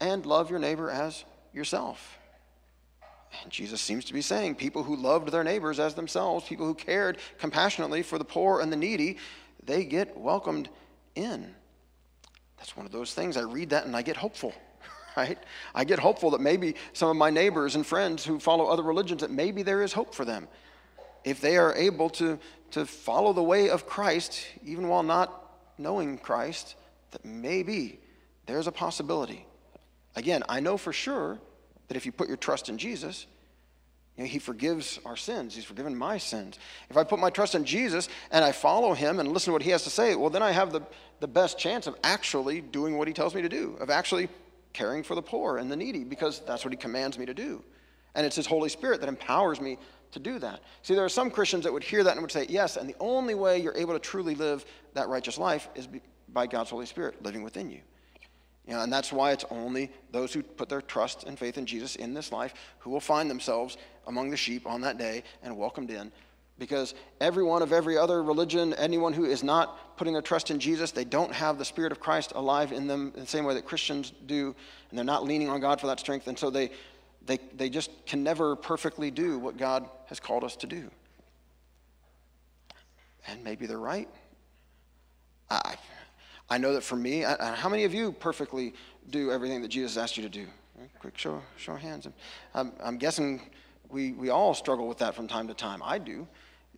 And 0.00 0.24
love 0.24 0.50
your 0.50 0.58
neighbor 0.58 0.88
as 0.90 1.24
yourself. 1.52 2.18
And 3.42 3.50
Jesus 3.50 3.80
seems 3.80 4.04
to 4.06 4.12
be 4.12 4.22
saying 4.22 4.56
people 4.56 4.82
who 4.82 4.96
loved 4.96 5.30
their 5.30 5.44
neighbors 5.44 5.78
as 5.78 5.94
themselves, 5.94 6.46
people 6.46 6.66
who 6.66 6.74
cared 6.74 7.18
compassionately 7.38 8.02
for 8.02 8.18
the 8.18 8.24
poor 8.24 8.60
and 8.60 8.72
the 8.72 8.76
needy, 8.76 9.18
they 9.64 9.84
get 9.84 10.16
welcomed 10.16 10.68
in. 11.14 11.54
That's 12.56 12.76
one 12.76 12.86
of 12.86 12.92
those 12.92 13.14
things. 13.14 13.36
I 13.36 13.42
read 13.42 13.70
that 13.70 13.86
and 13.86 13.96
I 13.96 14.02
get 14.02 14.16
hopeful, 14.16 14.52
right? 15.16 15.38
I 15.74 15.84
get 15.84 15.98
hopeful 15.98 16.30
that 16.30 16.40
maybe 16.40 16.74
some 16.92 17.08
of 17.08 17.16
my 17.16 17.30
neighbors 17.30 17.74
and 17.74 17.86
friends 17.86 18.24
who 18.24 18.38
follow 18.38 18.66
other 18.66 18.82
religions, 18.82 19.20
that 19.22 19.30
maybe 19.30 19.62
there 19.62 19.82
is 19.82 19.92
hope 19.92 20.14
for 20.14 20.24
them. 20.24 20.48
If 21.24 21.40
they 21.40 21.56
are 21.56 21.74
able 21.74 22.10
to, 22.10 22.38
to 22.72 22.86
follow 22.86 23.32
the 23.32 23.42
way 23.42 23.68
of 23.68 23.86
Christ, 23.86 24.46
even 24.64 24.88
while 24.88 25.02
not 25.02 25.36
knowing 25.78 26.18
Christ, 26.18 26.76
that 27.10 27.24
maybe 27.24 28.00
there's 28.46 28.66
a 28.66 28.72
possibility. 28.72 29.46
Again, 30.16 30.42
I 30.48 30.60
know 30.60 30.76
for 30.76 30.92
sure 30.92 31.38
that 31.88 31.96
if 31.96 32.06
you 32.06 32.12
put 32.12 32.28
your 32.28 32.36
trust 32.36 32.68
in 32.68 32.78
Jesus, 32.78 33.26
you 34.16 34.24
know, 34.24 34.28
he 34.28 34.38
forgives 34.38 34.98
our 35.04 35.16
sins. 35.16 35.54
He's 35.54 35.64
forgiven 35.64 35.96
my 35.96 36.18
sins. 36.18 36.58
If 36.90 36.96
I 36.96 37.04
put 37.04 37.18
my 37.18 37.30
trust 37.30 37.54
in 37.54 37.64
Jesus 37.64 38.08
and 38.30 38.44
I 38.44 38.52
follow 38.52 38.92
him 38.92 39.18
and 39.18 39.32
listen 39.32 39.46
to 39.46 39.52
what 39.52 39.62
he 39.62 39.70
has 39.70 39.84
to 39.84 39.90
say, 39.90 40.14
well, 40.14 40.30
then 40.30 40.42
I 40.42 40.50
have 40.50 40.72
the, 40.72 40.82
the 41.20 41.28
best 41.28 41.58
chance 41.58 41.86
of 41.86 41.96
actually 42.02 42.60
doing 42.60 42.98
what 42.98 43.08
he 43.08 43.14
tells 43.14 43.34
me 43.34 43.42
to 43.42 43.48
do, 43.48 43.76
of 43.80 43.88
actually 43.88 44.28
caring 44.72 45.02
for 45.02 45.14
the 45.14 45.22
poor 45.22 45.58
and 45.58 45.70
the 45.70 45.76
needy, 45.76 46.04
because 46.04 46.40
that's 46.46 46.64
what 46.64 46.72
he 46.72 46.76
commands 46.76 47.18
me 47.18 47.26
to 47.26 47.34
do. 47.34 47.62
And 48.14 48.26
it's 48.26 48.36
his 48.36 48.46
Holy 48.46 48.68
Spirit 48.68 49.00
that 49.00 49.08
empowers 49.08 49.60
me 49.60 49.78
to 50.12 50.18
do 50.18 50.38
that. 50.40 50.60
See, 50.82 50.94
there 50.94 51.04
are 51.04 51.08
some 51.08 51.30
Christians 51.30 51.64
that 51.64 51.72
would 51.72 51.84
hear 51.84 52.02
that 52.02 52.12
and 52.12 52.22
would 52.22 52.32
say, 52.32 52.46
yes, 52.48 52.76
and 52.76 52.88
the 52.88 52.96
only 52.98 53.34
way 53.34 53.60
you're 53.60 53.76
able 53.76 53.92
to 53.92 54.00
truly 54.00 54.34
live 54.34 54.64
that 54.94 55.08
righteous 55.08 55.38
life 55.38 55.68
is 55.74 55.88
by 56.32 56.46
God's 56.46 56.70
Holy 56.70 56.86
Spirit 56.86 57.22
living 57.22 57.42
within 57.42 57.70
you. 57.70 57.80
You 58.66 58.74
know, 58.74 58.82
and 58.82 58.92
that's 58.92 59.12
why 59.12 59.32
it's 59.32 59.44
only 59.50 59.90
those 60.12 60.32
who 60.32 60.42
put 60.42 60.68
their 60.68 60.82
trust 60.82 61.24
and 61.24 61.38
faith 61.38 61.58
in 61.58 61.66
Jesus 61.66 61.96
in 61.96 62.14
this 62.14 62.30
life 62.30 62.54
who 62.78 62.90
will 62.90 63.00
find 63.00 63.30
themselves 63.30 63.76
among 64.06 64.30
the 64.30 64.36
sheep 64.36 64.66
on 64.66 64.80
that 64.82 64.98
day 64.98 65.22
and 65.42 65.56
welcomed 65.56 65.90
in. 65.90 66.12
Because 66.60 66.94
everyone 67.22 67.62
of 67.62 67.72
every 67.72 67.96
other 67.96 68.22
religion, 68.22 68.74
anyone 68.74 69.14
who 69.14 69.24
is 69.24 69.42
not 69.42 69.96
putting 69.96 70.12
their 70.12 70.22
trust 70.22 70.50
in 70.50 70.60
Jesus, 70.60 70.90
they 70.90 71.06
don't 71.06 71.32
have 71.32 71.56
the 71.56 71.64
Spirit 71.64 71.90
of 71.90 72.00
Christ 72.00 72.32
alive 72.34 72.70
in 72.70 72.86
them 72.86 73.12
in 73.14 73.22
the 73.22 73.26
same 73.26 73.46
way 73.46 73.54
that 73.54 73.64
Christians 73.64 74.12
do, 74.26 74.54
and 74.90 74.98
they're 74.98 75.04
not 75.04 75.24
leaning 75.24 75.48
on 75.48 75.58
God 75.60 75.80
for 75.80 75.86
that 75.86 75.98
strength. 75.98 76.28
And 76.28 76.38
so 76.38 76.50
they, 76.50 76.70
they, 77.24 77.38
they 77.56 77.70
just 77.70 77.90
can 78.04 78.22
never 78.22 78.56
perfectly 78.56 79.10
do 79.10 79.38
what 79.38 79.56
God 79.56 79.88
has 80.06 80.20
called 80.20 80.44
us 80.44 80.54
to 80.56 80.66
do. 80.66 80.90
And 83.26 83.42
maybe 83.42 83.64
they're 83.64 83.78
right. 83.78 84.08
I, 85.48 85.76
I 86.50 86.58
know 86.58 86.74
that 86.74 86.82
for 86.82 86.96
me, 86.96 87.24
I, 87.24 87.54
how 87.54 87.70
many 87.70 87.84
of 87.84 87.94
you 87.94 88.12
perfectly 88.12 88.74
do 89.08 89.32
everything 89.32 89.62
that 89.62 89.68
Jesus 89.68 89.96
asked 89.96 90.18
you 90.18 90.22
to 90.24 90.28
do? 90.28 90.46
Quick 90.98 91.16
show, 91.16 91.40
show 91.56 91.72
of 91.72 91.80
hands. 91.80 92.06
I'm, 92.54 92.72
I'm 92.82 92.98
guessing 92.98 93.40
we, 93.88 94.12
we 94.12 94.28
all 94.28 94.52
struggle 94.52 94.86
with 94.86 94.98
that 94.98 95.14
from 95.14 95.26
time 95.26 95.48
to 95.48 95.54
time. 95.54 95.82
I 95.82 95.96
do. 95.96 96.28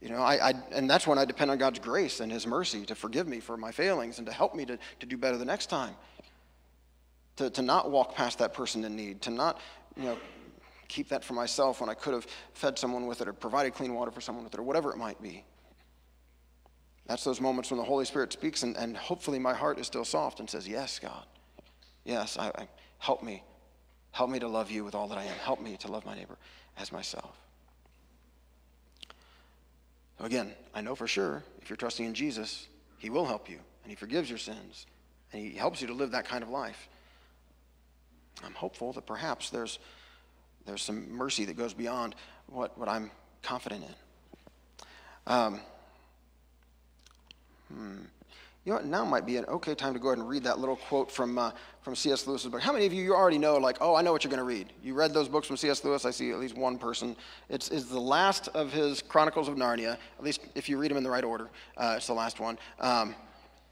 You 0.02 0.08
know, 0.08 0.16
I, 0.16 0.48
I, 0.48 0.54
and 0.72 0.90
that's 0.90 1.06
when 1.06 1.16
I 1.16 1.24
depend 1.24 1.52
on 1.52 1.58
God's 1.58 1.78
grace 1.78 2.18
and 2.18 2.30
His 2.30 2.44
mercy 2.44 2.84
to 2.86 2.94
forgive 2.96 3.28
me 3.28 3.38
for 3.38 3.56
my 3.56 3.70
failings 3.70 4.18
and 4.18 4.26
to 4.26 4.32
help 4.32 4.52
me 4.52 4.64
to, 4.64 4.76
to 4.98 5.06
do 5.06 5.16
better 5.16 5.36
the 5.36 5.44
next 5.44 5.66
time. 5.66 5.94
To, 7.36 7.48
to 7.50 7.62
not 7.62 7.88
walk 7.90 8.16
past 8.16 8.40
that 8.40 8.52
person 8.52 8.84
in 8.84 8.96
need, 8.96 9.22
to 9.22 9.30
not, 9.30 9.60
you 9.96 10.02
know, 10.02 10.18
keep 10.88 11.08
that 11.10 11.24
for 11.24 11.34
myself 11.34 11.80
when 11.80 11.88
I 11.88 11.94
could 11.94 12.14
have 12.14 12.26
fed 12.52 12.78
someone 12.78 13.06
with 13.06 13.20
it 13.20 13.28
or 13.28 13.32
provided 13.32 13.74
clean 13.74 13.94
water 13.94 14.10
for 14.10 14.20
someone 14.20 14.42
with 14.44 14.52
it 14.52 14.60
or 14.60 14.64
whatever 14.64 14.90
it 14.90 14.98
might 14.98 15.22
be. 15.22 15.44
That's 17.06 17.22
those 17.22 17.40
moments 17.40 17.70
when 17.70 17.78
the 17.78 17.84
Holy 17.84 18.04
Spirit 18.04 18.32
speaks, 18.32 18.64
and, 18.64 18.76
and 18.76 18.96
hopefully 18.96 19.38
my 19.38 19.54
heart 19.54 19.78
is 19.78 19.86
still 19.86 20.04
soft 20.04 20.40
and 20.40 20.50
says, 20.50 20.66
Yes, 20.66 20.98
God. 20.98 21.24
Yes, 22.04 22.36
I, 22.36 22.48
I, 22.48 22.68
help 22.98 23.22
me. 23.22 23.44
Help 24.10 24.30
me 24.30 24.40
to 24.40 24.48
love 24.48 24.70
you 24.70 24.84
with 24.84 24.96
all 24.96 25.06
that 25.08 25.18
I 25.18 25.22
am. 25.22 25.36
Help 25.44 25.60
me 25.60 25.76
to 25.78 25.90
love 25.90 26.04
my 26.04 26.16
neighbor 26.16 26.36
as 26.76 26.90
myself. 26.90 27.41
Again, 30.22 30.52
I 30.74 30.80
know 30.80 30.94
for 30.94 31.06
sure 31.06 31.42
if 31.60 31.68
you're 31.68 31.76
trusting 31.76 32.06
in 32.06 32.14
Jesus, 32.14 32.68
He 32.98 33.10
will 33.10 33.26
help 33.26 33.50
you, 33.50 33.58
and 33.82 33.90
He 33.90 33.96
forgives 33.96 34.28
your 34.28 34.38
sins, 34.38 34.86
and 35.32 35.42
He 35.42 35.56
helps 35.56 35.80
you 35.80 35.88
to 35.88 35.94
live 35.94 36.12
that 36.12 36.24
kind 36.24 36.42
of 36.42 36.48
life. 36.48 36.88
I'm 38.44 38.54
hopeful 38.54 38.92
that 38.94 39.06
perhaps 39.06 39.50
there's, 39.50 39.78
there's 40.64 40.82
some 40.82 41.12
mercy 41.12 41.44
that 41.46 41.56
goes 41.56 41.74
beyond 41.74 42.14
what, 42.46 42.78
what 42.78 42.88
I'm 42.88 43.10
confident 43.42 43.84
in. 43.84 43.94
Um, 45.26 45.60
Hmm. 47.72 48.02
You 48.64 48.70
know 48.70 48.76
what? 48.76 48.86
Now 48.86 49.04
might 49.04 49.26
be 49.26 49.36
an 49.38 49.44
okay 49.46 49.74
time 49.74 49.92
to 49.92 49.98
go 49.98 50.08
ahead 50.08 50.18
and 50.18 50.28
read 50.28 50.44
that 50.44 50.60
little 50.60 50.76
quote 50.76 51.10
from, 51.10 51.36
uh, 51.36 51.50
from 51.80 51.96
C.S. 51.96 52.28
Lewis's 52.28 52.48
book. 52.48 52.60
How 52.60 52.72
many 52.72 52.86
of 52.86 52.92
you, 52.92 53.02
you 53.02 53.12
already 53.12 53.38
know, 53.38 53.56
like, 53.56 53.78
oh, 53.80 53.96
I 53.96 54.02
know 54.02 54.12
what 54.12 54.22
you're 54.22 54.30
going 54.30 54.38
to 54.38 54.44
read? 54.44 54.72
You 54.84 54.94
read 54.94 55.12
those 55.12 55.28
books 55.28 55.48
from 55.48 55.56
C.S. 55.56 55.82
Lewis? 55.82 56.04
I 56.04 56.12
see 56.12 56.30
at 56.30 56.38
least 56.38 56.56
one 56.56 56.78
person. 56.78 57.16
It's, 57.48 57.70
it's 57.70 57.86
the 57.86 58.00
last 58.00 58.48
of 58.48 58.72
his 58.72 59.02
Chronicles 59.02 59.48
of 59.48 59.56
Narnia, 59.56 59.94
at 60.16 60.24
least 60.24 60.42
if 60.54 60.68
you 60.68 60.78
read 60.78 60.92
them 60.92 60.98
in 60.98 61.02
the 61.02 61.10
right 61.10 61.24
order. 61.24 61.50
Uh, 61.76 61.94
it's 61.96 62.06
the 62.06 62.12
last 62.12 62.38
one. 62.38 62.56
Um, 62.78 63.16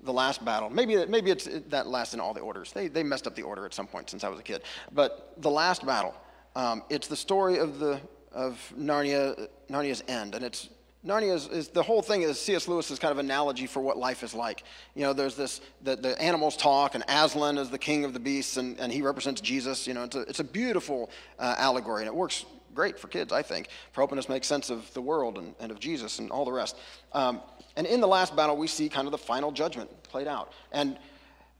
the 0.03 0.13
last 0.13 0.45
battle. 0.45 0.71
Maybe, 0.71 1.07
maybe 1.07 1.31
it's 1.31 1.49
that 1.69 1.87
last 1.87 2.15
in 2.15 2.19
all 2.19 2.35
the 2.35 2.41
orders. 2.41 2.73
They, 2.73 2.89
they 2.89 3.05
messed 3.05 3.29
up 3.29 3.37
the 3.37 3.43
order 3.43 3.67
at 3.67 3.75
some 3.75 3.87
point 3.87 4.11
since 4.11 4.25
I 4.25 4.29
was 4.29 4.41
a 4.41 4.43
kid. 4.43 4.63
But 4.91 5.35
the 5.39 5.51
last 5.51 5.87
battle, 5.87 6.17
um, 6.57 6.83
it's 6.91 7.07
the 7.07 7.17
story 7.17 7.59
of, 7.59 7.79
the, 7.79 8.01
of 8.33 8.73
Narnia, 8.77 9.47
Narnia's 9.71 10.03
end. 10.09 10.35
And 10.35 10.45
it's 10.45 10.69
Narnia 11.05 11.35
is, 11.35 11.47
is, 11.49 11.69
the 11.69 11.83
whole 11.83 12.03
thing 12.03 12.23
is 12.23 12.39
C.S. 12.39 12.69
Lewis's 12.69 12.99
kind 12.99 13.11
of 13.11 13.19
analogy 13.19 13.67
for 13.67 13.81
what 13.81 13.97
life 13.97 14.23
is 14.23 14.35
like. 14.35 14.65
You 14.95 15.03
know, 15.03 15.15
there's 15.15 15.35
this 15.35 15.63
the, 15.83 15.97
the 15.97 16.21
animals 16.21 16.59
talk, 16.59 16.95
and 16.95 17.03
Aslan 17.09 17.57
is 17.57 17.71
the 17.71 17.79
king 17.79 18.05
of 18.05 18.13
the 18.13 18.21
beasts, 18.21 18.59
and, 18.59 18.79
and 18.79 18.93
he 18.93 19.01
represents 19.01 19.41
Jesus. 19.41 19.87
You 19.87 19.95
know, 19.95 20.05
it's 20.05 20.17
a, 20.17 20.21
it's 20.23 20.41
a 20.41 20.45
beautiful 20.45 21.11
uh, 21.39 21.55
allegory, 21.57 22.03
and 22.03 22.07
it 22.07 22.15
works 22.15 22.45
great 22.75 22.99
for 22.99 23.09
kids, 23.09 23.33
I 23.33 23.43
think, 23.43 23.69
for 23.93 24.03
helping 24.03 24.19
us 24.19 24.29
make 24.29 24.45
sense 24.45 24.69
of 24.69 24.93
the 24.93 25.01
world 25.01 25.39
and, 25.39 25.55
and 25.59 25.73
of 25.73 25.81
Jesus 25.81 26.19
and 26.19 26.31
all 26.31 26.45
the 26.45 26.53
rest. 26.53 26.77
Um, 27.13 27.41
and 27.77 27.87
in 27.87 28.01
the 28.01 28.09
last 28.09 28.37
battle, 28.37 28.57
we 28.57 28.67
see 28.67 28.89
kind 28.89 29.07
of 29.07 29.13
the 29.13 29.19
final 29.19 29.53
judgment 29.53 29.91
played 30.03 30.29
out. 30.29 30.53
And 30.71 30.99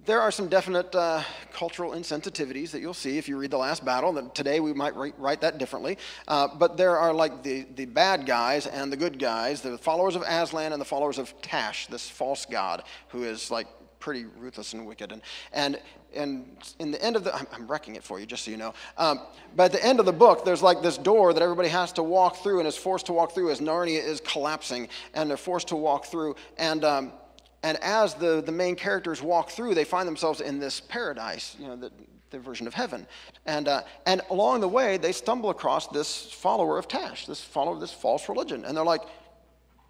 there 0.07 0.21
are 0.21 0.31
some 0.31 0.49
definite 0.49 0.95
uh, 0.95 1.23
cultural 1.53 1.93
insensitivities 1.93 2.71
that 2.71 2.81
you'll 2.81 2.95
see 2.95 3.19
if 3.19 3.29
you 3.29 3.37
read 3.37 3.51
the 3.51 3.59
last 3.59 3.85
battle. 3.85 4.13
That 4.13 4.35
today 4.35 4.61
we 4.61 4.73
might 4.73 4.97
write, 4.97 5.15
write 5.19 5.41
that 5.43 5.59
differently. 5.59 5.99
Uh, 6.27 6.49
but 6.59 6.77
there 6.77 6.97
are 6.97 7.13
like 7.13 7.43
the, 7.43 7.67
the 7.77 7.85
bad 7.85 8.27
guys 8.27 8.67
and 8.67 8.93
the 8.93 8.97
good 8.97 9.19
guys, 9.19 9.61
the 9.61 9.77
followers 9.77 10.17
of 10.17 10.23
Aslan 10.23 10.73
and 10.73 10.81
the 10.81 10.87
followers 10.87 11.19
of 11.19 11.35
Tash, 11.43 11.87
this 11.89 12.09
false 12.09 12.47
god 12.47 12.85
who 13.09 13.25
is 13.25 13.51
like 13.51 13.67
pretty 13.99 14.25
ruthless 14.39 14.73
and 14.73 14.87
wicked. 14.87 15.13
And, 15.13 15.23
and, 15.53 15.77
and 16.15 16.47
in 16.79 16.91
the 16.91 17.05
end 17.05 17.17
of 17.17 17.25
the, 17.25 17.35
I'm, 17.35 17.47
I'm 17.53 17.67
wrecking 17.67 17.97
it 17.97 18.03
for 18.03 18.19
you 18.19 18.25
just 18.25 18.45
so 18.45 18.51
you 18.51 18.57
know. 18.57 18.73
Um, 18.97 19.21
but 19.55 19.65
at 19.65 19.73
the 19.73 19.85
end 19.85 20.01
of 20.01 20.07
the 20.07 20.13
book, 20.13 20.47
there's 20.47 20.63
like 20.63 20.81
this 20.81 20.97
door 20.97 21.35
that 21.35 21.43
everybody 21.43 21.69
has 21.69 21.93
to 21.93 22.03
walk 22.03 22.39
through 22.39 22.61
and 22.61 22.67
is 22.67 22.77
forced 22.77 23.07
to 23.07 23.13
walk 23.13 23.33
through 23.33 23.51
as 23.51 23.61
Narnia 23.61 24.03
is 24.03 24.21
collapsing 24.23 24.89
and 25.13 25.29
they're 25.29 25.37
forced 25.37 25.69
to 25.69 25.77
walk 25.77 26.07
through. 26.07 26.37
And, 26.57 26.85
um, 26.85 27.13
and 27.63 27.79
as 27.83 28.15
the, 28.15 28.43
the 28.45 28.53
main 28.53 28.75
characters 28.75 29.23
walk 29.23 29.51
through, 29.51 29.75
they 29.75 29.85
find 29.85 30.09
themselves 30.09 30.41
in 30.41 30.59
this 30.59 30.81
paradise, 30.81 31.57
you 31.59 31.67
know, 31.67 31.77
the, 31.77 31.93
the 32.31 32.39
version 32.39 32.67
of 32.67 32.75
heaven. 32.75 33.07
And, 33.45 33.69
uh, 33.69 33.83
and 34.07 34.23
along 34.31 34.61
the 34.61 34.69
way, 34.69 34.97
they 34.97 35.13
stumble 35.13 35.51
across 35.51 35.89
this 35.89 36.33
follower 36.33 36.79
of 36.79 36.89
Tash, 36.89 37.27
this 37.27 37.43
follower 37.43 37.75
of 37.75 37.81
this 37.81 37.93
false 37.93 38.29
religion. 38.29 38.65
And 38.65 38.77
they're 38.77 38.85
like, 38.85 39.03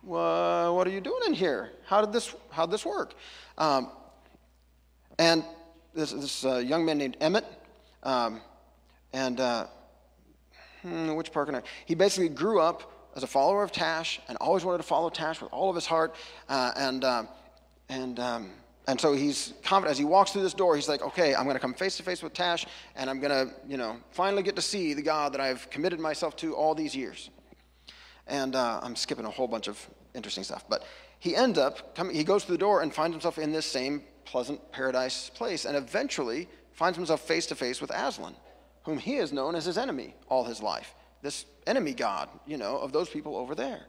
well, 0.02 0.74
what 0.74 0.87
are 0.87 0.90
you 0.90 1.00
doing 1.00 1.20
in 1.26 1.33
here? 1.33 1.70
How 1.85 2.00
did 2.00 2.12
this, 2.12 2.35
how 2.50 2.66
did 2.66 2.72
this 2.72 2.85
work? 2.85 3.14
Um, 3.56 3.90
and 5.18 5.44
this, 5.94 6.12
this 6.12 6.44
uh, 6.44 6.56
young 6.56 6.85
man 6.85 6.98
named 6.98 7.18
Emeth, 7.20 7.44
um, 8.02 8.40
and 9.12 9.38
uh, 9.38 9.66
hmm, 10.83 11.14
which 11.14 11.33
can 11.33 11.54
I? 11.54 11.62
He 11.85 11.94
basically 11.94 12.30
grew 12.30 12.61
up 12.61 13.11
as 13.14 13.22
a 13.22 13.26
follower 13.26 13.62
of 13.62 13.70
Tash 13.72 14.20
and 14.28 14.38
always 14.38 14.64
wanted 14.64 14.78
to 14.78 14.85
follow 14.85 15.11
Tash 15.11 15.40
with 15.42 15.52
all 15.52 15.68
of 15.68 15.74
his 15.74 15.87
heart. 15.87 16.14
Uh, 16.48 16.72
and 16.76 17.04
um, 17.04 17.28
and, 17.90 18.20
um, 18.20 18.50
and 18.87 19.00
so 19.00 19.12
he's 19.12 19.53
confident 19.64 19.90
as 19.90 19.98
he 19.98 20.05
walks 20.05 20.31
through 20.31 20.42
this 20.42 20.55
door, 20.55 20.76
he's 20.76 20.88
like, 20.88 21.03
okay, 21.03 21.35
I'm 21.35 21.44
going 21.44 21.57
to 21.57 21.61
come 21.61 21.74
face 21.74 21.96
to 21.96 22.05
face 22.05 22.22
with 22.22 22.33
Tash, 22.33 22.64
and 22.94 23.11
I'm 23.11 23.18
going 23.18 23.33
to, 23.33 23.53
you 23.68 23.76
know, 23.76 23.96
finally 24.12 24.44
get 24.44 24.55
to 24.57 24.62
see 24.62 24.94
the 24.94 25.03
God 25.03 25.33
that 25.35 25.40
I've 25.40 25.68
committed 25.70 25.98
myself 25.98 26.37
to 26.37 26.55
all 26.55 26.74
these 26.74 26.94
years. 26.94 27.31
And 28.29 28.55
uh, 28.55 28.81
I'm 28.81 28.94
skipping 28.94 29.26
a 29.26 29.31
whole 29.31 29.48
bunch 29.48 29.66
of 29.66 29.76
interesting 30.14 30.44
stuff. 30.44 30.64
But 30.68 30.85
he 31.18 31.35
ends 31.35 31.59
up, 31.59 31.96
coming, 31.96 32.14
he 32.14 32.22
goes 32.22 32.44
through 32.44 32.55
the 32.55 32.61
door 32.61 32.81
and 32.83 32.94
finds 32.94 33.14
himself 33.14 33.38
in 33.38 33.50
this 33.50 33.66
same 33.66 34.05
pleasant 34.24 34.61
paradise 34.70 35.29
place, 35.31 35.64
and 35.64 35.76
eventually 35.76 36.48
finds 36.72 36.96
himself 36.96 37.20
face 37.22 37.46
to 37.46 37.57
face 37.57 37.81
with 37.81 37.90
Aslan, 37.90 38.37
whom 38.85 38.98
he 38.98 39.16
has 39.16 39.33
known 39.33 39.57
as 39.57 39.64
his 39.64 39.76
enemy 39.76 40.14
all 40.29 40.44
his 40.44 40.62
life. 40.62 40.94
This 41.22 41.44
enemy 41.66 41.92
God, 41.92 42.29
you 42.46 42.57
know, 42.57 42.79
of 42.79 42.92
those 42.92 43.09
people 43.09 43.37
over 43.37 43.57
there. 43.57 43.81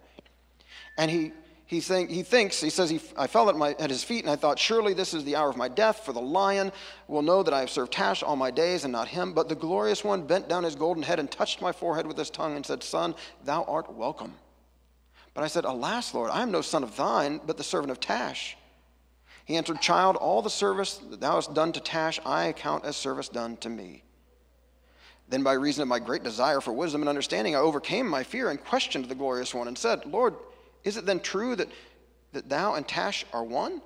And 0.98 1.12
he 1.12 1.34
he, 1.72 1.80
think, 1.80 2.10
he 2.10 2.22
thinks, 2.22 2.60
he 2.60 2.70
says, 2.70 2.90
he, 2.90 3.00
I 3.16 3.28
fell 3.28 3.48
at, 3.48 3.56
my, 3.56 3.74
at 3.80 3.90
his 3.90 4.04
feet 4.04 4.26
and 4.26 4.30
I 4.30 4.36
thought, 4.36 4.60
surely 4.60 4.94
this 4.94 5.14
is 5.14 5.24
the 5.24 5.38
hour 5.38 5.50
of 5.50 5.56
my 5.56 5.70
death, 5.70 6.02
for 6.04 6.12
the 6.12 6.20
lion 6.20 6.70
will 7.08 7.22
know 7.22 7.44
that 7.44 7.54
I 7.54 7.62
have 7.62 7.70
served 7.70 7.94
Tash 7.94 8.22
all 8.22 8.36
my 8.36 8.52
days 8.52 8.84
and 8.84 8.92
not 8.92 9.08
him. 9.08 9.32
But 9.32 9.48
the 9.48 9.56
glorious 9.56 10.04
one 10.04 10.28
bent 10.28 10.50
down 10.50 10.66
his 10.66 10.76
golden 10.76 11.02
head 11.02 11.18
and 11.18 11.32
touched 11.32 11.62
my 11.62 11.72
forehead 11.72 12.06
with 12.06 12.18
his 12.18 12.30
tongue 12.30 12.58
and 12.58 12.66
said, 12.66 12.84
Son, 12.84 13.16
thou 13.46 13.64
art 13.64 13.90
welcome. 13.94 14.34
But 15.34 15.46
I 15.46 15.48
said, 15.48 15.64
Alas, 15.64 16.14
Lord, 16.14 16.30
I 16.30 16.42
am 16.42 16.52
no 16.52 16.60
son 16.60 16.84
of 16.84 16.98
thine, 16.98 17.40
but 17.48 17.56
the 17.56 17.64
servant 17.64 17.92
of 17.92 18.02
Tash. 18.02 18.58
He 19.46 19.56
answered, 19.56 19.80
Child, 19.80 20.18
all 20.18 20.42
the 20.42 20.50
service 20.50 20.98
that 21.10 21.22
thou 21.22 21.36
hast 21.36 21.54
done 21.54 21.72
to 21.72 21.80
Tash, 21.80 22.20
I 22.26 22.48
account 22.48 22.84
as 22.84 22.98
service 22.98 23.30
done 23.30 23.56
to 23.58 23.70
me. 23.70 24.04
Then, 25.30 25.42
by 25.42 25.54
reason 25.54 25.84
of 25.84 25.88
my 25.88 26.00
great 26.00 26.24
desire 26.24 26.60
for 26.60 26.74
wisdom 26.74 27.02
and 27.02 27.08
understanding, 27.08 27.56
I 27.56 27.60
overcame 27.60 28.10
my 28.10 28.24
fear 28.24 28.50
and 28.50 28.62
questioned 28.62 29.06
the 29.06 29.16
glorious 29.16 29.54
one 29.54 29.70
and 29.70 29.78
said, 29.78 30.06
Lord, 30.06 30.36
is 30.84 30.98
it 30.98 31.06
then 31.06 31.20
true 31.20 31.56
that, 31.56 31.68
that 32.34 32.50
thou 32.50 32.76
and 32.76 32.88
Tash 32.88 33.26
are 33.34 33.44
one? 33.44 33.82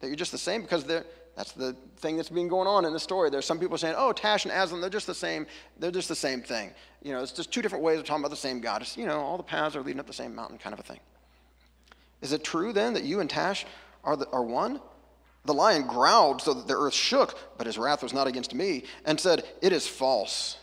That 0.00 0.06
you're 0.06 0.16
just 0.16 0.32
the 0.32 0.38
same? 0.38 0.62
Because 0.62 0.84
that's 0.84 1.52
the 1.52 1.74
thing 1.98 2.16
that's 2.16 2.30
been 2.30 2.48
going 2.48 2.66
on 2.66 2.84
in 2.84 2.92
the 2.92 3.00
story. 3.00 3.30
There's 3.30 3.44
some 3.44 3.58
people 3.58 3.78
saying, 3.78 3.94
oh, 3.96 4.12
Tash 4.12 4.44
and 4.44 4.52
Aslan, 4.52 4.80
they're 4.80 4.90
just 4.90 5.06
the 5.06 5.14
same. 5.14 5.46
They're 5.78 5.90
just 5.90 6.08
the 6.08 6.16
same 6.16 6.42
thing. 6.42 6.72
You 7.02 7.12
know, 7.12 7.22
it's 7.22 7.32
just 7.32 7.52
two 7.52 7.62
different 7.62 7.84
ways 7.84 7.98
of 7.98 8.04
talking 8.04 8.22
about 8.22 8.30
the 8.30 8.36
same 8.36 8.60
God. 8.60 8.82
It's, 8.82 8.96
you 8.96 9.06
know, 9.06 9.20
all 9.20 9.36
the 9.36 9.42
paths 9.42 9.76
are 9.76 9.82
leading 9.82 10.00
up 10.00 10.06
the 10.06 10.12
same 10.12 10.34
mountain 10.34 10.58
kind 10.58 10.72
of 10.72 10.80
a 10.80 10.82
thing. 10.82 11.00
Is 12.20 12.32
it 12.32 12.44
true 12.44 12.72
then 12.72 12.94
that 12.94 13.04
you 13.04 13.20
and 13.20 13.28
Tash 13.30 13.66
are, 14.04 14.16
the, 14.16 14.28
are 14.30 14.42
one? 14.42 14.80
The 15.44 15.54
lion 15.54 15.86
growled 15.86 16.42
so 16.42 16.52
that 16.52 16.66
the 16.66 16.76
earth 16.76 16.92
shook, 16.92 17.38
but 17.56 17.66
his 17.66 17.78
wrath 17.78 18.02
was 18.02 18.12
not 18.12 18.26
against 18.26 18.54
me, 18.54 18.84
and 19.06 19.18
said, 19.18 19.44
It 19.62 19.72
is 19.72 19.86
false. 19.86 20.58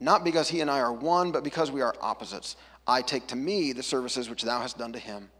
Not 0.00 0.24
because 0.24 0.48
he 0.48 0.60
and 0.60 0.70
I 0.70 0.80
are 0.80 0.92
one, 0.92 1.30
but 1.30 1.44
because 1.44 1.70
we 1.70 1.82
are 1.82 1.94
opposites. 2.00 2.56
I 2.86 3.02
take 3.02 3.26
to 3.28 3.36
me 3.36 3.72
the 3.72 3.82
services 3.82 4.28
which 4.28 4.42
thou 4.42 4.60
hast 4.60 4.78
done 4.78 4.92
to 4.92 4.98
him. 4.98 5.30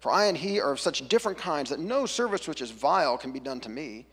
For 0.00 0.12
I 0.12 0.26
and 0.26 0.36
he 0.36 0.60
are 0.60 0.72
of 0.72 0.80
such 0.80 1.08
different 1.08 1.38
kinds 1.38 1.70
that 1.70 1.80
no 1.80 2.06
service 2.06 2.46
which 2.46 2.62
is 2.62 2.70
vile 2.70 3.18
can 3.18 3.32
be 3.32 3.40
done 3.40 3.60
to 3.60 3.68
me, 3.68 4.06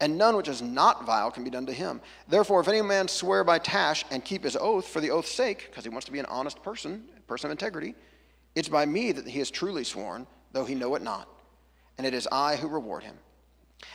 and 0.00 0.18
none 0.18 0.34
which 0.34 0.48
is 0.48 0.62
not 0.62 1.04
vile 1.04 1.30
can 1.30 1.44
be 1.44 1.50
done 1.50 1.66
to 1.66 1.72
him. 1.72 2.00
Therefore, 2.26 2.60
if 2.60 2.68
any 2.68 2.82
man 2.82 3.06
swear 3.06 3.44
by 3.44 3.58
Tash 3.58 4.04
and 4.10 4.24
keep 4.24 4.42
his 4.42 4.56
oath 4.56 4.88
for 4.88 5.00
the 5.00 5.10
oath's 5.10 5.30
sake, 5.30 5.66
because 5.70 5.84
he 5.84 5.90
wants 5.90 6.06
to 6.06 6.12
be 6.12 6.18
an 6.18 6.26
honest 6.26 6.62
person, 6.62 7.04
a 7.16 7.20
person 7.22 7.46
of 7.46 7.52
integrity, 7.52 7.94
it's 8.54 8.68
by 8.68 8.86
me 8.86 9.12
that 9.12 9.28
he 9.28 9.38
has 9.38 9.50
truly 9.50 9.84
sworn, 9.84 10.26
though 10.52 10.64
he 10.64 10.74
know 10.74 10.94
it 10.96 11.02
not. 11.02 11.28
And 11.96 12.06
it 12.06 12.14
is 12.14 12.26
I 12.32 12.56
who 12.56 12.66
reward 12.66 13.04
him. 13.04 13.16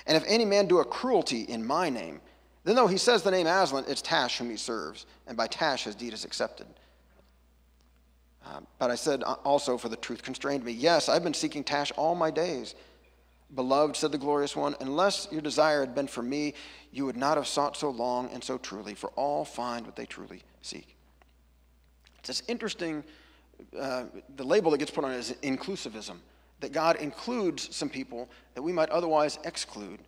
And 0.08 0.16
if 0.16 0.24
any 0.28 0.46
man 0.46 0.68
do 0.68 0.80
a 0.80 0.86
cruelty 0.86 1.42
in 1.42 1.66
my 1.66 1.90
name, 1.90 2.22
Then, 2.66 2.76
though 2.76 2.88
he 2.88 2.98
says 2.98 3.22
the 3.22 3.32
name 3.32 3.46
Aslan, 3.46 3.86
it's 3.88 4.02
Tash 4.02 4.40
whom 4.40 4.50
he 4.50 4.58
serves, 4.58 5.06
and 5.28 5.38
by 5.38 5.48
Tash 5.48 5.84
his 5.84 5.96
deed 5.96 6.14
is 6.14 6.26
accepted. 6.26 6.66
Uh, 8.46 8.60
but 8.78 8.92
I 8.92 8.96
said 8.96 9.24
uh, 9.24 9.36
also, 9.44 9.78
for 9.78 9.90
the 9.90 9.96
truth 9.96 10.22
constrained 10.22 10.64
me, 10.64 10.72
Yes, 10.72 11.10
I've 11.10 11.24
been 11.24 11.34
seeking 11.34 11.64
Tash 11.64 11.92
all 11.98 12.16
my 12.16 12.32
days. 12.32 12.76
Beloved, 13.54 13.96
said 13.96 14.12
the 14.12 14.18
glorious 14.18 14.56
one, 14.56 14.76
unless 14.80 15.28
your 15.32 15.42
desire 15.42 15.80
had 15.80 15.96
been 15.96 16.08
for 16.08 16.24
me, 16.24 16.54
you 16.92 17.06
would 17.06 17.16
not 17.16 17.38
have 17.38 17.48
sought 17.48 17.78
so 17.78 17.90
long 17.90 18.30
and 18.32 18.44
so 18.44 18.58
truly, 18.58 18.96
for 18.96 19.12
all 19.12 19.46
find 19.46 19.86
what 19.86 19.96
they 19.96 20.06
truly 20.06 20.42
seek. 20.62 20.96
It's 22.20 22.28
this 22.28 22.44
interesting, 22.48 23.04
uh, 23.80 24.06
the 24.36 24.44
label 24.44 24.72
that 24.72 24.80
gets 24.80 24.92
put 24.92 25.06
on 25.06 25.12
it 25.12 25.18
is 25.18 25.32
inclusivism, 25.44 26.18
that 26.60 26.72
God 26.72 26.98
includes 26.98 27.74
some 27.76 27.90
people 27.90 28.30
that 28.56 28.62
we 28.62 28.72
might 28.72 28.90
otherwise 28.90 29.38
exclude 29.44 30.00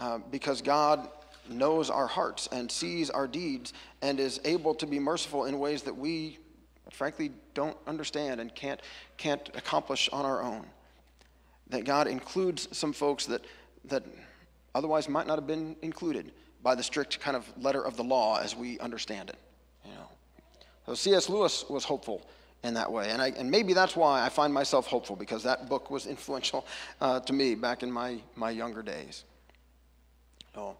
uh, 0.00 0.18
because 0.30 0.60
God 0.60 1.08
knows 1.48 1.88
our 1.88 2.08
hearts 2.08 2.48
and 2.50 2.70
sees 2.70 3.10
our 3.10 3.28
deeds 3.28 3.72
and 4.02 4.18
is 4.18 4.40
able 4.44 4.74
to 4.74 4.86
be 4.86 4.98
merciful 4.98 5.44
in 5.44 5.58
ways 5.58 5.82
that 5.82 5.96
we 5.96 6.38
frankly 6.90 7.32
don't 7.54 7.76
understand 7.86 8.40
and 8.40 8.54
can't, 8.54 8.80
can't 9.16 9.48
accomplish 9.54 10.08
on 10.12 10.24
our 10.24 10.42
own. 10.42 10.64
That 11.68 11.84
God 11.84 12.06
includes 12.06 12.68
some 12.76 12.92
folks 12.92 13.26
that, 13.26 13.44
that 13.86 14.04
otherwise 14.74 15.08
might 15.08 15.26
not 15.26 15.36
have 15.36 15.46
been 15.46 15.76
included 15.82 16.32
by 16.62 16.74
the 16.74 16.82
strict 16.82 17.20
kind 17.20 17.36
of 17.36 17.46
letter 17.62 17.82
of 17.82 17.96
the 17.96 18.04
law 18.04 18.38
as 18.38 18.54
we 18.54 18.78
understand 18.78 19.30
it. 19.30 19.36
You 19.84 19.92
know. 19.92 20.08
So 20.86 20.94
C.S. 20.94 21.28
Lewis 21.28 21.64
was 21.68 21.84
hopeful 21.84 22.28
in 22.62 22.74
that 22.74 22.90
way. 22.90 23.10
And, 23.10 23.20
I, 23.22 23.28
and 23.28 23.50
maybe 23.50 23.72
that's 23.72 23.96
why 23.96 24.24
I 24.24 24.28
find 24.28 24.52
myself 24.52 24.86
hopeful, 24.86 25.16
because 25.16 25.42
that 25.42 25.68
book 25.68 25.90
was 25.90 26.06
influential 26.16 26.66
uh, 27.00 27.20
to 27.20 27.32
me 27.32 27.54
back 27.54 27.82
in 27.82 27.90
my, 27.90 28.18
my 28.34 28.50
younger 28.50 28.82
days. 28.82 29.24
Oh. 30.54 30.76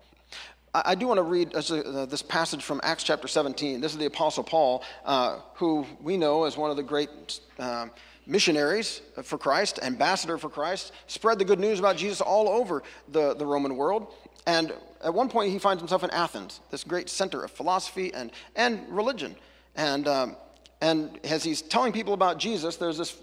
I 0.85 0.95
do 0.95 1.07
want 1.07 1.19
to 1.19 1.23
read 1.23 1.55
uh, 1.55 2.07
this 2.07 2.23
passage 2.23 2.63
from 2.63 2.81
Acts 2.83 3.03
chapter 3.03 3.29
17. 3.29 3.81
This 3.81 3.93
is 3.93 3.99
the 3.99 4.07
Apostle 4.07 4.45
Paul, 4.45 4.83
uh, 5.05 5.39
who 5.55 5.87
we 6.03 6.17
know 6.17 6.45
as 6.45 6.57
one 6.57 6.71
of 6.71 6.77
the 6.77 6.83
great 6.83 7.41
uh, 7.59 7.87
missionaries 8.27 9.01
for 9.23 9.39
Christ, 9.39 9.79
ambassador 9.83 10.37
for 10.37 10.51
Christ, 10.51 10.93
spread 11.07 11.39
the 11.39 11.47
good 11.47 11.61
news 11.61 11.79
about 11.79 11.97
Jesus 11.97 12.21
all 12.21 12.49
over 12.49 12.83
the, 13.09 13.35
the 13.35 13.47
Roman 13.47 13.77
world. 13.77 14.13
And 14.47 14.73
at 15.03 15.15
one 15.15 15.31
point, 15.31 15.51
he 15.51 15.59
finds 15.59 15.81
himself 15.81 16.05
in 16.05 16.11
Athens, 16.11 16.61
this 16.71 16.85
great 16.85 17.09
center 17.09 17.43
of 17.43 17.51
philosophy 17.51 18.13
and, 18.13 18.31
and 18.55 18.87
religion. 18.89 19.35
And, 19.77 20.07
um, 20.07 20.37
and 20.83 21.19
as 21.25 21.43
he's 21.43 21.63
telling 21.63 21.93
people 21.93 22.13
about 22.13 22.39
Jesus, 22.39 22.77
there's 22.77 22.99
this 22.99 23.17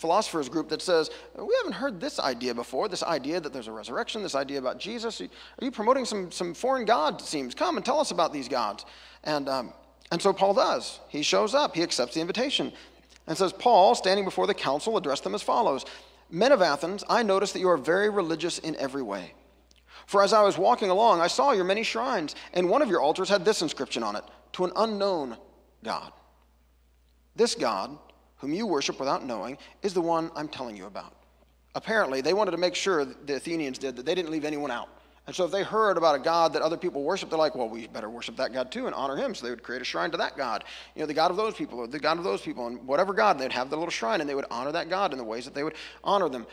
philosophers 0.00 0.48
group 0.48 0.70
that 0.70 0.80
says, 0.80 1.10
We 1.36 1.54
haven't 1.58 1.74
heard 1.74 2.00
this 2.00 2.18
idea 2.18 2.54
before, 2.54 2.88
this 2.88 3.02
idea 3.02 3.38
that 3.38 3.52
there's 3.52 3.68
a 3.68 3.72
resurrection, 3.72 4.22
this 4.22 4.34
idea 4.34 4.58
about 4.58 4.78
Jesus. 4.78 5.20
Are 5.20 5.28
you 5.60 5.70
promoting 5.70 6.06
some, 6.06 6.32
some 6.32 6.54
foreign 6.54 6.86
god, 6.86 7.20
it 7.20 7.26
seems? 7.26 7.54
Come 7.54 7.76
and 7.76 7.84
tell 7.84 8.00
us 8.00 8.10
about 8.10 8.32
these 8.32 8.48
gods. 8.48 8.86
And, 9.24 9.48
um, 9.48 9.74
and 10.10 10.20
so 10.20 10.32
Paul 10.32 10.54
does. 10.54 11.00
He 11.08 11.22
shows 11.22 11.54
up, 11.54 11.74
he 11.76 11.82
accepts 11.82 12.14
the 12.14 12.20
invitation, 12.22 12.72
and 13.26 13.36
says, 13.36 13.52
Paul, 13.52 13.94
standing 13.94 14.24
before 14.24 14.46
the 14.46 14.54
council, 14.54 14.96
addressed 14.96 15.22
them 15.22 15.34
as 15.34 15.42
follows 15.42 15.84
Men 16.30 16.52
of 16.52 16.62
Athens, 16.62 17.04
I 17.08 17.22
notice 17.22 17.52
that 17.52 17.58
you 17.58 17.68
are 17.68 17.76
very 17.76 18.08
religious 18.08 18.58
in 18.58 18.76
every 18.76 19.02
way. 19.02 19.34
For 20.06 20.22
as 20.22 20.32
I 20.32 20.42
was 20.42 20.56
walking 20.56 20.88
along, 20.88 21.20
I 21.20 21.26
saw 21.26 21.52
your 21.52 21.64
many 21.64 21.82
shrines, 21.82 22.34
and 22.54 22.70
one 22.70 22.82
of 22.82 22.88
your 22.88 23.00
altars 23.00 23.28
had 23.28 23.44
this 23.44 23.62
inscription 23.62 24.02
on 24.02 24.16
it 24.16 24.24
To 24.52 24.64
an 24.64 24.72
unknown 24.76 25.36
God. 25.84 26.12
This 27.36 27.54
God, 27.54 27.98
whom 28.40 28.52
you 28.52 28.66
worship 28.66 28.98
without 28.98 29.24
knowing, 29.24 29.58
is 29.82 29.94
the 29.94 30.00
one 30.00 30.30
I'm 30.34 30.48
telling 30.48 30.76
you 30.76 30.86
about. 30.86 31.14
Apparently, 31.74 32.20
they 32.20 32.32
wanted 32.32 32.50
to 32.52 32.56
make 32.56 32.74
sure, 32.74 33.04
the 33.04 33.36
Athenians 33.36 33.78
did, 33.78 33.96
that 33.96 34.06
they 34.06 34.14
didn't 34.14 34.30
leave 34.30 34.44
anyone 34.44 34.70
out. 34.70 34.88
And 35.26 35.36
so 35.36 35.44
if 35.44 35.52
they 35.52 35.62
heard 35.62 35.96
about 35.96 36.16
a 36.16 36.18
god 36.18 36.54
that 36.54 36.62
other 36.62 36.76
people 36.76 37.04
worship, 37.04 37.30
they're 37.30 37.38
like, 37.38 37.54
well, 37.54 37.68
we 37.68 37.86
better 37.86 38.10
worship 38.10 38.36
that 38.38 38.52
god 38.52 38.72
too 38.72 38.86
and 38.86 38.94
honor 38.94 39.14
him. 39.14 39.34
So 39.34 39.44
they 39.44 39.50
would 39.50 39.62
create 39.62 39.80
a 39.82 39.84
shrine 39.84 40.10
to 40.10 40.16
that 40.16 40.36
god. 40.36 40.64
You 40.96 41.00
know, 41.00 41.06
the 41.06 41.14
god 41.14 41.30
of 41.30 41.36
those 41.36 41.54
people, 41.54 41.78
or 41.78 41.86
the 41.86 42.00
god 42.00 42.18
of 42.18 42.24
those 42.24 42.40
people, 42.40 42.66
and 42.66 42.84
whatever 42.86 43.12
god, 43.12 43.38
they'd 43.38 43.52
have 43.52 43.70
their 43.70 43.78
little 43.78 43.92
shrine 43.92 44.20
and 44.20 44.28
they 44.28 44.34
would 44.34 44.46
honor 44.50 44.72
that 44.72 44.88
god 44.88 45.12
in 45.12 45.18
the 45.18 45.24
ways 45.24 45.44
that 45.44 45.54
they 45.54 45.62
would 45.62 45.74
honor 46.02 46.28
them. 46.28 46.46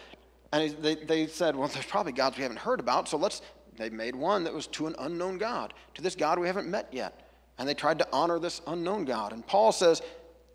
And 0.52 0.76
they, 0.82 0.96
they 0.96 1.26
said, 1.28 1.56
well, 1.56 1.68
there's 1.70 1.86
probably 1.86 2.12
gods 2.12 2.38
we 2.38 2.44
haven't 2.44 2.60
heard 2.60 2.80
about, 2.80 3.10
so 3.10 3.18
let's, 3.18 3.42
they 3.78 3.90
made 3.90 4.16
one 4.16 4.44
that 4.44 4.54
was 4.54 4.68
to 4.68 4.88
an 4.88 4.96
unknown 5.00 5.38
god, 5.38 5.74
to 5.96 6.02
this 6.02 6.16
god 6.16 6.38
we 6.38 6.48
haven't 6.48 6.68
met 6.68 6.88
yet. 6.92 7.32
And 7.58 7.68
they 7.68 7.74
tried 7.74 7.98
to 8.00 8.08
honor 8.14 8.38
this 8.38 8.62
unknown 8.68 9.06
god. 9.06 9.34
And 9.34 9.46
Paul 9.46 9.72
says, 9.72 10.02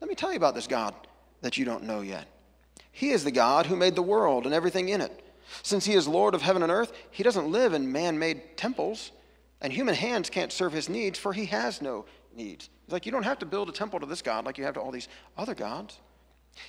let 0.01 0.09
me 0.09 0.15
tell 0.15 0.31
you 0.31 0.37
about 0.37 0.55
this 0.55 0.67
god 0.67 0.95
that 1.43 1.59
you 1.59 1.65
don't 1.65 1.85
know 1.85 2.01
yet. 2.01 2.27
He 2.91 3.11
is 3.11 3.25
the 3.25 3.31
God 3.31 3.67
who 3.67 3.77
made 3.77 3.95
the 3.95 4.03
world 4.03 4.47
and 4.47 4.55
everything 4.55 4.89
in 4.89 5.01
it. 5.01 5.25
Since 5.63 5.85
he 5.85 5.95
is 5.95 6.09
Lord 6.09 6.35
of 6.35 6.43
heaven 6.43 6.63
and 6.63 6.73
earth, 6.73 6.93
he 7.11 7.23
doesn't 7.23 7.51
live 7.51 7.75
in 7.75 7.93
man 7.93 8.19
made 8.19 8.57
temples, 8.57 9.13
and 9.61 9.73
human 9.73 9.95
hands 9.95 10.31
can't 10.31 10.53
serve 10.53 10.73
his 10.73 10.89
needs, 10.89 11.19
for 11.19 11.33
he 11.33 11.47
has 11.47 11.83
no 11.83 12.07
needs. 12.35 12.71
It's 12.85 12.93
like 12.93 13.07
you 13.07 13.13
don't 13.13 13.23
have 13.25 13.39
to 13.41 13.47
build 13.47 13.69
a 13.69 13.73
temple 13.73 14.01
to 14.01 14.07
this 14.07 14.23
God 14.23 14.45
like 14.45 14.59
you 14.59 14.65
have 14.65 14.75
to 14.75 14.81
all 14.81 14.91
these 14.91 15.09
other 15.37 15.55
gods. 15.55 15.99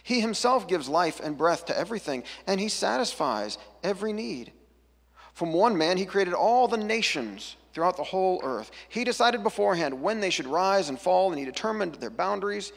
He 0.03 0.21
himself 0.21 0.67
gives 0.67 0.87
life 0.87 1.19
and 1.19 1.37
breath 1.37 1.65
to 1.65 1.77
everything, 1.77 2.23
and 2.47 2.59
he 2.59 2.69
satisfies 2.69 3.57
every 3.83 4.13
need. 4.13 4.51
From 5.33 5.51
one 5.53 5.77
man, 5.77 5.97
he 5.97 6.05
created 6.05 6.33
all 6.33 6.67
the 6.67 6.77
nations 6.77 7.55
throughout 7.73 7.97
the 7.97 8.03
whole 8.03 8.39
earth. 8.43 8.71
He 8.87 9.03
decided 9.03 9.43
beforehand 9.43 10.01
when 10.01 10.19
they 10.19 10.29
should 10.29 10.45
rise 10.45 10.89
and 10.89 10.99
fall, 10.99 11.31
and 11.31 11.39
he 11.39 11.45
determined 11.45 11.95
their 11.95 12.09
boundaries. 12.09 12.71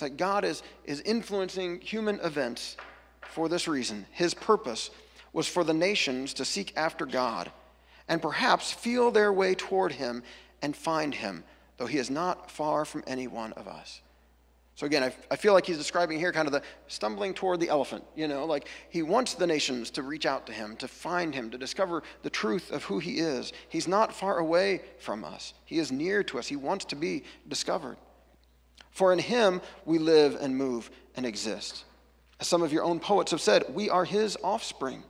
It's 0.00 0.02
like 0.02 0.16
God 0.16 0.46
is, 0.46 0.62
is 0.86 1.02
influencing 1.02 1.78
human 1.82 2.20
events 2.20 2.78
for 3.20 3.50
this 3.50 3.68
reason. 3.68 4.06
His 4.12 4.32
purpose 4.32 4.88
was 5.34 5.46
for 5.46 5.62
the 5.62 5.74
nations 5.74 6.32
to 6.34 6.44
seek 6.46 6.72
after 6.74 7.04
God 7.04 7.52
and 8.08 8.22
perhaps 8.22 8.72
feel 8.72 9.10
their 9.10 9.30
way 9.30 9.54
toward 9.54 9.92
Him 9.92 10.22
and 10.62 10.74
find 10.74 11.14
Him, 11.14 11.44
though 11.76 11.84
He 11.84 11.98
is 11.98 12.08
not 12.08 12.50
far 12.50 12.86
from 12.86 13.04
any 13.06 13.26
one 13.26 13.52
of 13.52 13.68
us. 13.68 14.00
So 14.74 14.86
again, 14.86 15.02
I, 15.02 15.12
I 15.30 15.36
feel 15.36 15.52
like 15.52 15.66
he's 15.66 15.76
describing 15.76 16.18
here 16.18 16.32
kind 16.32 16.48
of 16.48 16.52
the 16.52 16.62
stumbling 16.88 17.34
toward 17.34 17.60
the 17.60 17.68
elephant. 17.68 18.02
You 18.16 18.26
know, 18.26 18.46
like 18.46 18.68
he 18.88 19.02
wants 19.02 19.34
the 19.34 19.46
nations 19.46 19.90
to 19.90 20.02
reach 20.02 20.24
out 20.24 20.46
to 20.46 20.54
him, 20.54 20.76
to 20.76 20.88
find 20.88 21.34
him, 21.34 21.50
to 21.50 21.58
discover 21.58 22.02
the 22.22 22.30
truth 22.30 22.72
of 22.72 22.84
who 22.84 23.00
he 23.00 23.18
is. 23.18 23.52
He's 23.68 23.86
not 23.86 24.14
far 24.14 24.38
away 24.38 24.80
from 24.98 25.26
us, 25.26 25.52
he 25.66 25.78
is 25.78 25.92
near 25.92 26.22
to 26.22 26.38
us. 26.38 26.46
He 26.46 26.56
wants 26.56 26.86
to 26.86 26.96
be 26.96 27.24
discovered. 27.46 27.98
For 28.90 29.12
in 29.12 29.18
him 29.18 29.60
we 29.84 29.98
live 29.98 30.36
and 30.40 30.56
move 30.56 30.90
and 31.16 31.24
exist. 31.24 31.84
As 32.40 32.48
some 32.48 32.62
of 32.62 32.72
your 32.72 32.84
own 32.84 33.00
poets 33.00 33.30
have 33.30 33.40
said, 33.40 33.64
we 33.74 33.90
are 33.90 34.04
his 34.04 34.36
offspring. 34.42 35.04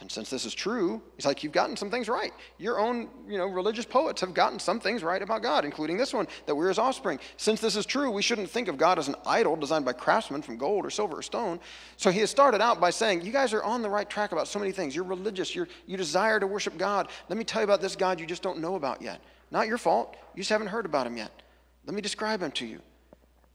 And 0.00 0.10
since 0.10 0.30
this 0.30 0.46
is 0.46 0.54
true, 0.54 1.02
it's 1.18 1.26
like 1.26 1.44
you've 1.44 1.52
gotten 1.52 1.76
some 1.76 1.90
things 1.90 2.08
right. 2.08 2.32
Your 2.56 2.80
own, 2.80 3.08
you 3.28 3.36
know, 3.36 3.46
religious 3.46 3.84
poets 3.84 4.22
have 4.22 4.32
gotten 4.32 4.58
some 4.58 4.80
things 4.80 5.02
right 5.02 5.20
about 5.20 5.42
God, 5.42 5.66
including 5.66 5.98
this 5.98 6.14
one, 6.14 6.26
that 6.46 6.54
we're 6.54 6.68
his 6.68 6.78
offspring. 6.78 7.20
Since 7.36 7.60
this 7.60 7.76
is 7.76 7.84
true, 7.84 8.10
we 8.10 8.22
shouldn't 8.22 8.48
think 8.48 8.68
of 8.68 8.78
God 8.78 8.98
as 8.98 9.08
an 9.08 9.14
idol 9.26 9.56
designed 9.56 9.84
by 9.84 9.92
craftsmen 9.92 10.40
from 10.40 10.56
gold 10.56 10.86
or 10.86 10.90
silver 10.90 11.18
or 11.18 11.22
stone. 11.22 11.60
So 11.98 12.10
he 12.10 12.20
has 12.20 12.30
started 12.30 12.62
out 12.62 12.80
by 12.80 12.88
saying, 12.88 13.22
You 13.22 13.32
guys 13.32 13.52
are 13.52 13.62
on 13.62 13.82
the 13.82 13.90
right 13.90 14.08
track 14.08 14.32
about 14.32 14.48
so 14.48 14.58
many 14.58 14.72
things. 14.72 14.96
You're 14.96 15.04
religious, 15.04 15.54
You're, 15.54 15.68
you 15.86 15.98
desire 15.98 16.40
to 16.40 16.46
worship 16.46 16.78
God. 16.78 17.08
Let 17.28 17.36
me 17.36 17.44
tell 17.44 17.60
you 17.60 17.64
about 17.64 17.82
this 17.82 17.94
God 17.94 18.18
you 18.18 18.26
just 18.26 18.42
don't 18.42 18.58
know 18.58 18.76
about 18.76 19.02
yet. 19.02 19.20
Not 19.50 19.66
your 19.68 19.78
fault. 19.78 20.16
You 20.34 20.40
just 20.40 20.50
haven't 20.50 20.68
heard 20.68 20.86
about 20.86 21.06
him 21.06 21.18
yet. 21.18 21.42
Let 21.84 21.94
me 21.94 22.00
describe 22.00 22.42
him 22.42 22.52
to 22.52 22.66
you. 22.66 22.80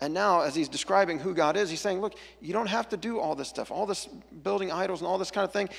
And 0.01 0.13
now, 0.13 0.41
as 0.41 0.55
he's 0.55 0.67
describing 0.67 1.19
who 1.19 1.33
God 1.33 1.55
is, 1.55 1.69
he's 1.69 1.79
saying, 1.79 2.01
Look, 2.01 2.15
you 2.41 2.53
don't 2.53 2.67
have 2.67 2.89
to 2.89 2.97
do 2.97 3.19
all 3.19 3.35
this 3.35 3.47
stuff, 3.47 3.71
all 3.71 3.85
this 3.85 4.07
building 4.43 4.71
idols 4.71 5.01
and 5.01 5.07
all 5.07 5.17
this 5.17 5.31
kind 5.31 5.45
of 5.45 5.53
thing. 5.53 5.69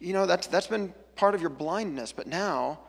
You 0.00 0.12
know, 0.12 0.26
that's, 0.26 0.46
that's 0.46 0.66
been 0.66 0.92
part 1.16 1.34
of 1.34 1.40
your 1.40 1.50
blindness. 1.50 2.12
But 2.12 2.26
now, 2.26 2.80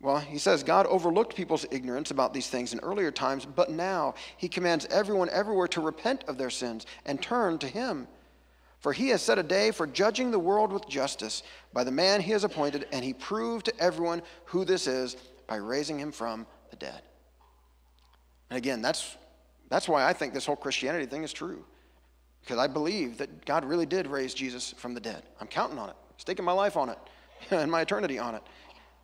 well, 0.00 0.18
he 0.18 0.38
says 0.38 0.62
God 0.62 0.86
overlooked 0.86 1.36
people's 1.36 1.66
ignorance 1.70 2.10
about 2.10 2.34
these 2.34 2.48
things 2.48 2.72
in 2.72 2.80
earlier 2.80 3.10
times, 3.10 3.46
but 3.46 3.70
now 3.70 4.14
he 4.38 4.48
commands 4.48 4.86
everyone 4.86 5.28
everywhere 5.30 5.68
to 5.68 5.80
repent 5.80 6.24
of 6.26 6.38
their 6.38 6.50
sins 6.50 6.86
and 7.04 7.22
turn 7.22 7.58
to 7.58 7.68
him. 7.68 8.08
For 8.80 8.94
he 8.94 9.08
has 9.10 9.20
set 9.20 9.38
a 9.38 9.42
day 9.42 9.72
for 9.72 9.86
judging 9.86 10.30
the 10.30 10.38
world 10.38 10.72
with 10.72 10.88
justice 10.88 11.42
by 11.74 11.84
the 11.84 11.90
man 11.90 12.22
he 12.22 12.32
has 12.32 12.44
appointed, 12.44 12.88
and 12.92 13.04
he 13.04 13.12
proved 13.12 13.66
to 13.66 13.78
everyone 13.78 14.22
who 14.46 14.64
this 14.64 14.86
is 14.86 15.16
by 15.46 15.56
raising 15.56 15.98
him 15.98 16.12
from 16.12 16.46
the 16.70 16.76
dead. 16.76 17.02
And 18.48 18.56
again, 18.56 18.80
that's 18.80 19.16
that's 19.70 19.88
why 19.88 20.04
I 20.04 20.12
think 20.12 20.34
this 20.34 20.44
whole 20.44 20.56
Christianity 20.56 21.06
thing 21.06 21.22
is 21.22 21.32
true. 21.32 21.64
Because 22.42 22.58
I 22.58 22.66
believe 22.66 23.18
that 23.18 23.46
God 23.46 23.64
really 23.64 23.86
did 23.86 24.06
raise 24.06 24.34
Jesus 24.34 24.74
from 24.76 24.94
the 24.94 25.00
dead. 25.00 25.22
I'm 25.40 25.46
counting 25.46 25.78
on 25.78 25.88
it, 25.88 25.96
staking 26.16 26.44
my 26.44 26.52
life 26.52 26.76
on 26.76 26.88
it, 26.88 26.98
and 27.50 27.70
my 27.70 27.82
eternity 27.82 28.18
on 28.18 28.34
it. 28.34 28.42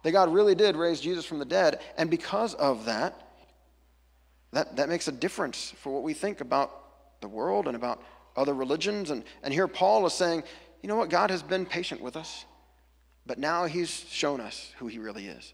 That 0.02 0.12
God 0.12 0.32
really 0.32 0.54
did 0.54 0.76
raise 0.76 1.00
Jesus 1.00 1.24
from 1.24 1.38
the 1.38 1.44
dead. 1.44 1.80
And 1.96 2.10
because 2.10 2.54
of 2.54 2.84
that, 2.84 3.22
that, 4.52 4.76
that 4.76 4.88
makes 4.88 5.08
a 5.08 5.12
difference 5.12 5.72
for 5.78 5.92
what 5.92 6.02
we 6.02 6.14
think 6.14 6.40
about 6.40 7.20
the 7.20 7.28
world 7.28 7.66
and 7.66 7.76
about 7.76 8.02
other 8.36 8.54
religions. 8.54 9.10
And, 9.10 9.24
and 9.42 9.52
here 9.52 9.68
Paul 9.68 10.06
is 10.06 10.14
saying, 10.14 10.42
you 10.82 10.88
know 10.88 10.96
what? 10.96 11.10
God 11.10 11.30
has 11.30 11.42
been 11.42 11.66
patient 11.66 12.00
with 12.00 12.16
us, 12.16 12.44
but 13.24 13.38
now 13.38 13.64
he's 13.64 13.90
shown 13.90 14.40
us 14.40 14.72
who 14.78 14.86
he 14.86 14.98
really 14.98 15.26
is. 15.26 15.52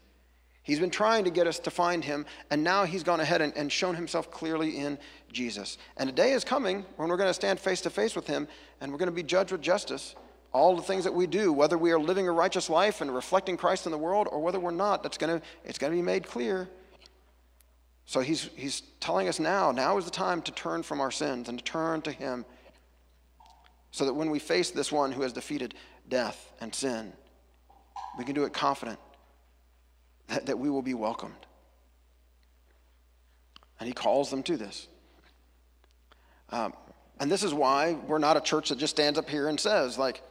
He's 0.63 0.79
been 0.79 0.89
trying 0.89 1.25
to 1.25 1.29
get 1.29 1.45
us 1.45 1.59
to 1.59 1.71
find 1.71 2.03
him, 2.03 2.25
and 2.49 2.63
now 2.63 2.85
he's 2.85 3.03
gone 3.03 3.19
ahead 3.19 3.41
and, 3.41 3.55
and 3.57 3.69
shown 3.69 3.95
himself 3.95 4.31
clearly 4.31 4.77
in 4.77 4.97
Jesus. 5.31 5.77
And 5.97 6.09
a 6.09 6.13
day 6.13 6.31
is 6.31 6.45
coming 6.45 6.85
when 6.95 7.09
we're 7.09 7.17
going 7.17 7.29
to 7.29 7.33
stand 7.33 7.59
face 7.59 7.81
to 7.81 7.89
face 7.89 8.15
with 8.15 8.27
him, 8.27 8.47
and 8.79 8.91
we're 8.91 8.97
going 8.97 9.09
to 9.09 9.15
be 9.15 9.23
judged 9.23 9.51
with 9.51 9.61
justice 9.61 10.15
all 10.53 10.75
the 10.75 10.83
things 10.83 11.03
that 11.03 11.13
we 11.13 11.27
do, 11.27 11.51
whether 11.51 11.77
we 11.77 11.91
are 11.91 11.99
living 11.99 12.27
a 12.27 12.31
righteous 12.31 12.69
life 12.69 13.01
and 13.01 13.13
reflecting 13.13 13.57
Christ 13.57 13.87
in 13.87 13.91
the 13.91 13.97
world 13.97 14.27
or 14.31 14.39
whether 14.39 14.59
we're 14.59 14.71
not, 14.71 15.01
that's 15.01 15.17
gonna, 15.17 15.41
it's 15.65 15.79
going 15.79 15.91
to 15.91 15.97
be 15.97 16.03
made 16.03 16.27
clear. 16.27 16.69
So 18.05 18.19
he's, 18.19 18.49
he's 18.55 18.81
telling 18.99 19.27
us 19.27 19.39
now, 19.39 19.71
now 19.71 19.97
is 19.97 20.05
the 20.05 20.11
time 20.11 20.43
to 20.43 20.51
turn 20.51 20.83
from 20.83 21.01
our 21.01 21.09
sins 21.09 21.49
and 21.49 21.57
to 21.57 21.63
turn 21.63 22.01
to 22.03 22.11
him 22.11 22.45
so 23.91 24.05
that 24.05 24.13
when 24.13 24.29
we 24.29 24.39
face 24.39 24.69
this 24.69 24.91
one 24.91 25.11
who 25.11 25.23
has 25.23 25.33
defeated 25.33 25.73
death 26.07 26.51
and 26.61 26.73
sin, 26.73 27.13
we 28.17 28.23
can 28.23 28.35
do 28.35 28.43
it 28.43 28.53
confident 28.53 28.99
that, 30.27 30.45
that 30.45 30.57
we 30.57 30.69
will 30.69 30.81
be 30.81 30.93
welcomed. 30.93 31.33
And 33.79 33.87
he 33.87 33.93
calls 33.93 34.29
them 34.29 34.43
to 34.43 34.57
this. 34.57 34.87
Um, 36.49 36.73
and 37.19 37.31
this 37.31 37.43
is 37.43 37.53
why 37.53 37.93
we're 38.07 38.19
not 38.19 38.37
a 38.37 38.41
church 38.41 38.69
that 38.69 38.77
just 38.77 38.95
stands 38.95 39.19
up 39.19 39.29
here 39.29 39.47
and 39.47 39.59
says, 39.59 39.97
like, 39.97 40.21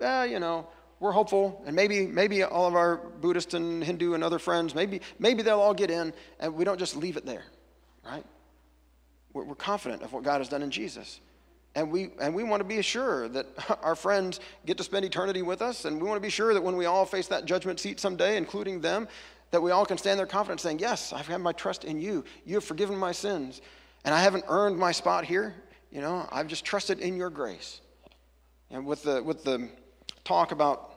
yeah, 0.00 0.24
you 0.24 0.40
know, 0.40 0.66
we're 0.98 1.12
hopeful, 1.12 1.62
and 1.66 1.74
maybe 1.74 2.06
maybe 2.06 2.42
all 2.42 2.66
of 2.66 2.74
our 2.74 2.96
Buddhist 2.96 3.54
and 3.54 3.82
Hindu 3.82 4.12
and 4.12 4.22
other 4.22 4.38
friends, 4.38 4.74
maybe 4.74 5.00
maybe 5.18 5.42
they'll 5.42 5.60
all 5.60 5.72
get 5.72 5.90
in, 5.90 6.12
and 6.38 6.54
we 6.54 6.64
don't 6.64 6.78
just 6.78 6.94
leave 6.94 7.16
it 7.16 7.24
there, 7.24 7.44
right? 8.04 8.24
We're, 9.32 9.44
we're 9.44 9.54
confident 9.54 10.02
of 10.02 10.12
what 10.12 10.22
God 10.24 10.38
has 10.38 10.48
done 10.48 10.62
in 10.62 10.70
Jesus. 10.70 11.20
And 11.74 11.90
we, 11.90 12.10
and 12.20 12.34
we 12.34 12.42
want 12.42 12.60
to 12.60 12.64
be 12.64 12.82
sure 12.82 13.28
that 13.28 13.46
our 13.82 13.94
friends 13.94 14.40
get 14.66 14.76
to 14.78 14.84
spend 14.84 15.04
eternity 15.04 15.42
with 15.42 15.62
us. 15.62 15.84
And 15.84 16.00
we 16.00 16.08
want 16.08 16.16
to 16.16 16.20
be 16.20 16.30
sure 16.30 16.52
that 16.52 16.62
when 16.62 16.76
we 16.76 16.86
all 16.86 17.06
face 17.06 17.28
that 17.28 17.44
judgment 17.44 17.78
seat 17.78 18.00
someday, 18.00 18.36
including 18.36 18.80
them, 18.80 19.06
that 19.50 19.60
we 19.60 19.70
all 19.70 19.84
can 19.84 19.98
stand 19.98 20.18
there 20.18 20.26
confident 20.26 20.60
saying, 20.60 20.78
Yes, 20.78 21.12
I've 21.12 21.26
had 21.26 21.40
my 21.40 21.52
trust 21.52 21.84
in 21.84 22.00
you. 22.00 22.24
You 22.44 22.54
have 22.56 22.64
forgiven 22.64 22.96
my 22.96 23.12
sins. 23.12 23.60
And 24.04 24.14
I 24.14 24.20
haven't 24.20 24.44
earned 24.48 24.78
my 24.78 24.92
spot 24.92 25.24
here. 25.24 25.54
You 25.90 26.00
know, 26.00 26.26
I've 26.32 26.46
just 26.46 26.64
trusted 26.64 27.00
in 27.00 27.16
your 27.16 27.30
grace. 27.30 27.80
And 28.70 28.86
with 28.86 29.02
the, 29.02 29.22
with 29.22 29.44
the 29.44 29.68
talk 30.24 30.52
about 30.52 30.90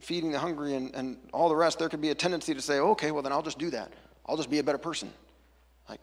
feeding 0.00 0.30
the 0.30 0.38
hungry 0.38 0.74
and, 0.74 0.94
and 0.94 1.16
all 1.32 1.48
the 1.48 1.56
rest, 1.56 1.78
there 1.78 1.88
could 1.88 2.00
be 2.00 2.10
a 2.10 2.14
tendency 2.14 2.54
to 2.54 2.60
say, 2.60 2.78
okay, 2.78 3.10
well, 3.10 3.22
then 3.22 3.32
I'll 3.32 3.42
just 3.42 3.58
do 3.58 3.70
that. 3.70 3.92
I'll 4.26 4.36
just 4.36 4.50
be 4.50 4.58
a 4.58 4.62
better 4.62 4.78
person. 4.78 5.10
Like, 5.88 6.00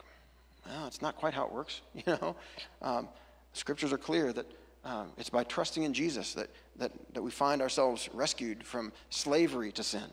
well, 0.66 0.88
it's 0.88 1.02
not 1.02 1.16
quite 1.16 1.34
how 1.34 1.45
it 1.45 1.52
works, 1.52 1.82
you 1.93 2.04
know. 2.08 2.36
Um, 2.82 3.08
scriptures 3.54 3.93
are 3.93 3.97
clear 3.97 4.34
that 4.34 4.45
um, 4.84 5.12
it's 5.18 5.30
by 5.30 5.43
trusting 5.43 5.84
in 5.84 5.93
Jesus 5.93 6.34
that, 6.34 6.49
that, 6.78 6.91
that 7.14 7.22
we 7.22 7.30
find 7.30 7.62
ourselves 7.62 8.10
rescued 8.14 8.64
from 8.64 8.91
slavery 9.10 9.72
to 9.74 9.84
sin. 9.84 10.10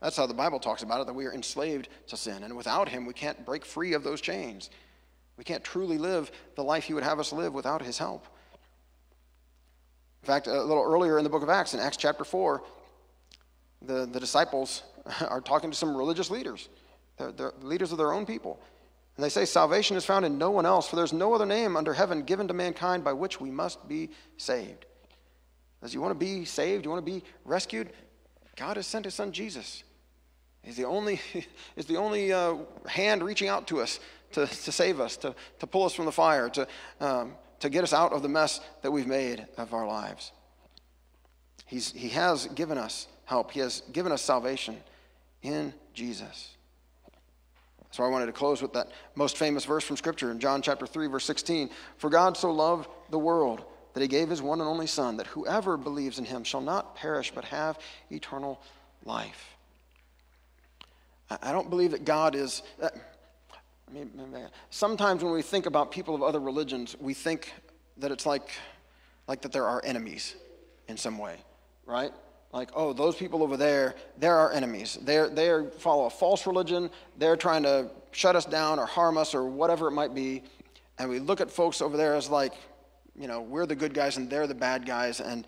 That's 0.00 0.16
how 0.16 0.26
the 0.26 0.34
Bible 0.34 0.60
talks 0.60 0.82
about 0.82 1.00
it, 1.00 1.06
that 1.06 1.14
we 1.14 1.26
are 1.26 1.32
enslaved 1.32 1.88
to 2.08 2.16
sin. 2.16 2.42
And 2.42 2.56
without 2.56 2.88
Him, 2.88 3.06
we 3.06 3.14
can't 3.14 3.44
break 3.46 3.64
free 3.64 3.94
of 3.94 4.04
those 4.04 4.20
chains. 4.20 4.70
We 5.36 5.44
can't 5.44 5.64
truly 5.64 5.98
live 5.98 6.30
the 6.54 6.64
life 6.64 6.84
He 6.84 6.94
would 6.94 7.02
have 7.02 7.18
us 7.18 7.32
live 7.32 7.54
without 7.54 7.82
His 7.82 7.98
help. 7.98 8.26
In 10.22 10.26
fact, 10.26 10.48
a 10.48 10.62
little 10.62 10.82
earlier 10.82 11.18
in 11.18 11.24
the 11.24 11.30
book 11.30 11.42
of 11.42 11.48
Acts, 11.48 11.72
in 11.72 11.80
Acts 11.80 11.96
chapter 11.96 12.24
4, 12.24 12.62
the, 13.82 14.06
the 14.06 14.20
disciples 14.20 14.82
are 15.20 15.40
talking 15.40 15.70
to 15.70 15.76
some 15.76 15.96
religious 15.96 16.30
leaders, 16.30 16.68
they're, 17.16 17.52
leaders 17.62 17.92
of 17.92 17.98
their 17.98 18.12
own 18.12 18.26
people. 18.26 18.60
And 19.16 19.24
they 19.24 19.30
say, 19.30 19.46
Salvation 19.46 19.96
is 19.96 20.04
found 20.04 20.26
in 20.26 20.36
no 20.36 20.50
one 20.50 20.66
else, 20.66 20.88
for 20.88 20.96
there's 20.96 21.12
no 21.12 21.32
other 21.32 21.46
name 21.46 21.76
under 21.76 21.94
heaven 21.94 22.22
given 22.22 22.48
to 22.48 22.54
mankind 22.54 23.02
by 23.02 23.14
which 23.14 23.40
we 23.40 23.50
must 23.50 23.88
be 23.88 24.10
saved. 24.36 24.84
As 25.82 25.94
you 25.94 26.00
want 26.00 26.12
to 26.12 26.18
be 26.18 26.44
saved, 26.44 26.84
you 26.84 26.90
want 26.90 27.04
to 27.04 27.12
be 27.12 27.22
rescued, 27.44 27.90
God 28.56 28.76
has 28.76 28.86
sent 28.86 29.04
his 29.04 29.14
son 29.14 29.32
Jesus. 29.32 29.84
He's 30.66 30.76
the 30.76 30.84
only, 30.84 31.20
is 31.76 31.86
the 31.86 31.96
only 31.96 32.32
uh, 32.32 32.56
hand 32.88 33.22
reaching 33.22 33.48
out 33.48 33.68
to 33.68 33.80
us 33.80 34.00
to, 34.32 34.46
to 34.46 34.72
save 34.72 34.98
us, 34.98 35.16
to, 35.18 35.34
to 35.60 35.66
pull 35.66 35.84
us 35.84 35.94
from 35.94 36.06
the 36.06 36.12
fire, 36.12 36.48
to, 36.50 36.66
um, 37.00 37.34
to 37.60 37.70
get 37.70 37.84
us 37.84 37.92
out 37.92 38.12
of 38.12 38.22
the 38.22 38.28
mess 38.28 38.60
that 38.82 38.90
we've 38.90 39.06
made 39.06 39.46
of 39.56 39.72
our 39.72 39.86
lives. 39.86 40.32
He's, 41.66 41.92
he 41.92 42.08
has 42.10 42.46
given 42.46 42.78
us 42.78 43.06
help, 43.26 43.52
He 43.52 43.60
has 43.60 43.82
given 43.92 44.10
us 44.10 44.22
salvation 44.22 44.76
in 45.40 45.72
Jesus. 45.94 46.56
So 47.92 48.02
I 48.02 48.08
wanted 48.08 48.26
to 48.26 48.32
close 48.32 48.60
with 48.60 48.72
that 48.72 48.90
most 49.14 49.38
famous 49.38 49.64
verse 49.64 49.84
from 49.84 49.96
Scripture 49.96 50.32
in 50.32 50.40
John 50.40 50.62
chapter 50.62 50.86
3, 50.86 51.06
verse 51.06 51.24
16. 51.24 51.70
For 51.96 52.10
God 52.10 52.36
so 52.36 52.50
loved 52.50 52.88
the 53.10 53.18
world 53.18 53.64
that 53.94 54.00
he 54.00 54.08
gave 54.08 54.28
his 54.28 54.42
one 54.42 54.60
and 54.60 54.68
only 54.68 54.88
Son, 54.88 55.16
that 55.16 55.28
whoever 55.28 55.76
believes 55.76 56.18
in 56.18 56.24
him 56.24 56.42
shall 56.42 56.60
not 56.60 56.96
perish 56.96 57.32
but 57.32 57.44
have 57.44 57.78
eternal 58.10 58.60
life. 59.04 59.55
I 61.30 61.52
don't 61.52 61.70
believe 61.70 61.90
that 61.90 62.04
God 62.04 62.34
is. 62.34 62.62
Uh, 62.80 62.88
sometimes 64.70 65.24
when 65.24 65.32
we 65.32 65.42
think 65.42 65.66
about 65.66 65.90
people 65.90 66.14
of 66.14 66.22
other 66.22 66.40
religions, 66.40 66.96
we 67.00 67.14
think 67.14 67.52
that 67.98 68.10
it's 68.12 68.26
like, 68.26 68.50
like 69.26 69.40
that 69.42 69.52
there 69.52 69.64
are 69.64 69.70
our 69.70 69.84
enemies 69.84 70.36
in 70.88 70.96
some 70.96 71.18
way, 71.18 71.36
right? 71.84 72.12
Like, 72.52 72.70
oh, 72.74 72.92
those 72.92 73.16
people 73.16 73.42
over 73.42 73.56
there, 73.56 73.96
they're 74.18 74.36
our 74.36 74.52
enemies. 74.52 74.98
They're, 75.02 75.28
they 75.28 75.66
follow 75.78 76.06
a 76.06 76.10
false 76.10 76.46
religion. 76.46 76.90
They're 77.18 77.36
trying 77.36 77.64
to 77.64 77.90
shut 78.12 78.36
us 78.36 78.44
down 78.44 78.78
or 78.78 78.86
harm 78.86 79.18
us 79.18 79.34
or 79.34 79.44
whatever 79.44 79.88
it 79.88 79.92
might 79.92 80.14
be. 80.14 80.42
And 80.98 81.10
we 81.10 81.18
look 81.18 81.40
at 81.40 81.50
folks 81.50 81.82
over 81.82 81.96
there 81.96 82.14
as 82.14 82.30
like, 82.30 82.54
you 83.18 83.28
know, 83.28 83.40
we're 83.40 83.66
the 83.66 83.76
good 83.76 83.94
guys 83.94 84.16
and 84.16 84.30
they're 84.30 84.46
the 84.46 84.54
bad 84.54 84.86
guys. 84.86 85.20
And 85.20 85.46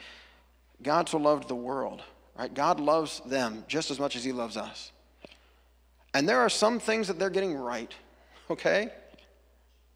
God 0.82 1.08
so 1.08 1.18
loved 1.18 1.48
the 1.48 1.54
world, 1.54 2.02
right? 2.36 2.52
God 2.52 2.80
loves 2.80 3.20
them 3.20 3.64
just 3.68 3.90
as 3.90 3.98
much 3.98 4.16
as 4.16 4.24
He 4.24 4.32
loves 4.32 4.56
us. 4.56 4.92
And 6.14 6.28
there 6.28 6.40
are 6.40 6.48
some 6.48 6.78
things 6.78 7.08
that 7.08 7.18
they're 7.18 7.30
getting 7.30 7.54
right, 7.54 7.92
okay? 8.50 8.90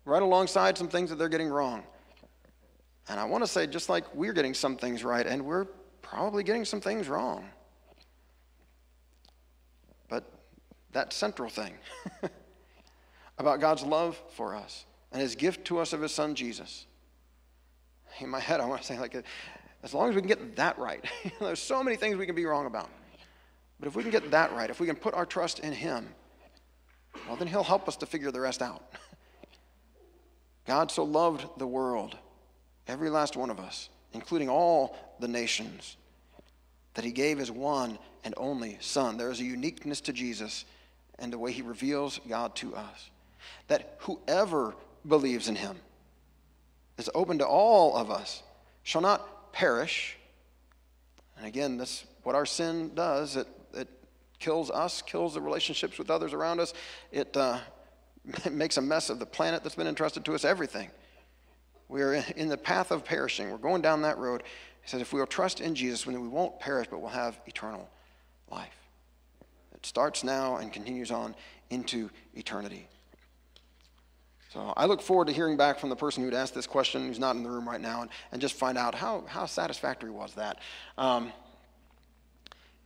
Right 0.04 0.22
alongside 0.22 0.76
some 0.76 0.88
things 0.88 1.10
that 1.10 1.16
they're 1.16 1.28
getting 1.28 1.48
wrong. 1.48 1.82
And 3.08 3.18
I 3.18 3.24
want 3.24 3.42
to 3.42 3.48
say, 3.48 3.66
just 3.66 3.88
like 3.88 4.14
we're 4.14 4.32
getting 4.32 4.54
some 4.54 4.76
things 4.76 5.04
right, 5.04 5.26
and 5.26 5.44
we're 5.44 5.66
probably 6.02 6.42
getting 6.42 6.64
some 6.64 6.80
things 6.80 7.08
wrong. 7.08 7.46
But 10.08 10.30
that 10.92 11.12
central 11.12 11.48
thing 11.48 11.74
about 13.38 13.60
God's 13.60 13.82
love 13.82 14.20
for 14.34 14.54
us 14.54 14.84
and 15.10 15.20
his 15.20 15.34
gift 15.34 15.64
to 15.66 15.78
us 15.78 15.92
of 15.92 16.00
his 16.00 16.12
son 16.12 16.34
Jesus 16.34 16.86
in 18.20 18.28
my 18.28 18.40
head, 18.40 18.60
I 18.60 18.66
want 18.66 18.82
to 18.82 18.86
say, 18.86 18.98
like, 18.98 19.16
as 19.82 19.94
long 19.94 20.10
as 20.10 20.14
we 20.14 20.20
can 20.20 20.28
get 20.28 20.56
that 20.56 20.78
right, 20.78 21.04
there's 21.40 21.60
so 21.60 21.82
many 21.82 21.96
things 21.96 22.16
we 22.16 22.26
can 22.26 22.34
be 22.34 22.44
wrong 22.44 22.66
about. 22.66 22.90
But 23.82 23.88
if 23.88 23.96
we 23.96 24.04
can 24.04 24.12
get 24.12 24.30
that 24.30 24.52
right, 24.52 24.70
if 24.70 24.78
we 24.78 24.86
can 24.86 24.94
put 24.94 25.12
our 25.14 25.26
trust 25.26 25.58
in 25.58 25.72
Him, 25.72 26.06
well, 27.26 27.34
then 27.34 27.48
He'll 27.48 27.64
help 27.64 27.88
us 27.88 27.96
to 27.96 28.06
figure 28.06 28.30
the 28.30 28.38
rest 28.38 28.62
out. 28.62 28.80
God 30.68 30.92
so 30.92 31.02
loved 31.02 31.44
the 31.58 31.66
world, 31.66 32.16
every 32.86 33.10
last 33.10 33.36
one 33.36 33.50
of 33.50 33.58
us, 33.58 33.88
including 34.12 34.48
all 34.48 34.96
the 35.18 35.26
nations, 35.26 35.96
that 36.94 37.04
He 37.04 37.10
gave 37.10 37.38
His 37.38 37.50
one 37.50 37.98
and 38.22 38.34
only 38.36 38.78
Son. 38.80 39.16
There 39.16 39.32
is 39.32 39.40
a 39.40 39.44
uniqueness 39.44 40.00
to 40.02 40.12
Jesus 40.12 40.64
and 41.18 41.32
the 41.32 41.38
way 41.38 41.50
He 41.50 41.62
reveals 41.62 42.20
God 42.28 42.54
to 42.56 42.76
us. 42.76 43.10
That 43.66 43.96
whoever 44.02 44.76
believes 45.08 45.48
in 45.48 45.56
Him, 45.56 45.76
is 46.98 47.10
open 47.16 47.38
to 47.38 47.46
all 47.48 47.96
of 47.96 48.12
us, 48.12 48.44
shall 48.84 49.00
not 49.00 49.52
perish. 49.52 50.16
And 51.36 51.48
again, 51.48 51.78
that's 51.78 52.04
what 52.22 52.36
our 52.36 52.46
sin 52.46 52.92
does. 52.94 53.34
It, 53.34 53.48
kills 54.42 54.70
us, 54.70 55.02
kills 55.02 55.34
the 55.34 55.40
relationships 55.40 55.98
with 55.98 56.10
others 56.10 56.32
around 56.32 56.58
us. 56.58 56.74
It, 57.12 57.36
uh, 57.36 57.58
makes 58.50 58.76
a 58.76 58.82
mess 58.82 59.08
of 59.08 59.18
the 59.18 59.26
planet 59.26 59.62
that's 59.62 59.76
been 59.76 59.86
entrusted 59.86 60.24
to 60.24 60.34
us, 60.34 60.44
everything. 60.44 60.90
We 61.88 62.02
are 62.02 62.14
in 62.14 62.48
the 62.48 62.56
path 62.56 62.90
of 62.90 63.04
perishing. 63.04 63.50
We're 63.50 63.58
going 63.58 63.82
down 63.82 64.02
that 64.02 64.18
road. 64.18 64.42
He 64.82 64.88
says, 64.88 65.00
if 65.00 65.12
we 65.12 65.20
will 65.20 65.26
trust 65.26 65.60
in 65.60 65.74
Jesus, 65.74 66.04
then 66.04 66.20
we 66.20 66.28
won't 66.28 66.58
perish, 66.58 66.88
but 66.90 67.00
we'll 67.00 67.10
have 67.10 67.40
eternal 67.46 67.88
life. 68.50 68.74
It 69.74 69.86
starts 69.86 70.24
now 70.24 70.56
and 70.56 70.72
continues 70.72 71.10
on 71.10 71.34
into 71.70 72.10
eternity. 72.34 72.88
So 74.52 74.72
I 74.76 74.86
look 74.86 75.00
forward 75.00 75.28
to 75.28 75.32
hearing 75.32 75.56
back 75.56 75.78
from 75.78 75.88
the 75.88 75.96
person 75.96 76.22
who'd 76.24 76.34
asked 76.34 76.54
this 76.54 76.66
question, 76.66 77.06
who's 77.06 77.18
not 77.18 77.36
in 77.36 77.42
the 77.42 77.50
room 77.50 77.66
right 77.66 77.80
now, 77.80 78.02
and, 78.02 78.10
and 78.32 78.40
just 78.40 78.54
find 78.54 78.76
out 78.76 78.94
how, 78.94 79.24
how 79.26 79.46
satisfactory 79.46 80.10
was 80.10 80.34
that. 80.34 80.58
Um, 80.98 81.32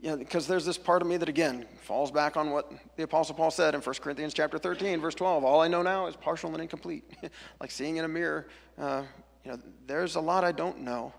you 0.01 0.11
know, 0.11 0.17
because 0.17 0.47
there's 0.47 0.65
this 0.65 0.77
part 0.77 1.01
of 1.03 1.09
me 1.09 1.17
that 1.17 1.29
again 1.29 1.67
falls 1.83 2.11
back 2.11 2.37
on 2.37 2.51
what 2.51 2.71
the 2.97 3.03
apostle 3.03 3.35
paul 3.35 3.51
said 3.51 3.75
in 3.75 3.81
1 3.81 3.95
corinthians 3.97 4.35
chapter 4.35 4.59
13 4.59 5.01
verse 5.01 5.15
12 5.15 5.45
all 5.45 5.61
i 5.61 5.69
know 5.69 5.83
now 5.83 6.07
is 6.07 6.17
partial 6.17 6.53
and 6.53 6.61
incomplete. 6.61 7.05
Like 7.61 7.71
seeing 7.71 7.97
in 7.97 8.05
a 8.05 8.09
mirror 8.09 8.49
uh, 8.79 9.03
you 9.45 9.53
know 9.53 9.59
there's 9.87 10.17
a 10.17 10.21
lot 10.21 10.45
i 10.45 10.53
don't 10.53 10.81
know. 10.81 11.13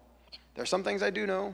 There's 0.56 0.70
some 0.70 0.84
things 0.84 1.04
i 1.04 1.10
do 1.10 1.26
know. 1.26 1.54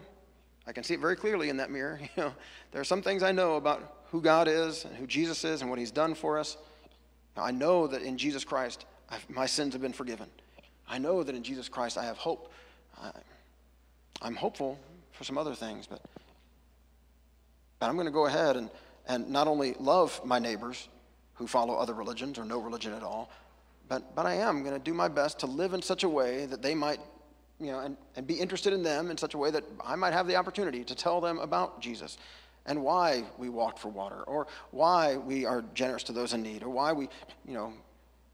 I 0.66 0.72
can 0.72 0.84
see 0.84 0.94
it 0.94 1.00
very 1.00 1.16
clearly 1.16 1.50
in 1.50 1.58
that 1.58 1.72
mirror 1.72 2.00
you 2.18 2.24
know. 2.24 2.34
There 2.72 2.82
are 2.82 2.86
some 2.86 3.02
things 3.02 3.24
i 3.24 3.32
know 3.32 3.56
about 3.56 4.02
who 4.12 4.22
god 4.22 4.48
is 4.48 4.86
and 4.86 4.96
who 4.96 5.08
jesus 5.08 5.44
is 5.44 5.62
and 5.62 5.70
what 5.70 5.80
he's 5.80 5.92
done 5.92 6.16
for 6.16 6.38
us. 6.38 6.58
Now, 7.36 7.44
I 7.44 7.52
know 7.52 7.88
that 7.88 8.02
in 8.02 8.18
Jesus 8.18 8.44
Christ, 8.44 8.86
I've, 9.10 9.28
my 9.30 9.46
sins 9.46 9.74
have 9.74 9.82
been 9.82 9.94
forgiven. 9.94 10.28
I 10.88 10.98
know 10.98 11.24
that 11.24 11.36
in 11.36 11.44
Jesus 11.44 11.70
Christ, 11.70 11.98
I 11.98 12.06
have 12.06 12.18
hope. 12.18 12.52
I, 13.02 13.12
I'm 14.22 14.36
hopeful 14.36 14.80
for 15.12 15.24
some 15.24 15.38
other 15.38 15.56
things, 15.56 15.88
but, 15.88 16.02
but 17.84 17.90
I'm 17.90 17.96
going 17.96 18.06
to 18.06 18.12
go 18.12 18.28
ahead 18.28 18.56
and, 18.56 18.70
and 19.10 19.30
not 19.30 19.46
only 19.46 19.74
love 19.78 20.22
my 20.24 20.40
neighbors 20.40 20.88
who 21.34 21.48
follow 21.48 21.76
other 21.76 21.94
religions 21.94 22.40
or 22.40 22.46
no 22.46 22.62
religion 22.62 22.94
at 22.94 23.04
all, 23.04 23.30
but, 23.90 24.16
but 24.16 24.26
I 24.26 24.36
am 24.36 24.64
going 24.64 24.74
to 24.74 24.80
do 24.80 24.94
my 24.94 25.10
best 25.10 25.40
to 25.40 25.48
live 25.48 25.74
in 25.74 25.82
such 25.82 26.06
a 26.06 26.08
way 26.08 26.46
that 26.46 26.62
they 26.62 26.76
might 26.76 27.02
you 27.60 27.74
know, 27.74 27.80
and, 27.80 27.98
and 28.16 28.26
be 28.26 28.36
interested 28.36 28.72
in 28.72 28.84
them 28.84 29.12
in 29.12 29.18
such 29.18 29.34
a 29.34 29.38
way 29.38 29.52
that 29.52 29.66
I 29.84 29.98
might 29.98 30.14
have 30.14 30.28
the 30.28 30.38
opportunity 30.38 30.86
to 30.86 30.96
tell 30.96 31.20
them 31.20 31.40
about 31.40 31.82
Jesus 31.82 32.18
and 32.66 32.82
why 32.82 33.26
we 33.38 33.50
walked 33.50 33.80
for 33.80 33.90
water, 33.90 34.24
or 34.28 34.48
why 34.72 35.18
we 35.18 35.46
are 35.46 35.62
generous 35.74 36.04
to 36.04 36.14
those 36.14 36.32
in 36.32 36.42
need, 36.42 36.64
or 36.64 36.70
why 36.70 36.94
we, 36.94 37.10
you 37.46 37.54
know, 37.54 37.74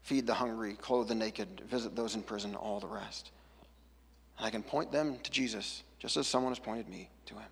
feed 0.04 0.28
the 0.28 0.34
hungry, 0.34 0.74
clothe 0.74 1.08
the 1.08 1.16
naked, 1.16 1.62
visit 1.68 1.96
those 1.96 2.14
in 2.14 2.22
prison, 2.22 2.54
all 2.54 2.78
the 2.78 2.86
rest. 2.86 3.32
And 4.38 4.46
I 4.46 4.50
can 4.50 4.62
point 4.62 4.92
them 4.92 5.18
to 5.24 5.30
Jesus 5.32 5.82
just 5.98 6.16
as 6.16 6.28
someone 6.28 6.52
has 6.52 6.60
pointed 6.60 6.88
me 6.88 7.10
to 7.26 7.34
him. 7.34 7.50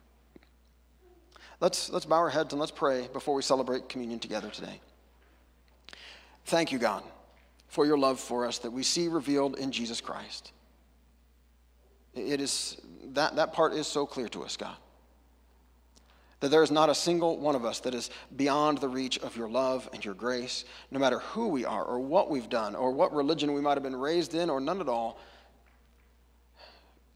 Let's, 1.61 1.91
let's 1.91 2.07
bow 2.07 2.17
our 2.17 2.31
heads 2.31 2.53
and 2.53 2.61
let's 2.61 2.73
pray 2.73 3.09
before 3.13 3.35
we 3.35 3.43
celebrate 3.43 3.89
communion 3.89 4.21
together 4.21 4.49
today. 4.49 4.81
Thank 6.47 6.73
you, 6.73 6.79
God, 6.79 7.03
for 7.69 7.85
your 7.85 7.99
love 7.99 8.21
for 8.21 8.47
us 8.47 8.59
that 8.59 8.71
we 8.71 8.83
see 8.83 9.09
revealed 9.09 9.59
in 9.59 9.73
Jesus 9.73 10.01
Christ. 10.01 10.53
It 12.15 12.41
is, 12.41 12.81
that, 13.13 13.37
that 13.37 13.53
part 13.53 13.75
is 13.75 13.87
so 13.87 14.07
clear 14.07 14.29
to 14.29 14.45
us, 14.45 14.57
God. 14.57 14.77
That 16.41 16.51
there 16.51 16.63
is 16.63 16.71
not 16.71 16.89
a 16.89 16.95
single 16.95 17.37
one 17.37 17.57
of 17.57 17.65
us 17.65 17.81
that 17.81 17.95
is 17.95 18.11
beyond 18.37 18.79
the 18.79 18.89
reach 18.89 19.19
of 19.19 19.37
your 19.37 19.49
love 19.49 19.89
and 19.93 20.05
your 20.05 20.15
grace, 20.15 20.65
no 20.93 21.01
matter 21.01 21.19
who 21.19 21.49
we 21.49 21.65
are 21.65 21.85
or 21.85 21.99
what 21.99 22.31
we've 22.31 22.49
done 22.49 22.77
or 22.77 22.93
what 22.93 23.13
religion 23.13 23.53
we 23.53 23.61
might 23.61 23.75
have 23.75 23.83
been 23.83 23.97
raised 23.97 24.35
in 24.35 24.49
or 24.49 24.61
none 24.61 24.81
at 24.81 24.89
all. 24.89 25.19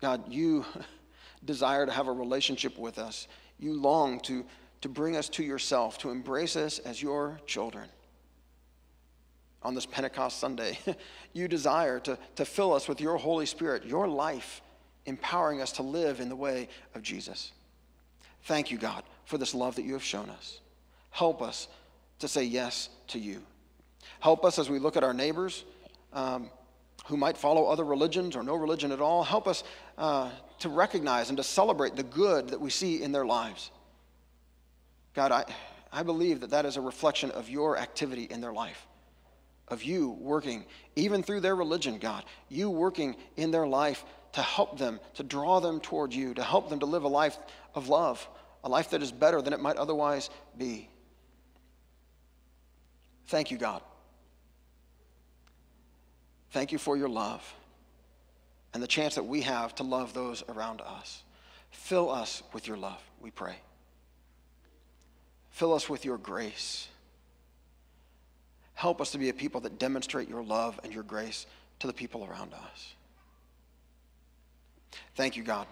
God, 0.00 0.30
you 0.30 0.66
desire 1.44 1.86
to 1.86 1.92
have 1.92 2.08
a 2.08 2.12
relationship 2.12 2.76
with 2.76 2.98
us. 2.98 3.28
You 3.62 3.74
long 3.74 4.18
to, 4.22 4.44
to 4.80 4.88
bring 4.88 5.14
us 5.14 5.28
to 5.30 5.44
yourself, 5.44 5.96
to 5.98 6.10
embrace 6.10 6.56
us 6.56 6.80
as 6.80 7.00
your 7.00 7.38
children. 7.46 7.88
On 9.62 9.72
this 9.72 9.86
Pentecost 9.86 10.40
Sunday, 10.40 10.76
you 11.32 11.46
desire 11.46 12.00
to, 12.00 12.18
to 12.34 12.44
fill 12.44 12.74
us 12.74 12.88
with 12.88 13.00
your 13.00 13.16
Holy 13.16 13.46
Spirit, 13.46 13.84
your 13.84 14.08
life, 14.08 14.62
empowering 15.06 15.60
us 15.62 15.70
to 15.72 15.84
live 15.84 16.18
in 16.18 16.28
the 16.28 16.34
way 16.34 16.68
of 16.96 17.02
Jesus. 17.02 17.52
Thank 18.46 18.72
you, 18.72 18.78
God, 18.78 19.04
for 19.26 19.38
this 19.38 19.54
love 19.54 19.76
that 19.76 19.84
you 19.84 19.92
have 19.92 20.02
shown 20.02 20.28
us. 20.30 20.58
Help 21.10 21.40
us 21.40 21.68
to 22.18 22.26
say 22.26 22.42
yes 22.42 22.88
to 23.08 23.20
you. 23.20 23.42
Help 24.18 24.44
us 24.44 24.58
as 24.58 24.68
we 24.68 24.80
look 24.80 24.96
at 24.96 25.04
our 25.04 25.14
neighbors 25.14 25.64
um, 26.12 26.50
who 27.06 27.16
might 27.16 27.36
follow 27.36 27.66
other 27.66 27.84
religions 27.84 28.36
or 28.36 28.42
no 28.42 28.54
religion 28.54 28.92
at 28.92 29.00
all. 29.00 29.24
Help 29.24 29.48
us 29.48 29.64
uh, 29.98 30.30
to 30.60 30.68
recognize 30.68 31.28
and 31.28 31.36
to 31.36 31.42
celebrate 31.42 31.96
the 31.96 32.02
good 32.02 32.48
that 32.48 32.60
we 32.60 32.70
see 32.70 33.02
in 33.02 33.12
their 33.12 33.26
lives. 33.26 33.70
God, 35.14 35.32
I, 35.32 35.44
I 35.92 36.02
believe 36.02 36.40
that 36.40 36.50
that 36.50 36.64
is 36.64 36.76
a 36.76 36.80
reflection 36.80 37.30
of 37.32 37.48
your 37.48 37.76
activity 37.76 38.24
in 38.24 38.40
their 38.40 38.52
life, 38.52 38.86
of 39.68 39.82
you 39.82 40.10
working, 40.20 40.64
even 40.96 41.22
through 41.22 41.40
their 41.40 41.56
religion, 41.56 41.98
God, 41.98 42.24
you 42.48 42.70
working 42.70 43.16
in 43.36 43.50
their 43.50 43.66
life 43.66 44.04
to 44.32 44.40
help 44.40 44.78
them, 44.78 44.98
to 45.14 45.22
draw 45.22 45.60
them 45.60 45.80
toward 45.80 46.14
you, 46.14 46.32
to 46.34 46.42
help 46.42 46.70
them 46.70 46.80
to 46.80 46.86
live 46.86 47.04
a 47.04 47.08
life 47.08 47.36
of 47.74 47.88
love, 47.88 48.26
a 48.64 48.68
life 48.68 48.90
that 48.90 49.02
is 49.02 49.12
better 49.12 49.42
than 49.42 49.52
it 49.52 49.60
might 49.60 49.76
otherwise 49.76 50.30
be. 50.56 50.88
Thank 53.26 53.50
you, 53.50 53.58
God. 53.58 53.82
Thank 56.52 56.70
you 56.70 56.78
for 56.78 56.96
your 56.96 57.08
love 57.08 57.42
and 58.74 58.82
the 58.82 58.86
chance 58.86 59.14
that 59.14 59.24
we 59.24 59.40
have 59.42 59.74
to 59.76 59.82
love 59.82 60.14
those 60.14 60.44
around 60.48 60.82
us. 60.82 61.22
Fill 61.70 62.10
us 62.10 62.42
with 62.52 62.68
your 62.68 62.76
love, 62.76 63.02
we 63.20 63.30
pray. 63.30 63.56
Fill 65.50 65.72
us 65.72 65.88
with 65.88 66.04
your 66.04 66.18
grace. 66.18 66.88
Help 68.74 69.00
us 69.00 69.12
to 69.12 69.18
be 69.18 69.30
a 69.30 69.34
people 69.34 69.60
that 69.62 69.78
demonstrate 69.78 70.28
your 70.28 70.42
love 70.42 70.78
and 70.84 70.92
your 70.92 71.02
grace 71.02 71.46
to 71.78 71.86
the 71.86 71.92
people 71.92 72.26
around 72.30 72.52
us. 72.52 72.94
Thank 75.14 75.36
you, 75.36 75.42
God, 75.42 75.66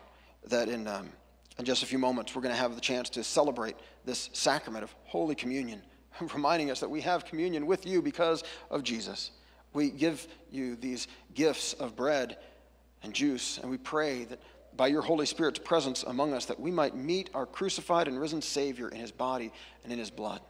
that 0.48 0.68
in, 0.68 0.86
um, 0.86 1.10
in 1.58 1.64
just 1.66 1.82
a 1.82 1.86
few 1.86 1.98
moments 1.98 2.34
we're 2.34 2.42
going 2.42 2.54
to 2.54 2.60
have 2.60 2.74
the 2.74 2.80
chance 2.80 3.10
to 3.10 3.24
celebrate 3.24 3.76
this 4.06 4.30
sacrament 4.32 4.84
of 4.84 4.94
Holy 5.04 5.34
Communion, 5.34 5.82
reminding 6.34 6.70
us 6.70 6.80
that 6.80 6.88
we 6.88 7.02
have 7.02 7.26
communion 7.26 7.66
with 7.66 7.86
you 7.86 8.00
because 8.00 8.44
of 8.70 8.82
Jesus. 8.82 9.32
We 9.72 9.90
give 9.90 10.26
you 10.50 10.76
these 10.76 11.06
gifts 11.34 11.74
of 11.74 11.96
bread 11.96 12.36
and 13.02 13.14
juice, 13.14 13.58
and 13.58 13.70
we 13.70 13.78
pray 13.78 14.24
that 14.24 14.40
by 14.76 14.88
your 14.88 15.02
Holy 15.02 15.26
Spirit's 15.26 15.58
presence 15.58 16.02
among 16.02 16.32
us, 16.32 16.46
that 16.46 16.58
we 16.58 16.70
might 16.70 16.96
meet 16.96 17.30
our 17.34 17.46
crucified 17.46 18.08
and 18.08 18.18
risen 18.18 18.42
Savior 18.42 18.88
in 18.88 18.98
his 18.98 19.12
body 19.12 19.52
and 19.84 19.92
in 19.92 19.98
his 19.98 20.10
blood. 20.10 20.40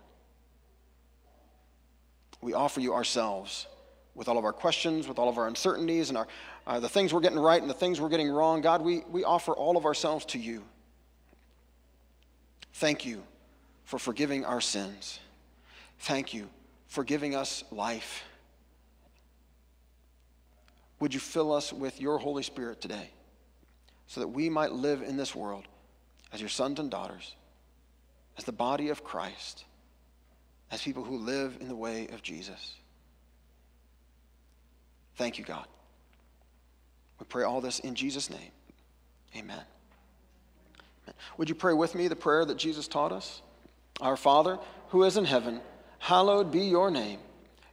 We 2.41 2.55
offer 2.55 2.81
you 2.81 2.95
ourselves 2.95 3.66
with 4.14 4.29
all 4.29 4.39
of 4.39 4.45
our 4.45 4.53
questions, 4.53 5.07
with 5.07 5.18
all 5.18 5.29
of 5.29 5.39
our 5.39 5.49
uncertainties, 5.49 6.09
and 6.09 6.18
our, 6.18 6.27
uh, 6.66 6.81
the 6.81 6.89
things 6.89 7.12
we're 7.12 7.21
getting 7.21 7.39
right 7.39 7.61
and 7.61 7.71
the 7.71 7.75
things 7.75 8.01
we're 8.01 8.09
getting 8.09 8.31
wrong. 8.31 8.61
God, 8.61 8.83
we, 8.83 9.01
we 9.11 9.25
offer 9.25 9.53
all 9.53 9.77
of 9.77 9.85
ourselves 9.85 10.25
to 10.27 10.39
you. 10.39 10.62
Thank 12.75 13.05
you 13.05 13.23
for 13.85 13.99
forgiving 13.99 14.45
our 14.45 14.61
sins. 14.61 15.21
Thank 16.01 16.33
you 16.33 16.49
for 16.87 17.05
giving 17.05 17.35
us 17.35 17.62
life. 17.71 18.25
Would 21.01 21.15
you 21.15 21.21
fill 21.21 21.53
us 21.53 21.73
with 21.73 22.01
your 22.01 22.19
Holy 22.19 22.43
Spirit 22.43 22.81
today 22.81 23.11
so 24.07 24.21
that 24.21 24.29
we 24.29 24.49
might 24.49 24.73
live 24.73 25.03
in 25.03 25.17
this 25.17 25.35
world 25.35 25.65
as 26.33 26.41
your 26.41 26.49
sons 26.49 26.79
and 26.79 26.91
daughters, 26.91 27.35
as 28.37 28.45
the 28.45 28.53
body 28.53 28.91
of 28.91 29.03
Christ, 29.03 29.65
as 30.71 30.83
people 30.83 31.03
who 31.03 31.17
live 31.17 31.57
in 31.61 31.69
the 31.69 31.77
way 31.77 32.09
of 32.09 32.23
Jesus? 32.23 32.75
Thank 35.17 35.39
you, 35.39 35.45
God. 35.45 35.67
We 37.19 37.27
pray 37.27 37.45
all 37.45 37.61
this 37.61 37.81
in 37.81 37.95
Jesus' 37.95 38.31
name. 38.31 38.53
Amen. 39.37 39.61
Would 41.37 41.49
you 41.49 41.55
pray 41.55 41.75
with 41.75 41.95
me 41.95 42.09
the 42.09 42.17
prayer 42.17 42.45
that 42.45 42.57
Jesus 42.57 42.89
taught 42.89 43.13
us? 43.13 43.43
Our 44.01 44.17
Father, 44.17 44.59
who 44.89 45.05
is 45.05 45.17
in 45.17 45.25
heaven, 45.25 45.61
hallowed 45.99 46.51
be 46.51 46.61
your 46.61 46.91
name. 46.91 47.21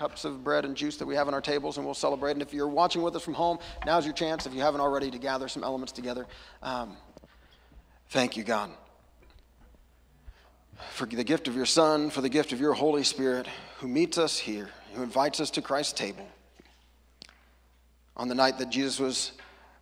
cups 0.00 0.24
of 0.24 0.42
bread 0.42 0.64
and 0.64 0.74
juice 0.74 0.96
that 0.96 1.04
we 1.04 1.14
have 1.14 1.28
on 1.28 1.34
our 1.34 1.42
tables, 1.42 1.76
and 1.76 1.84
we'll 1.84 1.92
celebrate. 1.92 2.30
And 2.30 2.40
if 2.40 2.54
you're 2.54 2.66
watching 2.66 3.02
with 3.02 3.14
us 3.14 3.22
from 3.22 3.34
home, 3.34 3.58
now's 3.84 4.06
your 4.06 4.14
chance, 4.14 4.46
if 4.46 4.54
you 4.54 4.62
haven't 4.62 4.80
already, 4.80 5.10
to 5.10 5.18
gather 5.18 5.46
some 5.46 5.62
elements 5.62 5.92
together. 5.92 6.26
Um, 6.62 6.96
thank 8.08 8.34
you, 8.34 8.42
God, 8.42 8.70
for 10.92 11.04
the 11.04 11.22
gift 11.22 11.48
of 11.48 11.54
your 11.54 11.66
Son, 11.66 12.08
for 12.08 12.22
the 12.22 12.30
gift 12.30 12.54
of 12.54 12.60
your 12.60 12.72
Holy 12.72 13.02
Spirit, 13.02 13.46
who 13.76 13.88
meets 13.88 14.16
us 14.16 14.38
here, 14.38 14.70
who 14.94 15.02
invites 15.02 15.38
us 15.38 15.50
to 15.50 15.60
Christ's 15.60 15.92
table. 15.92 16.26
On 18.16 18.26
the 18.26 18.34
night 18.34 18.56
that 18.56 18.70
Jesus 18.70 18.98
was 18.98 19.32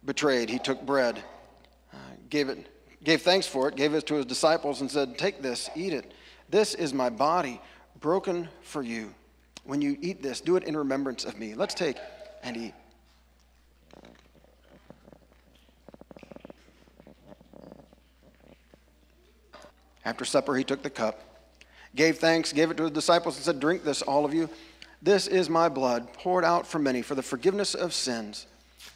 betrayed, 0.04 0.50
he 0.50 0.58
took 0.58 0.84
bread, 0.84 1.22
uh, 1.92 1.96
gave 2.28 2.48
it, 2.48 2.66
gave 3.04 3.22
thanks 3.22 3.46
for 3.46 3.68
it, 3.68 3.76
gave 3.76 3.94
it 3.94 4.04
to 4.08 4.16
his 4.16 4.26
disciples, 4.26 4.80
and 4.80 4.90
said, 4.90 5.16
"Take 5.16 5.42
this, 5.42 5.70
eat 5.76 5.92
it. 5.92 6.12
This 6.48 6.74
is 6.74 6.92
my 6.92 7.08
body, 7.08 7.60
broken 8.00 8.48
for 8.62 8.82
you." 8.82 9.14
When 9.68 9.82
you 9.82 9.98
eat 10.00 10.22
this, 10.22 10.40
do 10.40 10.56
it 10.56 10.64
in 10.64 10.74
remembrance 10.74 11.26
of 11.26 11.38
me. 11.38 11.54
Let's 11.54 11.74
take 11.74 11.98
and 12.42 12.56
eat. 12.56 12.74
After 20.06 20.24
supper, 20.24 20.56
he 20.56 20.64
took 20.64 20.82
the 20.82 20.88
cup, 20.88 21.20
gave 21.94 22.16
thanks, 22.16 22.50
gave 22.50 22.70
it 22.70 22.78
to 22.78 22.84
his 22.84 22.92
disciples, 22.92 23.36
and 23.36 23.44
said, 23.44 23.60
Drink 23.60 23.84
this, 23.84 24.00
all 24.00 24.24
of 24.24 24.32
you. 24.32 24.48
This 25.02 25.26
is 25.26 25.50
my 25.50 25.68
blood, 25.68 26.14
poured 26.14 26.46
out 26.46 26.66
for 26.66 26.78
many 26.78 27.02
for 27.02 27.14
the 27.14 27.22
forgiveness 27.22 27.74
of 27.74 27.92
sins. 27.92 28.46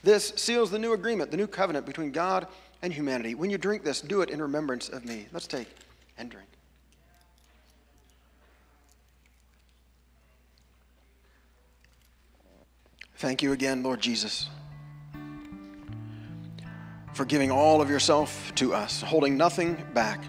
This 0.03 0.33
seals 0.37 0.71
the 0.71 0.79
new 0.79 0.95
agreement, 0.95 1.31
the 1.31 1.37
new 1.37 1.47
covenant 1.47 1.85
between 1.85 2.13
God 2.13 2.47
and 2.81 2.95
humanity. 2.95 3.35
When 3.35 3.51
you 3.51 3.59
drink 3.59 3.85
this, 3.85 4.01
do 4.01 4.23
it 4.23 4.31
in 4.31 4.41
remembrance 4.41 4.89
of 4.89 5.05
me. 5.05 5.27
Let's 5.33 5.47
take 5.47 5.69
and 6.17 6.31
drink. 6.31 6.49
Thank 13.23 13.41
you 13.41 13.53
again, 13.53 13.85
Lord 13.85 14.01
Jesus, 14.01 14.49
for 17.13 17.25
giving 17.25 17.53
all 17.53 17.81
of 17.81 17.89
yourself 17.89 18.53
to 18.57 18.75
us, 18.75 19.01
holding 19.01 19.37
nothing 19.37 19.81
back, 19.95 20.25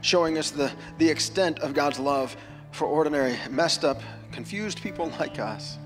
showing 0.00 0.38
us 0.38 0.50
the, 0.50 0.72
the 0.96 1.06
extent 1.06 1.58
of 1.58 1.74
God's 1.74 1.98
love 1.98 2.34
for 2.70 2.86
ordinary, 2.86 3.36
messed 3.50 3.84
up, 3.84 4.00
confused 4.32 4.80
people 4.80 5.12
like 5.20 5.38
us. 5.38 5.76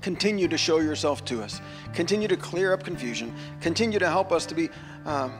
Continue 0.00 0.48
to 0.48 0.58
show 0.58 0.80
yourself 0.80 1.24
to 1.26 1.40
us. 1.40 1.60
Continue 1.92 2.26
to 2.26 2.36
clear 2.36 2.72
up 2.72 2.82
confusion. 2.82 3.32
Continue 3.60 4.00
to 4.00 4.10
help 4.10 4.32
us 4.32 4.44
to 4.46 4.56
be 4.56 4.70
um, 5.04 5.32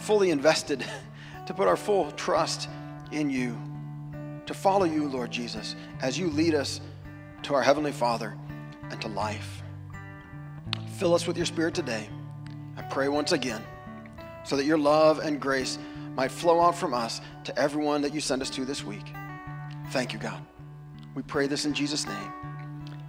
fully 0.00 0.32
invested, 0.32 0.84
to 1.46 1.54
put 1.54 1.68
our 1.68 1.76
full 1.76 2.10
trust 2.10 2.68
in 3.12 3.30
you, 3.30 3.56
to 4.46 4.54
follow 4.54 4.86
you, 4.86 5.06
Lord 5.06 5.30
Jesus, 5.30 5.76
as 6.02 6.18
you 6.18 6.30
lead 6.30 6.56
us 6.56 6.80
to 7.44 7.54
our 7.54 7.62
Heavenly 7.62 7.92
Father 7.92 8.36
and 8.90 9.00
to 9.00 9.08
life. 9.08 9.62
Fill 10.98 11.14
us 11.14 11.26
with 11.26 11.36
your 11.36 11.46
Spirit 11.46 11.74
today. 11.74 12.08
I 12.76 12.82
pray 12.82 13.08
once 13.08 13.32
again 13.32 13.62
so 14.44 14.56
that 14.56 14.64
your 14.64 14.78
love 14.78 15.18
and 15.18 15.40
grace 15.40 15.78
might 16.14 16.30
flow 16.30 16.60
out 16.60 16.76
from 16.76 16.94
us 16.94 17.20
to 17.44 17.58
everyone 17.58 18.02
that 18.02 18.14
you 18.14 18.20
send 18.20 18.42
us 18.42 18.50
to 18.50 18.64
this 18.64 18.84
week. 18.84 19.12
Thank 19.90 20.12
you, 20.12 20.18
God. 20.18 20.40
We 21.14 21.22
pray 21.22 21.46
this 21.46 21.64
in 21.64 21.74
Jesus' 21.74 22.06
name. 22.06 22.32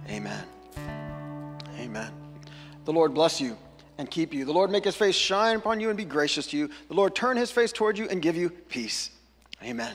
Amen. 0.08 0.44
Amen. 1.78 2.12
The 2.84 2.92
Lord 2.92 3.14
bless 3.14 3.40
you 3.40 3.56
and 3.98 4.10
keep 4.10 4.32
you. 4.32 4.44
The 4.44 4.52
Lord 4.52 4.70
make 4.70 4.84
his 4.84 4.96
face 4.96 5.14
shine 5.14 5.56
upon 5.56 5.80
you 5.80 5.88
and 5.88 5.96
be 5.96 6.04
gracious 6.04 6.46
to 6.48 6.56
you. 6.56 6.70
The 6.88 6.94
Lord 6.94 7.14
turn 7.14 7.36
his 7.36 7.50
face 7.50 7.72
toward 7.72 7.98
you 7.98 8.08
and 8.08 8.22
give 8.22 8.36
you 8.36 8.50
peace. 8.50 9.10
Amen. 9.62 9.94